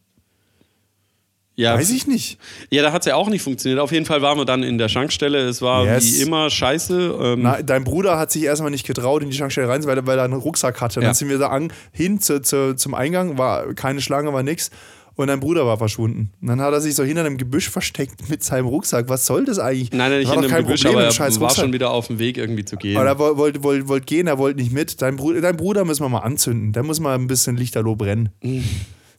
Ja, 1.58 1.74
Weiß 1.74 1.88
ich 1.90 2.06
nicht. 2.06 2.38
Ja, 2.68 2.82
da 2.82 2.92
hat 2.92 3.00
es 3.02 3.06
ja 3.06 3.14
auch 3.16 3.30
nicht 3.30 3.40
funktioniert. 3.40 3.80
Auf 3.80 3.90
jeden 3.90 4.04
Fall 4.04 4.20
waren 4.20 4.36
wir 4.36 4.44
dann 4.44 4.62
in 4.62 4.76
der 4.76 4.90
Schankstelle. 4.90 5.38
Es 5.48 5.62
war 5.62 5.86
Yes. 5.86 6.04
wie 6.04 6.20
immer 6.22 6.50
scheiße. 6.50 7.18
Ähm, 7.18 7.40
Na, 7.42 7.62
dein 7.62 7.82
Bruder 7.82 8.18
hat 8.18 8.30
sich 8.30 8.42
erstmal 8.42 8.70
nicht 8.70 8.86
getraut, 8.86 9.22
in 9.22 9.30
die 9.30 9.36
Schankstelle 9.36 9.66
rein, 9.66 9.82
weil, 9.86 9.96
er- 9.96 10.06
weil 10.06 10.18
er 10.18 10.24
einen 10.24 10.34
Rucksack 10.34 10.82
hatte. 10.82 11.00
Ja. 11.00 11.06
Dann 11.06 11.14
sind 11.14 11.30
wir 11.30 11.38
da 11.38 11.48
an, 11.48 11.72
hin 11.92 12.20
zu, 12.20 12.42
zu, 12.42 12.76
zum 12.76 12.92
Eingang, 12.92 13.38
war 13.38 13.72
keine 13.72 14.02
Schlange, 14.02 14.34
war 14.34 14.42
nix. 14.42 14.70
Und 15.16 15.28
dein 15.28 15.40
Bruder 15.40 15.64
war 15.66 15.78
verschwunden. 15.78 16.30
Und 16.42 16.48
dann 16.48 16.60
hat 16.60 16.74
er 16.74 16.80
sich 16.82 16.94
so 16.94 17.02
hinter 17.02 17.24
einem 17.24 17.38
Gebüsch 17.38 17.70
versteckt 17.70 18.28
mit 18.28 18.44
seinem 18.44 18.66
Rucksack. 18.66 19.08
Was 19.08 19.24
soll 19.24 19.46
das 19.46 19.58
eigentlich? 19.58 19.90
nein, 19.90 20.10
nein, 20.10 20.18
nicht 20.20 20.30
dem 20.34 20.42
kein 20.50 20.64
Gebüsch, 20.66 20.82
Problem 20.82 20.98
aber 20.98 21.06
er 21.06 21.18
war 21.18 21.26
Rucksack. 21.30 21.52
schon 21.64 21.72
wieder 21.72 21.90
auf 21.90 22.08
dem 22.08 22.18
Weg 22.18 22.36
irgendwie 22.36 22.66
zu 22.66 22.76
gehen. 22.76 22.98
Aber 22.98 23.06
er 23.06 23.18
wollte 23.18 23.62
wollt, 23.62 23.88
wollt, 23.88 24.06
gehen, 24.06 24.26
er 24.26 24.36
wollte 24.36 24.60
nicht 24.60 24.72
mit. 24.72 25.00
Dein 25.00 25.16
Bruder, 25.16 25.40
dein 25.40 25.56
Bruder 25.56 25.86
müssen 25.86 26.02
wir 26.04 26.10
mal 26.10 26.18
anzünden. 26.18 26.72
Der 26.74 26.82
muss 26.82 27.00
mal 27.00 27.14
ein 27.14 27.26
bisschen 27.28 27.56
lichterloh 27.56 27.96
brennen. 27.96 28.28
Mhm. 28.42 28.62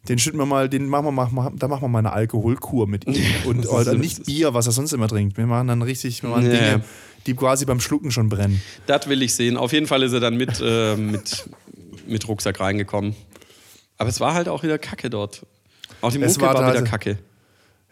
Den 0.07 0.19
schütten 0.19 0.39
wir 0.39 0.45
mal, 0.45 0.69
den 0.69 0.88
machen 0.88 1.05
wir 1.05 1.12
mal, 1.12 1.29
mach- 1.31 1.51
da 1.55 1.67
machen 1.67 1.81
wir 1.81 1.88
mal 1.89 1.99
eine 1.99 2.13
Alkoholkur 2.13 2.88
mit 2.88 3.07
ihm. 3.07 3.15
Und 3.45 3.67
oder 3.67 3.95
nicht 3.95 4.25
Bier, 4.25 4.53
was 4.53 4.67
er 4.67 4.73
sonst 4.73 4.93
immer 4.93 5.07
trinkt. 5.07 5.36
Wir 5.38 5.47
machen 5.47 5.67
dann 5.67 5.81
richtig, 5.81 6.21
wir 6.21 6.29
machen 6.29 6.45
Ja. 6.45 6.51
Dinge, 6.51 6.83
die 7.25 7.33
quasi 7.33 7.65
beim 7.65 7.79
Schlucken 7.79 8.12
schon 8.12 8.29
brennen. 8.29 8.62
Das 8.86 9.10
will 9.10 9.21
ich 9.23 9.33
sehen. 9.33 9.57
Auf 9.57 9.73
jeden 9.73 9.88
Fall 9.88 10.03
ist 10.03 10.13
er 10.13 10.19
dann 10.19 10.38
mit, 10.38 10.62
äh, 10.63 10.95
mit, 10.95 11.49
mit 12.07 12.27
Rucksack 12.27 12.60
reingekommen. 12.60 13.15
Aber 13.97 14.10
es 14.10 14.19
war 14.19 14.36
halt 14.36 14.47
auch 14.47 14.62
wieder 14.62 14.77
Kacke 14.77 15.10
dort. 15.10 15.43
Auch 16.02 16.12
die 16.12 16.19
Mucke 16.19 16.41
war 16.41 16.54
war, 16.54 16.62
wieder 16.62 16.73
teilweise- 16.73 16.84
Kacke. 16.89 17.17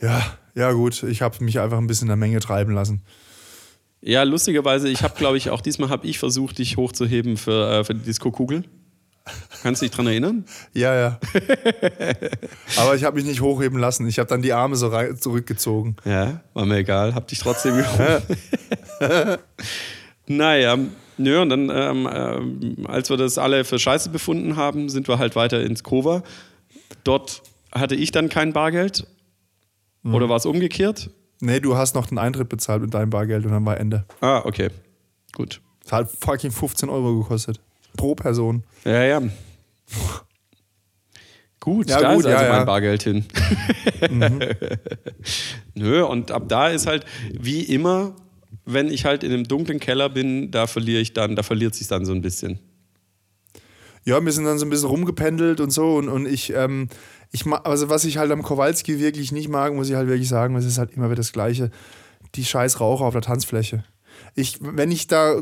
Ja, 0.02 0.22
ja 0.56 0.72
gut. 0.72 1.04
Ich 1.04 1.22
habe 1.22 1.44
mich 1.44 1.60
einfach 1.60 1.78
ein 1.78 1.88
bisschen 1.88 2.06
in 2.06 2.10
der 2.10 2.18
Menge 2.18 2.40
treiben 2.40 2.74
lassen. 2.74 3.02
Ja, 4.02 4.24
lustigerweise, 4.24 4.88
ich 4.90 5.02
habe, 5.04 5.16
glaube 5.18 5.38
ich, 5.38 5.50
auch 5.50 5.62
diesmal 5.62 5.90
habe 5.90 6.06
ich 6.06 6.20
versucht, 6.20 6.60
dich 6.60 6.78
hochzuheben 6.78 7.38
für, 7.38 7.80
äh, 7.80 7.84
für 7.84 7.96
die 7.96 8.02
Disco-Kugel. 8.04 8.64
Kannst 9.64 9.82
du 9.82 9.88
dich 9.88 9.96
dran 9.96 10.06
erinnern? 10.06 10.46
Ja, 10.74 10.94
ja. 10.94 11.20
Aber 12.78 12.96
ich 12.96 13.04
habe 13.04 13.16
mich 13.16 13.26
nicht 13.26 13.42
hochheben 13.42 13.80
lassen. 13.80 14.08
Ich 14.08 14.20
habe 14.20 14.30
dann 14.30 14.44
die 14.44 14.54
Arme 14.54 14.76
so 14.76 14.90
rein, 14.90 15.18
zurückgezogen. 15.18 15.96
Ja, 16.06 16.42
war 16.54 16.66
mir 16.68 16.78
egal, 16.78 17.16
hab 17.16 17.28
dich 17.28 17.40
trotzdem 17.40 17.76
gehoben. 17.78 18.22
naja, 20.28 20.78
nö, 21.18 21.42
und 21.42 21.50
dann, 21.50 21.70
ähm, 21.74 22.10
ähm, 22.12 22.86
als 22.88 23.10
wir 23.10 23.18
das 23.18 23.38
alle 23.40 23.64
für 23.66 23.80
scheiße 23.80 24.10
befunden 24.10 24.56
haben, 24.56 24.90
sind 24.90 25.08
wir 25.08 25.18
halt 25.18 25.36
weiter 25.36 25.62
ins 25.64 25.82
Kova. 25.82 26.22
Dort 27.04 27.42
hatte 27.76 27.96
ich 27.96 28.12
dann 28.12 28.30
kein 28.30 28.54
Bargeld. 28.54 29.06
Oder 30.04 30.30
war 30.30 30.38
es 30.38 30.46
umgekehrt? 30.46 31.10
Nee, 31.42 31.60
du 31.60 31.76
hast 31.76 31.96
noch 31.96 32.06
den 32.06 32.18
Eintritt 32.20 32.48
bezahlt 32.48 32.82
mit 32.82 32.94
deinem 32.94 33.10
Bargeld 33.10 33.46
und 33.46 33.52
dann 33.52 33.66
war 33.66 33.80
Ende. 33.80 34.06
Ah, 34.22 34.42
okay. 34.46 34.70
Gut. 35.34 35.62
Das 35.84 35.92
hat 35.92 36.12
fucking 36.12 36.52
15 36.52 36.90
Euro 36.90 37.20
gekostet. 37.20 37.60
Pro 37.98 38.14
Person. 38.16 38.64
Ja, 38.84 39.04
ja. 39.04 39.22
Gut, 41.60 41.90
Ja, 41.90 42.00
da 42.00 42.14
gut, 42.14 42.26
ist 42.26 42.32
also 42.32 42.44
ja, 42.44 42.50
mein 42.50 42.60
ja. 42.60 42.66
Bargeld 42.66 43.04
hin. 43.04 43.26
Nö, 45.74 46.04
und 46.06 46.32
ab 46.32 46.44
da 46.48 46.70
ist 46.70 46.86
halt 46.86 47.06
wie 47.32 47.64
immer, 47.64 48.16
wenn 48.66 48.92
ich 48.92 49.06
halt 49.06 49.24
in 49.24 49.32
einem 49.34 49.46
dunklen 49.46 49.80
Keller 49.80 50.10
bin, 50.10 50.52
da 50.52 50.68
verliere 50.68 51.02
ich 51.02 51.14
dann, 51.14 51.36
da 51.36 51.42
verliert 51.44 51.74
sich 51.74 51.88
dann 51.88 52.06
so 52.06 52.14
ein 52.14 52.22
bisschen. 52.22 52.60
Ja, 54.06 54.24
wir 54.24 54.32
sind 54.32 54.46
dann 54.46 54.60
so 54.60 54.66
ein 54.66 54.70
bisschen 54.70 54.90
rumgependelt 54.90 55.60
und 55.60 55.72
so. 55.72 55.96
Und, 55.96 56.10
und 56.10 56.28
ich, 56.28 56.54
ähm, 56.54 56.90
ich 57.32 57.46
also 57.48 57.90
was 57.90 58.06
ich 58.06 58.18
halt 58.18 58.32
am 58.32 58.44
Kowalski 58.44 59.00
wirklich 59.00 59.32
nicht 59.32 59.50
mag, 59.50 59.74
muss 59.74 59.90
ich 59.90 59.96
halt 59.96 60.08
wirklich 60.08 60.30
sagen, 60.30 60.56
es 60.56 60.66
ist 60.66 60.78
halt 60.78 60.92
immer 60.92 61.06
wieder 61.06 61.16
das 61.16 61.34
Gleiche. 61.34 61.72
Die 62.36 62.46
scheiß 62.46 62.80
Raucher 62.80 63.06
auf 63.06 63.14
der 63.14 63.22
Tanzfläche. 63.22 63.84
Ich, 64.36 64.60
wenn 64.62 64.92
ich 64.92 65.08
da 65.08 65.42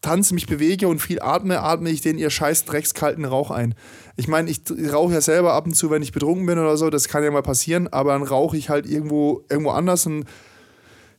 tanze, 0.00 0.34
mich 0.34 0.46
bewege 0.46 0.88
und 0.88 1.00
viel 1.00 1.20
atme, 1.20 1.60
atme 1.60 1.90
ich 1.90 2.00
den 2.00 2.18
ihr 2.18 2.30
scheiß 2.30 2.64
dreckskalten 2.64 3.24
Rauch 3.24 3.50
ein. 3.50 3.74
Ich 4.16 4.28
meine, 4.28 4.48
ich 4.48 4.60
rauche 4.92 5.12
ja 5.12 5.20
selber 5.20 5.54
ab 5.54 5.66
und 5.66 5.74
zu, 5.74 5.90
wenn 5.90 6.02
ich 6.02 6.12
betrunken 6.12 6.46
bin 6.46 6.58
oder 6.58 6.76
so, 6.76 6.88
das 6.88 7.08
kann 7.08 7.24
ja 7.24 7.30
mal 7.30 7.42
passieren, 7.42 7.88
aber 7.88 8.12
dann 8.12 8.22
rauche 8.22 8.56
ich 8.56 8.68
halt 8.68 8.86
irgendwo, 8.86 9.44
irgendwo 9.50 9.70
anders 9.70 10.06
und 10.06 10.24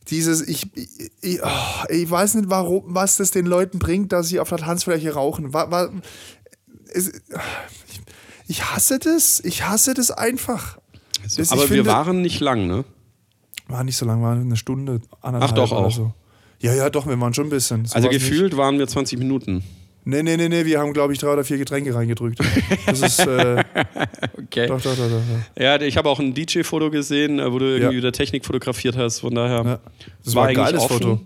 dieses, 0.08 0.46
ich, 0.48 0.66
ich, 1.20 1.40
oh, 1.42 1.84
ich 1.88 2.10
weiß 2.10 2.34
nicht, 2.34 2.50
warum, 2.50 2.84
was 2.86 3.18
das 3.18 3.30
den 3.30 3.46
Leuten 3.46 3.78
bringt, 3.78 4.12
dass 4.12 4.28
sie 4.28 4.40
auf 4.40 4.48
der 4.48 4.58
Tanzfläche 4.58 5.12
rauchen. 5.12 5.52
Wa, 5.52 5.70
wa, 5.70 5.90
es, 6.94 7.08
ich, 7.88 8.00
ich 8.48 8.64
hasse 8.64 8.98
das. 8.98 9.40
Ich 9.44 9.64
hasse 9.64 9.94
das 9.94 10.10
einfach. 10.10 10.78
Das, 11.22 11.52
Aber 11.52 11.62
wir 11.62 11.68
finde- 11.68 11.86
waren 11.86 12.22
nicht 12.22 12.40
lang, 12.40 12.66
ne? 12.66 12.84
War 13.68 13.84
nicht 13.84 13.96
so 13.96 14.04
lang, 14.06 14.22
war 14.22 14.32
eine 14.34 14.56
Stunde, 14.56 15.00
anderthalb 15.20 15.52
Ach, 15.52 15.54
doch 15.54 15.72
auch. 15.72 15.90
so. 15.92 16.12
Ja, 16.60 16.74
ja, 16.74 16.90
doch, 16.90 17.06
wir 17.06 17.18
waren 17.20 17.32
schon 17.34 17.46
ein 17.46 17.50
bisschen. 17.50 17.84
So 17.86 17.94
Also 17.94 18.08
gefühlt 18.08 18.56
waren 18.56 18.78
wir 18.78 18.86
20 18.88 19.18
Minuten. 19.18 19.54
Nicht. 19.56 19.66
Nee, 20.04 20.22
nee, 20.22 20.36
nee, 20.36 20.48
nee, 20.48 20.64
wir 20.64 20.80
haben, 20.80 20.92
glaube 20.94 21.12
ich, 21.12 21.18
drei 21.18 21.32
oder 21.32 21.44
vier 21.44 21.58
Getränke 21.58 21.94
reingedrückt. 21.94 22.38
Das 22.86 23.00
ist, 23.02 23.18
äh, 23.20 23.62
Okay. 24.44 24.66
doch, 24.66 24.80
doch, 24.80 24.96
doch, 24.96 25.08
doch. 25.08 25.62
Ja, 25.62 25.80
ich 25.80 25.96
habe 25.98 26.08
auch 26.08 26.18
ein 26.18 26.32
DJ-Foto 26.34 26.90
gesehen, 26.90 27.38
äh, 27.38 27.52
wo 27.52 27.58
du 27.58 27.66
irgendwie 27.66 27.84
Ja. 27.94 27.98
wieder 27.98 28.10
Technik 28.12 28.44
fotografiert 28.46 28.96
hast. 28.96 29.20
Von 29.20 29.34
daher 29.34 29.64
Ja. 29.64 29.78
Das 30.24 30.34
war 30.34 30.44
ein 30.46 30.48
eigentlich 30.56 30.64
geiles 30.66 30.82
offen. 30.82 30.98
Foto. 30.98 31.20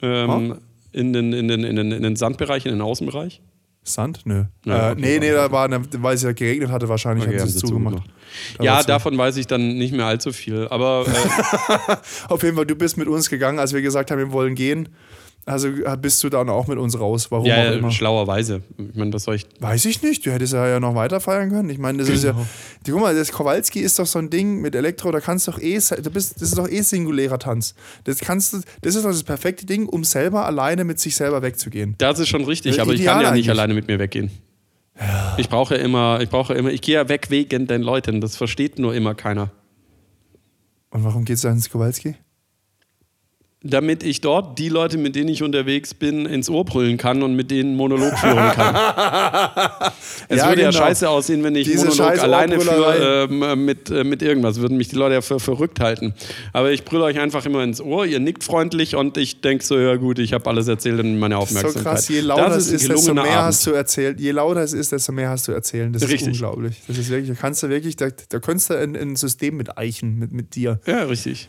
Ähm, 0.00 0.58
in, 0.92 1.12
den, 1.12 1.32
in, 1.32 1.48
den, 1.48 1.64
in, 1.64 1.76
den, 1.76 1.92
in 1.92 2.02
den 2.02 2.16
Sandbereich, 2.16 2.64
in 2.66 2.72
den 2.72 2.80
Außenbereich. 2.80 3.40
Sand? 3.84 4.20
Nö. 4.24 4.44
Ja, 4.64 4.90
äh, 4.90 4.92
okay, 4.92 5.00
nee, 5.00 5.18
nee, 5.18 5.32
da 5.32 5.50
war, 5.50 5.64
eine- 5.64 5.80
weil 6.02 6.14
es 6.14 6.22
ja 6.22 6.32
geregnet 6.32 6.70
hatte, 6.70 6.88
wahrscheinlich 6.88 7.26
Okay, 7.26 7.38
haben 7.40 7.48
sie 7.48 7.54
es 7.56 7.60
zugemacht. 7.60 7.96
zugemacht. 7.96 8.14
Da 8.58 8.64
Ja, 8.64 8.82
davon 8.82 9.16
weiß 9.16 9.36
ich 9.38 9.46
dann 9.46 9.78
nicht 9.78 9.94
mehr 9.94 10.04
allzu 10.06 10.32
viel. 10.32 10.68
Aber 10.68 11.06
äh, 11.06 11.96
Auf 12.28 12.42
jeden 12.42 12.56
Fall, 12.56 12.66
du 12.66 12.74
bist 12.76 12.98
mit 12.98 13.08
uns 13.08 13.30
gegangen, 13.30 13.58
als 13.58 13.72
wir 13.72 13.80
gesagt 13.82 14.10
haben, 14.10 14.18
wir 14.18 14.32
wollen 14.32 14.54
gehen. 14.54 14.90
Also 15.48 15.68
bist 16.00 16.22
du 16.22 16.28
dann 16.28 16.50
auch 16.50 16.66
mit 16.66 16.76
uns 16.76 17.00
raus. 17.00 17.30
Warum 17.30 17.46
auch 17.46 17.48
ja, 17.48 17.72
immer. 17.72 17.90
schlauerweise. 17.90 18.62
Ich 18.76 18.94
meine, 18.94 19.12
was 19.14 19.24
soll 19.24 19.36
ich. 19.36 19.46
Weiß 19.60 19.86
ich 19.86 20.02
nicht. 20.02 20.26
Du 20.26 20.30
hättest 20.30 20.52
ja 20.52 20.78
noch 20.78 20.94
weiter 20.94 21.20
feiern 21.20 21.48
können. 21.48 21.70
Ich 21.70 21.78
meine, 21.78 21.98
das 21.98 22.10
ist 22.10 22.22
ja. 22.24 22.32
Genau. 22.32 22.46
Die, 22.86 22.90
guck 22.90 23.00
mal, 23.00 23.14
das 23.14 23.32
Kowalski 23.32 23.80
ist 23.80 23.98
doch 23.98 24.06
so 24.06 24.18
ein 24.18 24.28
Ding 24.28 24.60
mit 24.60 24.74
Elektro, 24.74 25.10
da 25.10 25.20
kannst 25.20 25.46
du 25.46 25.52
doch 25.52 25.60
eh. 25.60 25.78
Du 26.02 26.10
bist, 26.10 26.36
das 26.36 26.50
ist 26.50 26.58
doch 26.58 26.68
eh 26.68 26.82
singulärer 26.82 27.38
Tanz. 27.38 27.74
Das 28.04 28.18
kannst 28.18 28.52
du, 28.52 28.60
das 28.82 28.94
ist 28.94 29.04
doch 29.04 29.10
das 29.10 29.22
perfekte 29.22 29.64
Ding, 29.64 29.86
um 29.86 30.04
selber 30.04 30.44
alleine 30.44 30.84
mit 30.84 31.00
sich 31.00 31.16
selber 31.16 31.40
wegzugehen. 31.40 31.94
Das 31.98 32.18
ist 32.18 32.28
schon 32.28 32.44
richtig, 32.44 32.76
Ja, 32.76 32.82
aber 32.82 32.92
ich 32.92 33.04
kann 33.04 33.22
ja 33.22 33.30
nicht 33.30 33.30
eigentlich. 33.30 33.50
alleine 33.50 33.72
mit 33.74 33.88
mir 33.88 33.98
weggehen. 33.98 34.30
Ich 35.38 35.48
brauche 35.48 35.76
ja 35.76 35.82
immer, 35.82 36.20
ich 36.20 36.28
brauche 36.28 36.52
immer, 36.54 36.70
ich 36.70 36.82
gehe 36.82 36.96
ja 36.96 37.08
weg 37.08 37.30
wegen 37.30 37.66
den 37.66 37.82
Leuten. 37.82 38.20
Das 38.20 38.36
versteht 38.36 38.78
nur 38.78 38.94
immer 38.94 39.14
keiner. 39.14 39.50
Und 40.90 41.04
warum 41.04 41.24
geht's 41.24 41.42
da 41.42 41.50
ins 41.50 41.70
Kowalski? 41.70 42.16
Damit 43.64 44.04
ich 44.04 44.20
dort 44.20 44.56
die 44.60 44.68
Leute, 44.68 44.98
mit 44.98 45.16
denen 45.16 45.28
ich 45.30 45.42
unterwegs 45.42 45.92
bin, 45.92 46.26
ins 46.26 46.48
Ohr 46.48 46.64
brüllen 46.64 46.96
kann 46.96 47.24
und 47.24 47.34
mit 47.34 47.50
denen 47.50 47.74
Monolog 47.74 48.16
führen 48.16 48.52
kann. 48.52 48.72
es 50.28 50.38
Ja, 50.38 50.48
würde 50.48 50.62
ja 50.62 50.70
genau. 50.70 50.84
scheiße 50.84 51.08
aussehen, 51.08 51.42
wenn 51.42 51.56
ich 51.56 51.66
Diese 51.66 51.86
Monolog 51.88 52.20
alleine 52.22 52.60
führe 52.60 53.26
ähm, 53.28 53.64
mit, 53.64 53.90
äh, 53.90 54.04
mit 54.04 54.22
irgendwas. 54.22 54.60
Würden 54.60 54.76
mich 54.76 54.86
die 54.88 54.94
Leute 54.94 55.14
ja 55.14 55.20
für 55.22 55.40
verrückt 55.40 55.80
halten. 55.80 56.14
Aber 56.52 56.70
ich 56.70 56.84
brülle 56.84 57.02
euch 57.02 57.18
einfach 57.18 57.44
immer 57.46 57.64
ins 57.64 57.80
Ohr, 57.80 58.06
ihr 58.06 58.20
nickt 58.20 58.44
freundlich 58.44 58.94
und 58.94 59.16
ich 59.16 59.40
denke 59.40 59.64
so, 59.64 59.76
ja 59.76 59.96
gut, 59.96 60.20
ich 60.20 60.32
habe 60.34 60.48
alles 60.48 60.68
erzählt 60.68 61.00
und 61.00 61.18
meine 61.18 61.34
So 61.34 61.40
Aufmerksamkeit. 61.40 61.82
krass, 61.82 62.08
je 62.08 62.20
lauter 62.20 62.50
das 62.50 62.66
es 62.68 62.72
ist, 62.82 62.88
desto 62.88 63.12
mehr 63.12 63.24
Abend. 63.24 63.34
hast 63.38 63.66
du 63.66 63.72
erzählt. 63.72 64.20
Je 64.20 64.30
lauter 64.30 64.62
es 64.62 64.72
ist, 64.72 64.92
desto 64.92 65.10
mehr 65.10 65.30
hast 65.30 65.48
du 65.48 65.52
erzählen. 65.52 65.92
Das 65.92 66.02
Richtig. 66.02 66.20
ist 66.20 66.26
unglaublich. 66.28 66.76
Das 66.86 66.96
ist 66.96 67.10
wirklich, 67.10 67.30
da 67.36 67.40
kannst 67.40 67.62
du 67.64 67.68
wirklich, 67.68 67.96
da, 67.96 68.08
da 68.28 68.38
könntest 68.38 68.70
du 68.70 68.74
ein, 68.78 68.94
ein 68.94 69.16
System 69.16 69.56
mit 69.56 69.76
eichen, 69.76 70.16
mit, 70.16 70.30
mit 70.32 70.54
dir. 70.54 70.78
Ja, 70.86 71.02
richtig. 71.02 71.48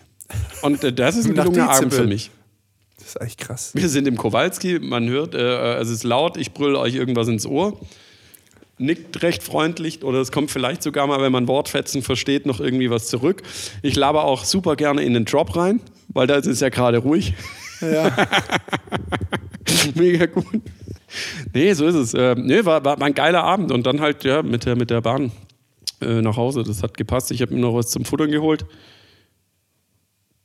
Und 0.61 0.83
äh, 0.83 0.93
das 0.93 1.15
ist 1.15 1.25
ein 1.25 1.35
gelungener 1.35 1.69
Abend 1.69 1.93
für 1.93 2.07
mich. 2.07 2.31
Das 2.97 3.15
ist 3.15 3.21
echt 3.21 3.39
krass. 3.39 3.71
Wir 3.73 3.89
sind 3.89 4.07
im 4.07 4.17
Kowalski, 4.17 4.79
man 4.79 5.07
hört, 5.09 5.33
äh, 5.33 5.75
es 5.75 5.89
ist 5.89 6.03
laut, 6.03 6.37
ich 6.37 6.53
brülle 6.53 6.79
euch 6.79 6.95
irgendwas 6.95 7.27
ins 7.27 7.45
Ohr. 7.45 7.79
Nickt 8.77 9.21
recht 9.23 9.43
freundlich 9.43 10.03
oder 10.03 10.19
es 10.19 10.31
kommt 10.31 10.51
vielleicht 10.51 10.83
sogar 10.83 11.05
mal, 11.07 11.21
wenn 11.21 11.31
man 11.31 11.47
Wortfetzen 11.47 12.01
versteht, 12.01 12.45
noch 12.45 12.59
irgendwie 12.59 12.89
was 12.89 13.07
zurück. 13.07 13.43
Ich 13.81 13.95
laber 13.95 14.23
auch 14.23 14.45
super 14.45 14.75
gerne 14.75 15.03
in 15.03 15.13
den 15.13 15.25
Drop 15.25 15.55
rein, 15.55 15.81
weil 16.09 16.27
da 16.27 16.35
ist 16.35 16.45
es 16.45 16.61
ja 16.61 16.69
gerade 16.69 16.99
ruhig. 16.99 17.33
Ja. 17.81 18.15
Mega 19.95 20.25
gut. 20.27 20.61
Nee, 21.53 21.73
so 21.73 21.87
ist 21.87 21.95
es. 21.95 22.13
Äh, 22.13 22.35
nee, 22.35 22.63
war, 22.63 22.83
war, 22.85 22.99
war 22.99 23.07
ein 23.07 23.13
geiler 23.13 23.43
Abend 23.43 23.71
und 23.71 23.85
dann 23.85 23.99
halt 23.99 24.23
ja 24.23 24.43
mit 24.43 24.65
der, 24.65 24.75
mit 24.75 24.89
der 24.89 25.01
Bahn 25.01 25.31
äh, 26.01 26.21
nach 26.21 26.37
Hause. 26.37 26.63
Das 26.63 26.83
hat 26.83 26.95
gepasst. 26.97 27.31
Ich 27.31 27.41
habe 27.41 27.53
mir 27.53 27.61
noch 27.61 27.73
was 27.73 27.89
zum 27.89 28.05
Futtern 28.05 28.31
geholt. 28.31 28.65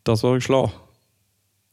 Das 0.04 0.22
war 0.22 0.40
schlau. 0.40 0.70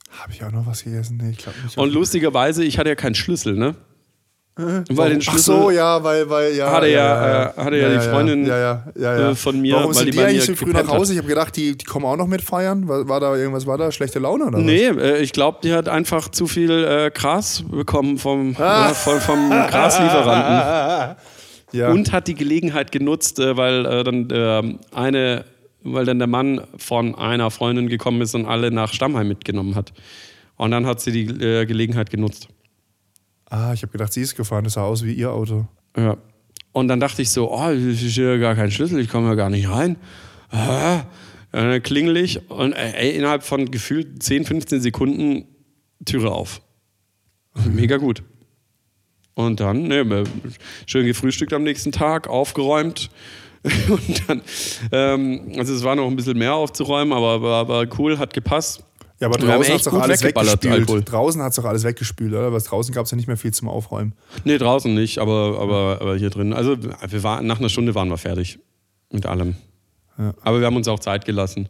Habe 0.09 0.31
ich 0.33 0.43
auch 0.43 0.51
noch 0.51 0.65
was 0.65 0.83
gegessen? 0.83 1.17
Nee, 1.21 1.31
ich 1.31 1.37
glaube 1.37 1.57
nicht. 1.63 1.77
Und 1.77 1.93
lustigerweise, 1.93 2.63
ich 2.63 2.77
hatte 2.77 2.89
ja 2.89 2.95
keinen 2.95 3.15
Schlüssel, 3.15 3.53
ne? 3.55 3.75
Weil 4.57 5.11
den 5.11 5.19
Ach 5.19 5.31
Schlüssel 5.31 5.55
so, 5.55 5.71
ja, 5.71 6.03
weil, 6.03 6.29
weil, 6.29 6.53
ja. 6.53 6.69
hatte 6.69 6.87
ja, 6.87 6.95
ja, 6.97 7.45
äh, 7.45 7.53
hatte 7.55 7.77
ja 7.77 7.89
die 7.89 7.99
Freundin, 8.01 8.45
ja, 8.45 8.57
ja, 8.57 8.83
ja, 8.95 9.19
ja. 9.19 9.29
äh, 9.31 9.35
von 9.35 9.59
mir, 9.59 9.75
Warum 9.75 9.87
weil 9.87 9.95
sind 9.95 10.07
die 10.07 10.11
die, 10.11 10.23
eigentlich 10.23 10.43
so 10.43 10.55
früh 10.55 10.73
nach. 10.73 10.87
Hause? 10.89 11.13
Ich 11.13 11.19
habe 11.19 11.29
gedacht, 11.29 11.55
die, 11.55 11.77
die 11.77 11.85
kommen 11.85 12.05
auch 12.05 12.17
noch 12.17 12.27
mit 12.27 12.41
feiern. 12.41 12.87
War, 12.87 13.07
war 13.07 13.19
da 13.21 13.35
irgendwas, 13.35 13.65
war 13.65 13.77
da 13.77 13.91
schlechte 13.93 14.19
Laune 14.19 14.45
oder 14.45 14.59
Nee, 14.59 14.87
äh, 14.87 15.19
ich 15.21 15.31
glaube, 15.31 15.59
die 15.63 15.73
hat 15.73 15.87
einfach 15.87 16.27
zu 16.29 16.47
viel 16.47 16.69
äh, 16.69 17.11
Gras 17.11 17.63
bekommen 17.71 18.17
vom, 18.17 18.55
Ah. 18.59 18.91
äh, 18.91 18.93
vom, 18.93 19.19
vom 19.21 19.49
Graslieferanten. 19.49 21.15
Ja. 21.73 21.89
Und 21.89 22.11
hat 22.11 22.27
die 22.27 22.35
Gelegenheit 22.35 22.91
genutzt, 22.91 23.39
äh, 23.39 23.55
weil 23.55 23.85
äh, 23.85 24.03
dann 24.03 24.29
äh, 24.29 24.77
eine, 24.93 25.45
weil 25.83 26.05
dann 26.05 26.19
der 26.19 26.27
Mann 26.27 26.61
von 26.77 27.15
einer 27.15 27.51
Freundin 27.51 27.89
gekommen 27.89 28.21
ist 28.21 28.35
und 28.35 28.45
alle 28.45 28.71
nach 28.71 28.93
Stammheim 28.93 29.27
mitgenommen 29.27 29.75
hat. 29.75 29.93
Und 30.57 30.71
dann 30.71 30.85
hat 30.85 31.01
sie 31.01 31.11
die 31.11 31.43
äh, 31.43 31.65
Gelegenheit 31.65 32.09
genutzt. 32.09 32.47
ah, 33.49 33.73
ich 33.73 33.81
habe 33.81 33.91
gedacht, 33.91 34.13
sie 34.13 34.21
ist 34.21 34.35
gefahren. 34.35 34.63
Das 34.63 34.73
sah 34.73 34.83
aus 34.83 35.03
wie 35.03 35.13
ihr 35.13 35.31
Auto. 35.31 35.67
Ja. 35.97 36.17
Und 36.71 36.87
dann 36.87 36.99
dachte 36.99 37.21
ich 37.21 37.29
so, 37.29 37.51
oh, 37.51 37.69
ich 37.71 38.03
ich 38.03 38.19
habe 38.19 38.39
gar 38.39 38.55
keinen 38.55 38.71
Schlüssel, 38.71 38.99
ich 38.99 39.09
komme 39.09 39.27
ja 39.27 39.35
gar 39.35 39.49
nicht 39.49 39.69
rein. 39.69 39.97
Ah, 40.49 41.03
dann 41.51 41.81
klingel 41.83 42.17
ich 42.17 42.49
und 42.49 42.73
äh, 42.73 42.93
ey, 42.93 43.17
innerhalb 43.17 43.43
von 43.43 43.71
gefühlt 43.71 44.23
10, 44.23 44.45
15 44.45 44.81
Sekunden 44.81 45.45
Türe 46.05 46.31
auf. 46.31 46.61
Mega 47.65 47.97
gut. 47.97 48.23
Und 49.33 49.59
dann, 49.59 49.83
ne, 49.83 50.23
schön 50.85 51.05
gefrühstückt 51.05 51.53
am 51.53 51.63
nächsten 51.63 51.91
Tag, 51.91 52.27
aufgeräumt. 52.27 53.09
Und 53.89 54.29
dann, 54.29 54.41
ähm, 54.91 55.53
also 55.57 55.73
es 55.73 55.83
war 55.83 55.95
noch 55.95 56.07
ein 56.07 56.15
bisschen 56.15 56.37
mehr 56.37 56.53
aufzuräumen, 56.55 57.13
aber 57.13 57.41
war, 57.41 57.67
war 57.67 57.85
cool, 57.99 58.17
hat 58.17 58.33
gepasst. 58.33 58.83
Ja, 59.19 59.27
aber 59.27 59.37
draußen 59.37 59.59
hat 59.59 59.69
echt 59.69 59.85
doch 59.85 59.93
alles 59.93 60.23
weggespült. 60.23 60.73
Alkohol. 60.73 61.03
Draußen 61.03 61.41
hat 61.43 61.51
es 61.51 61.55
doch 61.57 61.65
alles 61.65 61.83
weggespült, 61.83 62.33
oder? 62.33 62.51
Was 62.51 62.63
draußen 62.63 62.91
gab 62.91 63.05
es 63.05 63.11
ja 63.11 63.17
nicht 63.17 63.27
mehr 63.27 63.37
viel 63.37 63.53
zum 63.53 63.69
Aufräumen. 63.69 64.13
Nee, 64.45 64.57
draußen 64.57 64.91
nicht, 64.95 65.19
aber, 65.19 65.59
aber, 65.59 65.99
aber 66.01 66.17
hier 66.17 66.31
drin. 66.31 66.53
Also 66.53 66.75
wir 66.81 67.23
waren, 67.23 67.45
nach 67.45 67.59
einer 67.59 67.69
Stunde 67.69 67.93
waren 67.93 68.09
wir 68.09 68.17
fertig 68.17 68.57
mit 69.11 69.27
allem. 69.27 69.55
Ja. 70.17 70.33
Aber 70.41 70.59
wir 70.59 70.65
haben 70.65 70.75
uns 70.75 70.87
auch 70.87 70.99
Zeit 70.99 71.25
gelassen. 71.25 71.69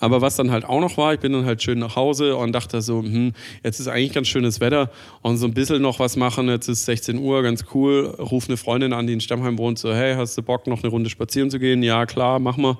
Aber 0.00 0.20
was 0.20 0.36
dann 0.36 0.50
halt 0.50 0.64
auch 0.64 0.80
noch 0.80 0.96
war, 0.96 1.14
ich 1.14 1.20
bin 1.20 1.32
dann 1.32 1.44
halt 1.44 1.62
schön 1.62 1.78
nach 1.80 1.96
Hause 1.96 2.36
und 2.36 2.52
dachte 2.52 2.80
so, 2.82 3.02
hm, 3.02 3.32
jetzt 3.64 3.80
ist 3.80 3.88
eigentlich 3.88 4.12
ganz 4.12 4.28
schönes 4.28 4.60
Wetter 4.60 4.90
und 5.22 5.38
so 5.38 5.46
ein 5.46 5.54
bisschen 5.54 5.82
noch 5.82 5.98
was 5.98 6.16
machen. 6.16 6.48
Jetzt 6.48 6.68
ist 6.68 6.84
16 6.84 7.18
Uhr, 7.18 7.42
ganz 7.42 7.64
cool. 7.74 8.14
Ruf 8.18 8.48
eine 8.48 8.56
Freundin 8.56 8.92
an, 8.92 9.06
die 9.08 9.12
in 9.14 9.20
Stammheim 9.20 9.58
wohnt, 9.58 9.78
so, 9.78 9.92
hey, 9.92 10.14
hast 10.14 10.38
du 10.38 10.42
Bock, 10.42 10.66
noch 10.68 10.82
eine 10.82 10.90
Runde 10.90 11.10
spazieren 11.10 11.50
zu 11.50 11.58
gehen? 11.58 11.82
Ja, 11.82 12.06
klar, 12.06 12.38
mach 12.38 12.56
mal. 12.56 12.78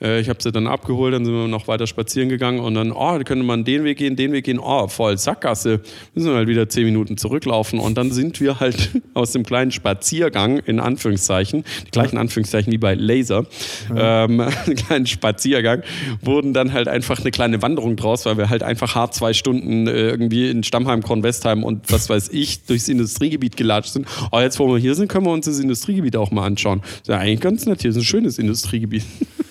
Äh, 0.00 0.20
Ich 0.20 0.28
habe 0.28 0.42
sie 0.42 0.52
dann 0.52 0.66
abgeholt, 0.66 1.14
dann 1.14 1.24
sind 1.24 1.34
wir 1.34 1.48
noch 1.48 1.68
weiter 1.68 1.86
spazieren 1.86 2.28
gegangen 2.28 2.60
und 2.60 2.74
dann, 2.74 2.92
oh, 2.92 3.18
da 3.18 3.22
könnte 3.24 3.44
man 3.44 3.64
den 3.64 3.84
Weg 3.84 3.98
gehen, 3.98 4.16
den 4.16 4.32
Weg 4.32 4.44
gehen, 4.44 4.58
oh, 4.58 4.88
voll 4.88 5.18
Sackgasse. 5.18 5.80
Müssen 6.14 6.28
wir 6.30 6.36
halt 6.36 6.48
wieder 6.48 6.68
zehn 6.68 6.84
Minuten 6.84 7.16
zurücklaufen 7.16 7.78
und 7.78 7.96
dann 7.96 8.10
sind 8.10 8.40
wir 8.40 8.60
halt 8.60 8.90
aus 9.14 9.32
dem 9.32 9.44
kleinen 9.44 9.70
Spaziergang, 9.70 10.58
in 10.58 10.80
Anführungszeichen, 10.80 11.64
die 11.86 11.90
gleichen 11.90 12.18
Anführungszeichen 12.18 12.72
wie 12.72 12.78
bei 12.78 12.94
Laser, 12.94 13.46
ähm, 13.94 14.40
einen 14.66 14.76
kleinen 14.76 15.06
Spaziergang, 15.06 15.82
wurden 16.22 16.52
dann 16.54 16.72
halt 16.72 16.88
einfach 16.88 17.20
eine 17.20 17.30
kleine 17.30 17.62
Wanderung 17.62 17.96
draus, 17.96 18.26
weil 18.26 18.36
wir 18.38 18.50
halt 18.50 18.62
einfach 18.62 18.94
hart 18.94 19.14
zwei 19.14 19.32
Stunden 19.32 19.86
äh, 19.86 20.10
irgendwie 20.10 20.50
in 20.50 20.62
Stammheim, 20.62 21.02
Kornwestheim 21.02 21.64
und 21.64 21.90
was 21.92 22.08
weiß 22.08 22.30
ich, 22.32 22.64
durchs 22.64 22.88
Industriegebiet 22.88 23.56
gelatscht 23.56 23.92
sind. 23.92 24.06
Oh, 24.32 24.38
jetzt, 24.40 24.58
wo 24.58 24.68
wir 24.68 24.78
hier 24.78 24.94
sind, 24.94 25.08
können 25.08 25.26
wir 25.26 25.32
uns 25.32 25.46
das 25.46 25.58
Industriegebiet 25.58 26.16
auch 26.16 26.30
mal 26.30 26.46
anschauen. 26.46 26.80
Das 26.80 26.90
ist 27.00 27.08
ja 27.08 27.18
eigentlich 27.18 27.40
ganz 27.40 27.66
nett, 27.66 27.82
hier 27.82 27.90
ist 27.90 27.96
ein 27.96 28.04
schönes 28.04 28.38
Industriegebiet. 28.38 29.04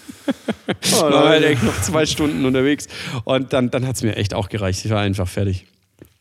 Oh, 0.99 1.01
war 1.03 1.29
halt 1.29 1.43
echt 1.43 1.63
noch 1.63 1.79
zwei 1.81 2.05
Stunden 2.05 2.45
unterwegs. 2.45 2.87
Und 3.23 3.53
dann, 3.53 3.69
dann 3.71 3.87
hat 3.87 3.95
es 3.95 4.03
mir 4.03 4.15
echt 4.15 4.33
auch 4.33 4.49
gereicht. 4.49 4.83
Ich 4.85 4.91
war 4.91 5.01
einfach 5.01 5.27
fertig. 5.27 5.65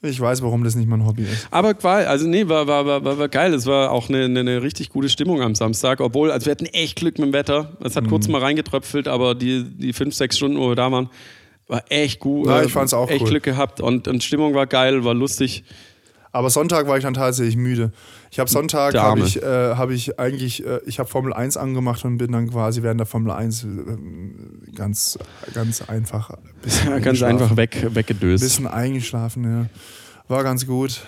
Ich 0.01 0.21
weiß, 0.21 0.43
warum 0.43 0.63
das 0.63 0.77
nicht 0.77 0.89
mein 0.89 1.05
Hobby 1.05 1.23
ist. 1.23 1.49
Aber 1.51 1.75
war, 1.83 2.07
also 2.07 2.29
nee, 2.29 2.47
war, 2.49 2.69
war, 2.69 2.87
war, 2.87 3.19
war, 3.19 3.29
geil. 3.29 3.53
Es 3.53 3.67
war 3.67 3.91
auch 3.91 4.09
eine, 4.09 4.27
eine, 4.27 4.41
eine 4.41 4.63
richtig 4.63 4.91
gute 4.91 5.09
Stimmung 5.09 5.43
am 5.43 5.57
Samstag. 5.57 6.01
Obwohl, 6.01 6.31
also 6.31 6.47
wir 6.47 6.53
hatten 6.53 6.67
echt 6.67 6.97
Glück 6.97 7.19
mit 7.19 7.29
dem 7.29 7.33
Wetter. 7.33 7.77
Es 7.83 7.97
hat 7.97 8.07
kurz 8.09 8.29
mal 8.29 8.41
reingetröpfelt, 8.41 9.09
aber 9.09 9.35
die, 9.35 9.65
die 9.65 9.93
fünf, 9.93 10.15
sechs 10.15 10.37
Stunden, 10.37 10.59
wo 10.59 10.69
wir 10.69 10.77
da 10.77 10.93
waren, 10.93 11.11
war 11.67 11.83
echt 11.89 12.21
gut. 12.21 12.47
Ja, 12.47 12.61
Äh, 12.61 12.67
ich 12.67 12.73
fand's 12.73 12.95
auch 12.95 13.11
Echt 13.11 13.23
cool. 13.23 13.31
Glück 13.31 13.43
gehabt 13.43 13.81
und, 13.81 14.07
und 14.07 14.23
Stimmung 14.23 14.55
war 14.55 14.67
geil, 14.69 15.05
war 15.05 15.15
lustig. 15.15 15.65
Aber 16.31 16.51
Sonntag 16.51 16.87
war 16.87 16.97
ich 16.99 17.05
dann 17.05 17.15
tatsächlich 17.15 17.57
müde. 17.57 17.91
Ich 18.31 18.39
habe 18.39 18.51
Sonntag, 18.51 18.95
habe 18.95 19.21
ich, 19.21 19.43
äh, 19.43 19.75
hab 19.75 19.91
ich 19.91 20.19
eigentlich, 20.21 20.65
äh, 20.67 20.81
ich 20.87 20.99
habe 20.99 21.09
Formel 21.09 21.33
1 21.33 21.57
angemacht 21.57 22.05
und 22.05 22.19
bin 22.19 22.33
dann 22.33 22.51
quasi 22.51 22.83
während 22.83 23.01
der 23.01 23.07
Formel 23.07 23.33
1 23.33 23.65
äh, 23.65 23.67
ganz, 24.75 25.19
ganz 25.55 25.83
einfach, 25.89 26.31
ein 26.31 26.39
bisschen 26.63 26.89
Ganz 27.03 27.23
eingeschlafen. 27.23 27.33
einfach 27.43 27.57
weg, 27.57 27.87
weggedöst. 27.95 28.45
bisschen 28.45 28.67
eingeschlafen, 28.67 29.45
ja. 29.45 29.67
War 30.29 30.45
ganz 30.45 30.67
gut. 30.67 31.01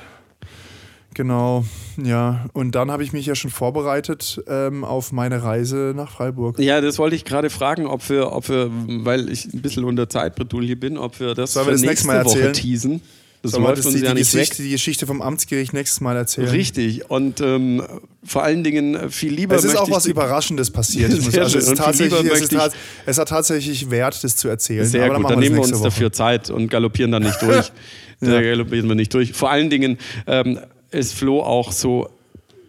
Genau, 1.13 1.65
ja. 2.03 2.47
Und 2.53 2.75
dann 2.77 2.91
habe 2.91 3.03
ich 3.03 3.13
mich 3.13 3.27
ja 3.27 3.35
schon 3.35 3.51
vorbereitet 3.51 4.43
ähm, 4.47 4.85
auf 4.85 5.11
meine 5.13 5.43
Reise 5.43 5.93
nach 5.95 6.13
Freiburg. 6.13 6.59
Ja, 6.61 6.81
das 6.81 6.99
wollte 6.99 7.17
ich 7.17 7.25
gerade 7.25 7.51
fragen, 7.51 7.87
ob 7.87 8.09
wir, 8.09 8.33
ob 8.33 8.49
wir, 8.49 8.71
weil 8.71 9.29
ich 9.29 9.53
ein 9.53 9.61
bisschen 9.61 9.85
unter 9.85 10.09
Zeitbredouille 10.09 10.77
bin, 10.77 10.97
ob 10.97 11.19
wir 11.19 11.35
das 11.35 11.53
Sollen 11.55 11.67
wir 11.67 11.73
das 11.73 11.81
nächste 11.83 12.07
nächste 12.07 12.07
Mal 12.07 12.25
Woche 12.25 12.37
erzählen? 12.39 12.53
teasen. 12.55 13.03
Das 13.43 13.53
Sollen 13.53 13.65
wir 13.65 13.75
das, 13.75 13.87
die, 13.87 14.01
ja 14.01 14.13
die. 14.13 14.21
Geschichte, 14.21 14.63
die 14.63 14.71
Geschichte 14.71 15.07
vom 15.07 15.23
Amtsgericht 15.23 15.73
nächstes 15.73 16.03
Mal 16.03 16.15
erzählen? 16.15 16.49
Richtig. 16.49 17.09
Und 17.11 17.41
ähm, 17.41 17.83
vor 18.23 18.43
allen 18.43 18.63
Dingen 18.63 18.95
äh, 18.95 19.09
viel 19.09 19.33
lieber 19.33 19.55
Es 19.55 19.65
ist 19.65 19.77
auch 19.77 19.91
was 19.91 20.05
Überraschendes 20.05 20.71
passiert. 20.71 21.11
Also 21.41 21.59
es, 21.59 21.73
tatsächlich, 21.75 22.13
es, 22.13 22.25
ist 22.25 22.41
möchte 22.41 22.57
tat, 22.57 22.73
es 23.07 23.19
hat 23.19 23.29
tatsächlich 23.29 23.91
Wert, 23.91 24.23
das 24.23 24.37
zu 24.37 24.49
erzählen. 24.49 24.85
Sehr 24.85 25.05
Aber 25.05 25.15
gut, 25.15 25.23
machen 25.23 25.33
dann 25.33 25.41
nehmen 25.41 25.57
wir 25.57 25.63
uns 25.63 25.73
Woche. 25.73 25.85
dafür 25.85 26.13
Zeit 26.13 26.51
und 26.51 26.69
galoppieren 26.69 27.13
dann 27.13 27.23
nicht 27.23 27.41
durch. 27.41 27.73
Da 28.23 28.43
galoppieren 28.43 28.87
wir 28.87 28.95
nicht 28.95 29.15
durch. 29.15 29.33
Vor 29.33 29.51
allen 29.51 29.71
Dingen 29.71 29.97
ähm, 30.27 30.59
ist 30.91 31.15
Flo 31.15 31.41
auch 31.41 31.73
so 31.73 32.11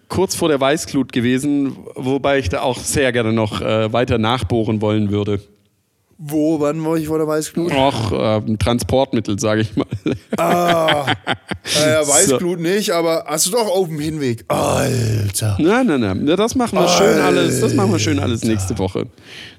kurz 0.08 0.34
vor 0.34 0.48
der 0.48 0.62
Weißglut 0.62 1.12
gewesen, 1.12 1.76
wobei 1.96 2.40
ich 2.40 2.48
da 2.48 2.62
auch 2.62 2.80
sehr 2.80 3.12
gerne 3.12 3.34
noch 3.34 3.60
äh, 3.60 3.92
weiter 3.92 4.18
nachbohren 4.18 4.80
wollen 4.80 5.12
würde. 5.12 5.42
Wo, 6.24 6.60
wann 6.60 6.86
war 6.86 6.98
ich 6.98 7.08
vor 7.08 7.18
der 7.18 7.28
Weißglut? 7.28 7.72
Auch 7.74 8.42
ähm, 8.46 8.60
Transportmittel, 8.60 9.40
sage 9.40 9.62
ich 9.62 9.76
mal. 9.76 9.88
Ah, 10.38 11.08
äh, 11.64 11.80
Weißglut 12.08 12.60
nicht, 12.60 12.92
aber 12.92 13.24
hast 13.28 13.48
du 13.48 13.52
doch 13.52 13.68
auf 13.68 13.88
dem 13.88 14.00
Hinweg. 14.00 14.46
Alter. 14.48 15.58
Nein, 15.60 15.88
nein, 15.88 16.00
nein. 16.02 16.28
Ja, 16.28 16.36
Das 16.36 16.54
machen 16.54 16.78
wir 16.78 16.88
schön 16.88 17.20
alles. 17.20 17.60
Das 17.60 17.74
machen 17.74 17.92
wir 17.92 17.98
schön 18.00 18.20
alles 18.20 18.44
nächste 18.44 18.78
Woche. 18.78 19.08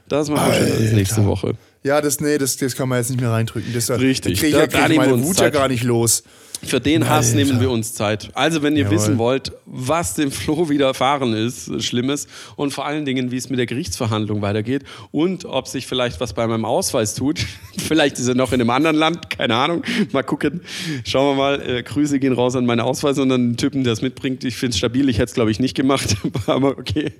Das 0.08 0.28
machen 0.30 0.52
wir 0.52 0.54
schön 0.54 0.72
alles 0.72 0.92
nächste 0.92 1.26
Woche. 1.26 1.54
Ja, 1.82 2.00
das, 2.00 2.20
nee, 2.20 2.38
das, 2.38 2.56
das 2.56 2.76
kann 2.76 2.88
man 2.88 2.98
jetzt 2.98 3.10
nicht 3.10 3.20
mehr 3.20 3.30
reindrücken. 3.32 3.72
Das, 3.74 3.90
Richtig. 3.90 4.38
Da 4.40 4.46
kriege 4.46 4.46
ich, 4.46 4.52
Da- 4.70 4.78
ja, 4.78 4.86
krieg 4.86 4.90
ich 4.92 4.96
meine 4.98 5.20
Wut 5.20 5.36
ja 5.38 5.44
Zeit. 5.44 5.52
gar 5.54 5.66
nicht 5.66 5.82
los. 5.82 6.22
Für 6.64 6.80
den 6.80 7.08
Hass 7.08 7.32
Alter. 7.32 7.36
nehmen 7.36 7.60
wir 7.60 7.70
uns 7.70 7.92
Zeit. 7.94 8.30
Also, 8.34 8.62
wenn 8.62 8.76
ihr 8.76 8.84
Jawohl. 8.84 8.96
wissen 8.96 9.18
wollt, 9.18 9.52
was 9.66 10.14
dem 10.14 10.30
Flo 10.30 10.68
widerfahren 10.68 11.32
ist, 11.34 11.82
Schlimmes, 11.82 12.28
und 12.56 12.72
vor 12.72 12.86
allen 12.86 13.04
Dingen, 13.04 13.30
wie 13.30 13.36
es 13.36 13.50
mit 13.50 13.58
der 13.58 13.66
Gerichtsverhandlung 13.66 14.42
weitergeht 14.42 14.84
und 15.10 15.44
ob 15.44 15.66
sich 15.66 15.86
vielleicht 15.86 16.20
was 16.20 16.32
bei 16.32 16.46
meinem 16.46 16.64
Ausweis 16.64 17.14
tut. 17.14 17.40
vielleicht 17.78 18.18
ist 18.18 18.28
er 18.28 18.34
noch 18.34 18.52
in 18.52 18.60
einem 18.60 18.70
anderen 18.70 18.96
Land, 18.96 19.30
keine 19.30 19.56
Ahnung. 19.56 19.82
Mal 20.12 20.22
gucken. 20.22 20.60
Schauen 21.04 21.36
wir 21.36 21.42
mal. 21.42 21.68
Äh, 21.68 21.82
Grüße 21.82 22.18
gehen 22.18 22.32
raus 22.32 22.54
an 22.54 22.64
meine 22.64 22.84
Ausweis 22.84 23.18
und 23.18 23.30
an 23.32 23.50
den 23.50 23.56
Typen, 23.56 23.84
der 23.84 23.92
es 23.92 24.02
mitbringt. 24.02 24.44
Ich 24.44 24.56
finde 24.56 24.70
es 24.70 24.78
stabil. 24.78 25.08
Ich 25.08 25.18
hätte 25.18 25.30
es, 25.30 25.34
glaube 25.34 25.50
ich, 25.50 25.58
nicht 25.58 25.74
gemacht. 25.74 26.16
Aber 26.46 26.78
okay. 26.78 27.12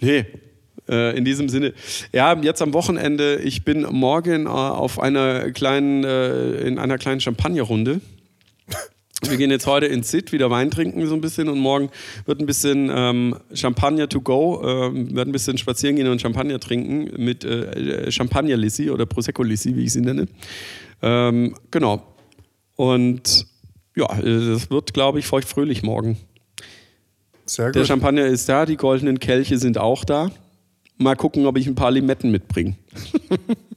Nee. 0.00 0.24
Äh, 0.88 1.16
in 1.16 1.24
diesem 1.24 1.48
Sinne. 1.48 1.74
Ja, 2.12 2.36
jetzt 2.40 2.60
am 2.62 2.72
Wochenende. 2.72 3.36
Ich 3.36 3.64
bin 3.64 3.82
morgen 3.90 4.46
äh, 4.46 4.48
auf 4.48 5.00
einer 5.00 5.50
kleinen, 5.52 6.04
äh, 6.04 6.60
in 6.62 6.78
einer 6.78 6.98
kleinen 6.98 7.20
Champagnerrunde. 7.20 8.00
Wir 9.28 9.36
gehen 9.36 9.50
jetzt 9.50 9.66
heute 9.66 9.86
ins 9.86 10.10
Sit, 10.10 10.32
wieder 10.32 10.50
Wein 10.50 10.70
trinken 10.70 11.06
so 11.06 11.14
ein 11.14 11.20
bisschen 11.20 11.48
und 11.48 11.58
morgen 11.58 11.90
wird 12.26 12.40
ein 12.40 12.46
bisschen 12.46 12.90
ähm, 12.92 13.36
Champagner 13.54 14.08
to 14.08 14.20
go, 14.20 14.60
ähm, 14.64 15.14
werden 15.14 15.30
ein 15.30 15.32
bisschen 15.32 15.58
spazieren 15.58 15.94
gehen 15.96 16.08
und 16.08 16.20
Champagner 16.20 16.58
trinken 16.58 17.22
mit 17.22 17.44
äh, 17.44 18.10
Champagner 18.10 18.56
Lissi 18.56 18.90
oder 18.90 19.06
Prosecco 19.06 19.44
Lissi, 19.44 19.76
wie 19.76 19.84
ich 19.84 19.92
sie 19.92 20.00
nenne. 20.00 20.26
Ähm, 21.02 21.54
genau. 21.70 22.02
Und 22.74 23.46
ja, 23.94 24.06
äh, 24.18 24.46
das 24.48 24.70
wird, 24.70 24.92
glaube 24.92 25.20
ich, 25.20 25.26
feuchtfröhlich 25.26 25.84
morgen. 25.84 26.18
Sehr 27.46 27.70
Der 27.70 27.82
gut. 27.82 27.88
Champagner 27.88 28.26
ist 28.26 28.48
da, 28.48 28.66
die 28.66 28.76
goldenen 28.76 29.20
Kelche 29.20 29.58
sind 29.58 29.78
auch 29.78 30.04
da. 30.04 30.30
Mal 30.98 31.16
gucken, 31.16 31.46
ob 31.46 31.56
ich 31.56 31.66
ein 31.66 31.74
paar 31.74 31.90
Limetten 31.90 32.30
mitbringe. 32.30 32.76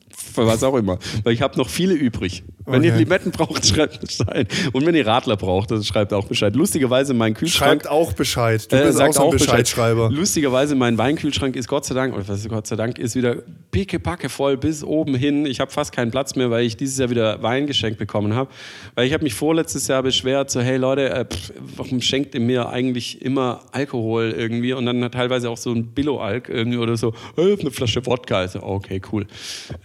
Für 0.09 0.47
was 0.47 0.63
auch 0.63 0.75
immer. 0.75 0.97
Weil 1.23 1.33
ich 1.33 1.41
habe 1.41 1.57
noch 1.57 1.69
viele 1.69 1.93
übrig. 1.93 2.43
Wenn 2.65 2.83
ihr 2.83 2.91
Okay. 2.91 3.03
Limetten 3.03 3.31
braucht, 3.31 3.65
schreibt 3.67 3.99
Bescheid. 4.01 4.47
Und 4.73 4.85
wenn 4.85 4.95
ihr 4.95 5.05
Radler 5.05 5.37
braucht, 5.37 5.71
dann 5.71 5.83
schreibt 5.83 6.13
auch 6.13 6.25
Bescheid. 6.25 6.55
Lustigerweise 6.55 7.13
mein 7.13 7.33
Kühlschrank. 7.33 7.83
Schreibt 7.83 7.87
auch 7.89 8.13
Bescheid. 8.13 8.71
Du 8.71 8.75
Äh, 8.75 8.85
bist 8.85 9.01
auch 9.01 9.13
so 9.13 9.21
ein 9.21 9.27
auch 9.27 9.31
Bescheid. 9.31 9.49
Bescheidschreiber. 9.49 10.09
Lustigerweise, 10.11 10.75
mein 10.75 10.97
Weinkühlschrank 10.97 11.55
ist 11.55 11.67
Gott 11.67 11.85
sei 11.85 11.93
Dank, 11.95 12.13
oder 12.15 12.27
was 12.27 12.39
ist 12.39 12.49
Gott 12.49 12.65
sei 12.67 12.75
Dank, 12.75 12.97
ist 12.97 13.15
wieder 13.15 13.37
pickepacke 13.71 14.29
voll 14.29 14.57
bis 14.57 14.83
oben 14.83 15.15
hin. 15.15 15.45
Ich 15.45 15.59
habe 15.59 15.71
fast 15.71 15.91
keinen 15.91 16.11
Platz 16.11 16.35
mehr, 16.35 16.49
weil 16.49 16.65
ich 16.65 16.77
dieses 16.77 16.97
Jahr 16.97 17.09
wieder 17.09 17.41
Wein 17.43 17.67
geschenkt 17.67 17.99
bekommen 17.99 18.33
habe. 18.33 18.49
Weil 18.95 19.05
ich 19.07 19.13
habe 19.13 19.23
mich 19.23 19.33
vorletztes 19.33 19.87
Jahr 19.87 20.01
beschwert, 20.03 20.49
so 20.49 20.61
hey 20.61 20.77
Leute, 20.77 21.09
äh, 21.09 21.25
pff, 21.25 21.51
warum 21.75 22.01
schenkt 22.01 22.33
ihr 22.35 22.41
mir 22.41 22.69
eigentlich 22.69 23.21
immer 23.21 23.61
Alkohol 23.71 24.33
irgendwie? 24.37 24.73
Und 24.73 24.85
dann 24.85 25.11
teilweise 25.11 25.49
auch 25.49 25.57
so 25.57 25.71
ein 25.71 25.87
Billo-Alk 25.87 26.49
irgendwie 26.49 26.77
oder 26.77 26.97
so, 26.97 27.13
äh, 27.37 27.55
eine 27.59 27.71
Flasche 27.71 28.05
Wodka. 28.05 28.37
Also, 28.39 28.63
okay, 28.63 29.01
cool. 29.11 29.27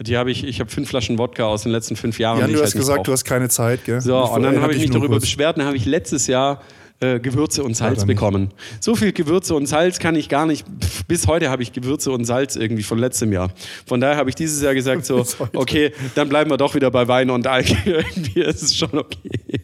Die 0.01 0.17
habe 0.17 0.31
ich, 0.31 0.45
ich 0.45 0.61
habe 0.61 0.71
fünf 0.71 0.89
Flaschen 0.89 1.19
Wodka 1.19 1.45
aus 1.45 1.65
den 1.65 1.73
letzten 1.73 1.97
fünf 1.97 2.19
Jahren. 2.19 2.39
Ich 2.51 2.57
hast 2.75 2.81
gesagt, 2.81 2.99
brauch. 2.99 3.05
du 3.05 3.13
hast 3.13 3.25
keine 3.25 3.49
Zeit, 3.49 3.85
gell? 3.85 4.01
So, 4.01 4.17
und 4.17 4.43
dann 4.43 4.61
habe 4.61 4.73
ich 4.75 4.81
mich 4.81 4.91
darüber 4.91 5.15
kurz. 5.15 5.23
beschwert, 5.23 5.59
dann 5.59 5.67
habe 5.67 5.77
ich 5.77 5.85
letztes 5.85 6.27
Jahr 6.27 6.61
äh, 7.01 7.19
Gewürze 7.19 7.65
und 7.65 7.75
Salz 7.75 8.05
bekommen. 8.05 8.51
So 8.79 8.95
viel 8.95 9.13
Gewürze 9.13 9.55
und 9.55 9.67
Salz 9.67 9.99
kann 9.99 10.15
ich 10.17 10.29
gar 10.29 10.47
nicht. 10.47 10.67
Pff, 10.67 11.05
bis 11.07 11.27
heute 11.27 11.51
habe 11.51 11.63
ich 11.63 11.73
Gewürze 11.73 12.13
und 12.13 12.25
Salz 12.25 12.57
irgendwie 12.57 12.83
von 12.83 12.99
letztem 12.99 13.33
Jahr. 13.33 13.51
Von 13.87 14.01
daher 14.01 14.17
habe 14.17 14.29
ich 14.29 14.37
dieses 14.37 14.63
Jahr 14.63 14.75
gesagt, 14.75 15.07
so, 15.07 15.25
okay, 15.55 15.93
dann 16.15 16.29
bleiben 16.29 16.51
wir 16.51 16.59
doch 16.59 16.75
wieder 16.75 16.91
bei 16.91 17.09
Wein 17.09 17.31
und 17.31 17.47
Alk. 17.47 17.69
irgendwie 17.87 18.43
ist 18.43 18.63
es 18.63 18.77
schon 18.77 18.99
okay. 18.99 19.63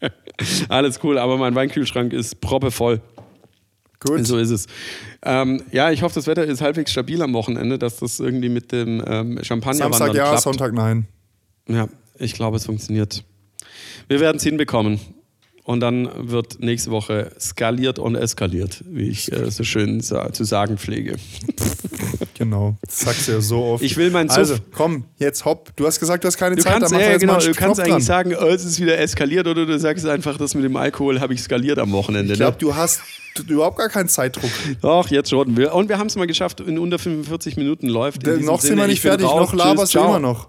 Alles 0.68 1.00
cool, 1.02 1.18
aber 1.18 1.36
mein 1.36 1.54
Weinkühlschrank 1.54 2.12
ist 2.12 2.40
proppevoll. 2.40 3.00
Gut. 4.00 4.24
So 4.24 4.38
ist 4.38 4.50
es. 4.50 4.66
Ähm, 5.22 5.62
ja, 5.72 5.90
ich 5.90 6.02
hoffe, 6.02 6.14
das 6.14 6.28
Wetter 6.28 6.44
ist 6.44 6.60
halbwegs 6.60 6.92
stabil 6.92 7.20
am 7.20 7.32
Wochenende, 7.34 7.78
dass 7.78 7.96
das 7.96 8.20
irgendwie 8.20 8.48
mit 8.48 8.70
dem 8.70 9.02
ähm, 9.06 9.40
Champagner 9.42 9.84
Samstag 9.84 10.14
ja, 10.14 10.28
klappt. 10.28 10.42
Sonntag 10.42 10.72
nein. 10.72 11.08
Ja, 11.68 11.88
ich 12.18 12.34
glaube, 12.34 12.56
es 12.56 12.66
funktioniert. 12.66 13.24
Wir 14.08 14.20
werden 14.20 14.36
es 14.38 14.42
hinbekommen. 14.42 15.00
Und 15.64 15.80
dann 15.80 16.08
wird 16.16 16.60
nächste 16.60 16.90
Woche 16.90 17.30
skaliert 17.38 17.98
und 17.98 18.14
eskaliert, 18.14 18.82
wie 18.88 19.10
ich 19.10 19.30
äh, 19.30 19.50
so 19.50 19.64
schön 19.64 20.00
sa 20.00 20.32
zu 20.32 20.44
sagen 20.44 20.78
pflege. 20.78 21.16
Genau. 22.34 22.76
Das 22.86 23.00
sagst 23.00 23.26
du 23.28 23.32
ja 23.32 23.40
so 23.40 23.62
oft. 23.64 23.82
Ich 23.82 23.96
will 23.96 24.10
meinen 24.10 24.28
Suff- 24.28 24.38
Also, 24.38 24.56
komm, 24.72 25.04
jetzt 25.18 25.44
hopp. 25.44 25.74
Du 25.76 25.86
hast 25.86 25.98
gesagt, 25.98 26.22
du 26.22 26.28
hast 26.28 26.36
keine 26.36 26.54
Du 26.54 26.62
Zeit, 26.62 26.74
kannst, 26.74 26.92
dann 26.92 27.00
ja, 27.00 27.16
genau, 27.18 27.36
du 27.38 27.46
einen 27.46 27.54
kannst 27.54 27.76
Knopf 27.76 27.78
eigentlich 27.80 28.06
dran. 28.06 28.30
sagen, 28.30 28.36
oh, 28.40 28.46
es 28.46 28.64
ist 28.64 28.80
wieder 28.80 28.96
eskaliert, 28.98 29.48
oder 29.48 29.66
du 29.66 29.78
sagst 29.78 30.06
einfach, 30.06 30.36
das 30.38 30.54
mit 30.54 30.62
dem 30.64 30.76
Alkohol 30.76 31.20
habe 31.20 31.34
ich 31.34 31.42
skaliert 31.42 31.78
am 31.80 31.90
Wochenende. 31.90 32.34
Ich 32.34 32.38
Ne? 32.38 32.44
glaube, 32.44 32.58
du 32.58 32.76
hast 32.76 33.00
überhaupt 33.48 33.78
gar 33.78 33.88
keinen 33.88 34.08
Zeitdruck. 34.08 34.50
Doch, 34.82 35.08
jetzt 35.08 35.30
schon. 35.30 35.56
Wir- 35.56 35.74
Und 35.74 35.88
wir 35.88 35.98
haben 35.98 36.06
es 36.06 36.14
mal 36.14 36.28
geschafft, 36.28 36.60
in 36.60 36.78
unter 36.78 37.00
45 37.00 37.56
Minuten 37.56 37.88
läuft. 37.88 38.24
Noch 38.24 38.60
sind 38.60 38.68
Sinne, 38.70 38.76
wir 38.82 38.84
ich 38.84 38.90
nicht 38.90 39.00
fertig, 39.00 39.26
noch 39.26 39.52
laberst 39.52 39.94
du 39.94 39.98
immer 39.98 40.20
noch. 40.20 40.48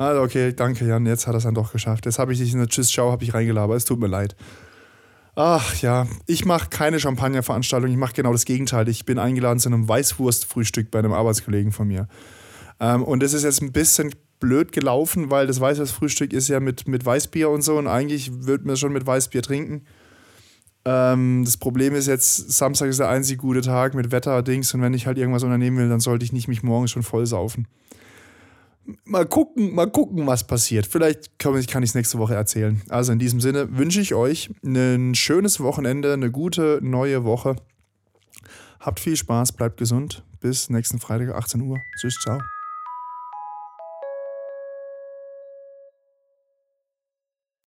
Also, 0.00 0.22
okay, 0.22 0.54
danke, 0.54 0.86
Jan. 0.86 1.04
Jetzt 1.04 1.26
hat 1.26 1.34
er 1.34 1.36
es 1.36 1.44
dann 1.44 1.52
doch 1.52 1.72
geschafft. 1.72 2.06
Jetzt 2.06 2.18
habe 2.18 2.32
ich 2.32 2.38
dich 2.38 2.54
in 2.54 2.58
der 2.58 2.68
Tschüss-Schau 2.68 3.18
ich 3.20 3.34
reingelabert. 3.34 3.76
Es 3.76 3.84
tut 3.84 4.00
mir 4.00 4.06
leid. 4.06 4.34
Ach 5.34 5.74
ja, 5.82 6.06
ich 6.24 6.46
mache 6.46 6.70
keine 6.70 6.98
Champagnerveranstaltung. 6.98 7.90
Ich 7.90 7.98
mache 7.98 8.14
genau 8.14 8.32
das 8.32 8.46
Gegenteil. 8.46 8.88
Ich 8.88 9.04
bin 9.04 9.18
eingeladen 9.18 9.58
zu 9.58 9.68
einem 9.68 9.86
Weißwurstfrühstück 9.86 10.90
bei 10.90 11.00
einem 11.00 11.12
Arbeitskollegen 11.12 11.70
von 11.70 11.86
mir. 11.86 12.08
Ähm, 12.80 13.02
und 13.02 13.22
das 13.22 13.34
ist 13.34 13.42
jetzt 13.42 13.60
ein 13.60 13.72
bisschen 13.72 14.14
blöd 14.38 14.72
gelaufen, 14.72 15.30
weil 15.30 15.46
das 15.46 15.60
Weißwurstfrühstück 15.60 16.32
ist 16.32 16.48
ja 16.48 16.60
mit, 16.60 16.88
mit 16.88 17.04
Weißbier 17.04 17.50
und 17.50 17.60
so. 17.60 17.76
Und 17.76 17.86
eigentlich 17.86 18.46
würde 18.46 18.66
man 18.66 18.78
schon 18.78 18.94
mit 18.94 19.06
Weißbier 19.06 19.42
trinken. 19.42 19.82
Ähm, 20.86 21.42
das 21.44 21.58
Problem 21.58 21.94
ist 21.94 22.06
jetzt, 22.06 22.50
Samstag 22.50 22.88
ist 22.88 23.00
der 23.00 23.10
einzige 23.10 23.36
gute 23.36 23.60
Tag 23.60 23.92
mit 23.92 24.12
Wetter-Dings 24.12 24.72
und 24.72 24.80
wenn 24.80 24.94
ich 24.94 25.06
halt 25.06 25.18
irgendwas 25.18 25.42
unternehmen 25.42 25.76
will, 25.76 25.90
dann 25.90 26.00
sollte 26.00 26.24
ich 26.24 26.32
nicht 26.32 26.48
mich 26.48 26.62
morgens 26.62 26.90
schon 26.90 27.02
voll 27.02 27.26
saufen. 27.26 27.66
Mal 29.04 29.26
gucken, 29.26 29.74
mal 29.74 29.90
gucken, 29.90 30.26
was 30.26 30.46
passiert. 30.46 30.86
Vielleicht 30.86 31.38
kann 31.38 31.54
ich 31.56 31.90
es 31.90 31.94
nächste 31.94 32.18
Woche 32.18 32.34
erzählen. 32.34 32.82
Also 32.88 33.12
in 33.12 33.18
diesem 33.18 33.40
Sinne 33.40 33.76
wünsche 33.76 34.00
ich 34.00 34.14
euch 34.14 34.50
ein 34.64 35.14
schönes 35.14 35.60
Wochenende, 35.60 36.12
eine 36.12 36.30
gute 36.30 36.80
neue 36.82 37.24
Woche. 37.24 37.56
Habt 38.80 39.00
viel 39.00 39.16
Spaß, 39.16 39.52
bleibt 39.52 39.76
gesund. 39.76 40.24
Bis 40.40 40.70
nächsten 40.70 40.98
Freitag, 40.98 41.34
18 41.34 41.60
Uhr. 41.60 41.78
Tschüss, 42.00 42.14
ciao. 42.22 42.40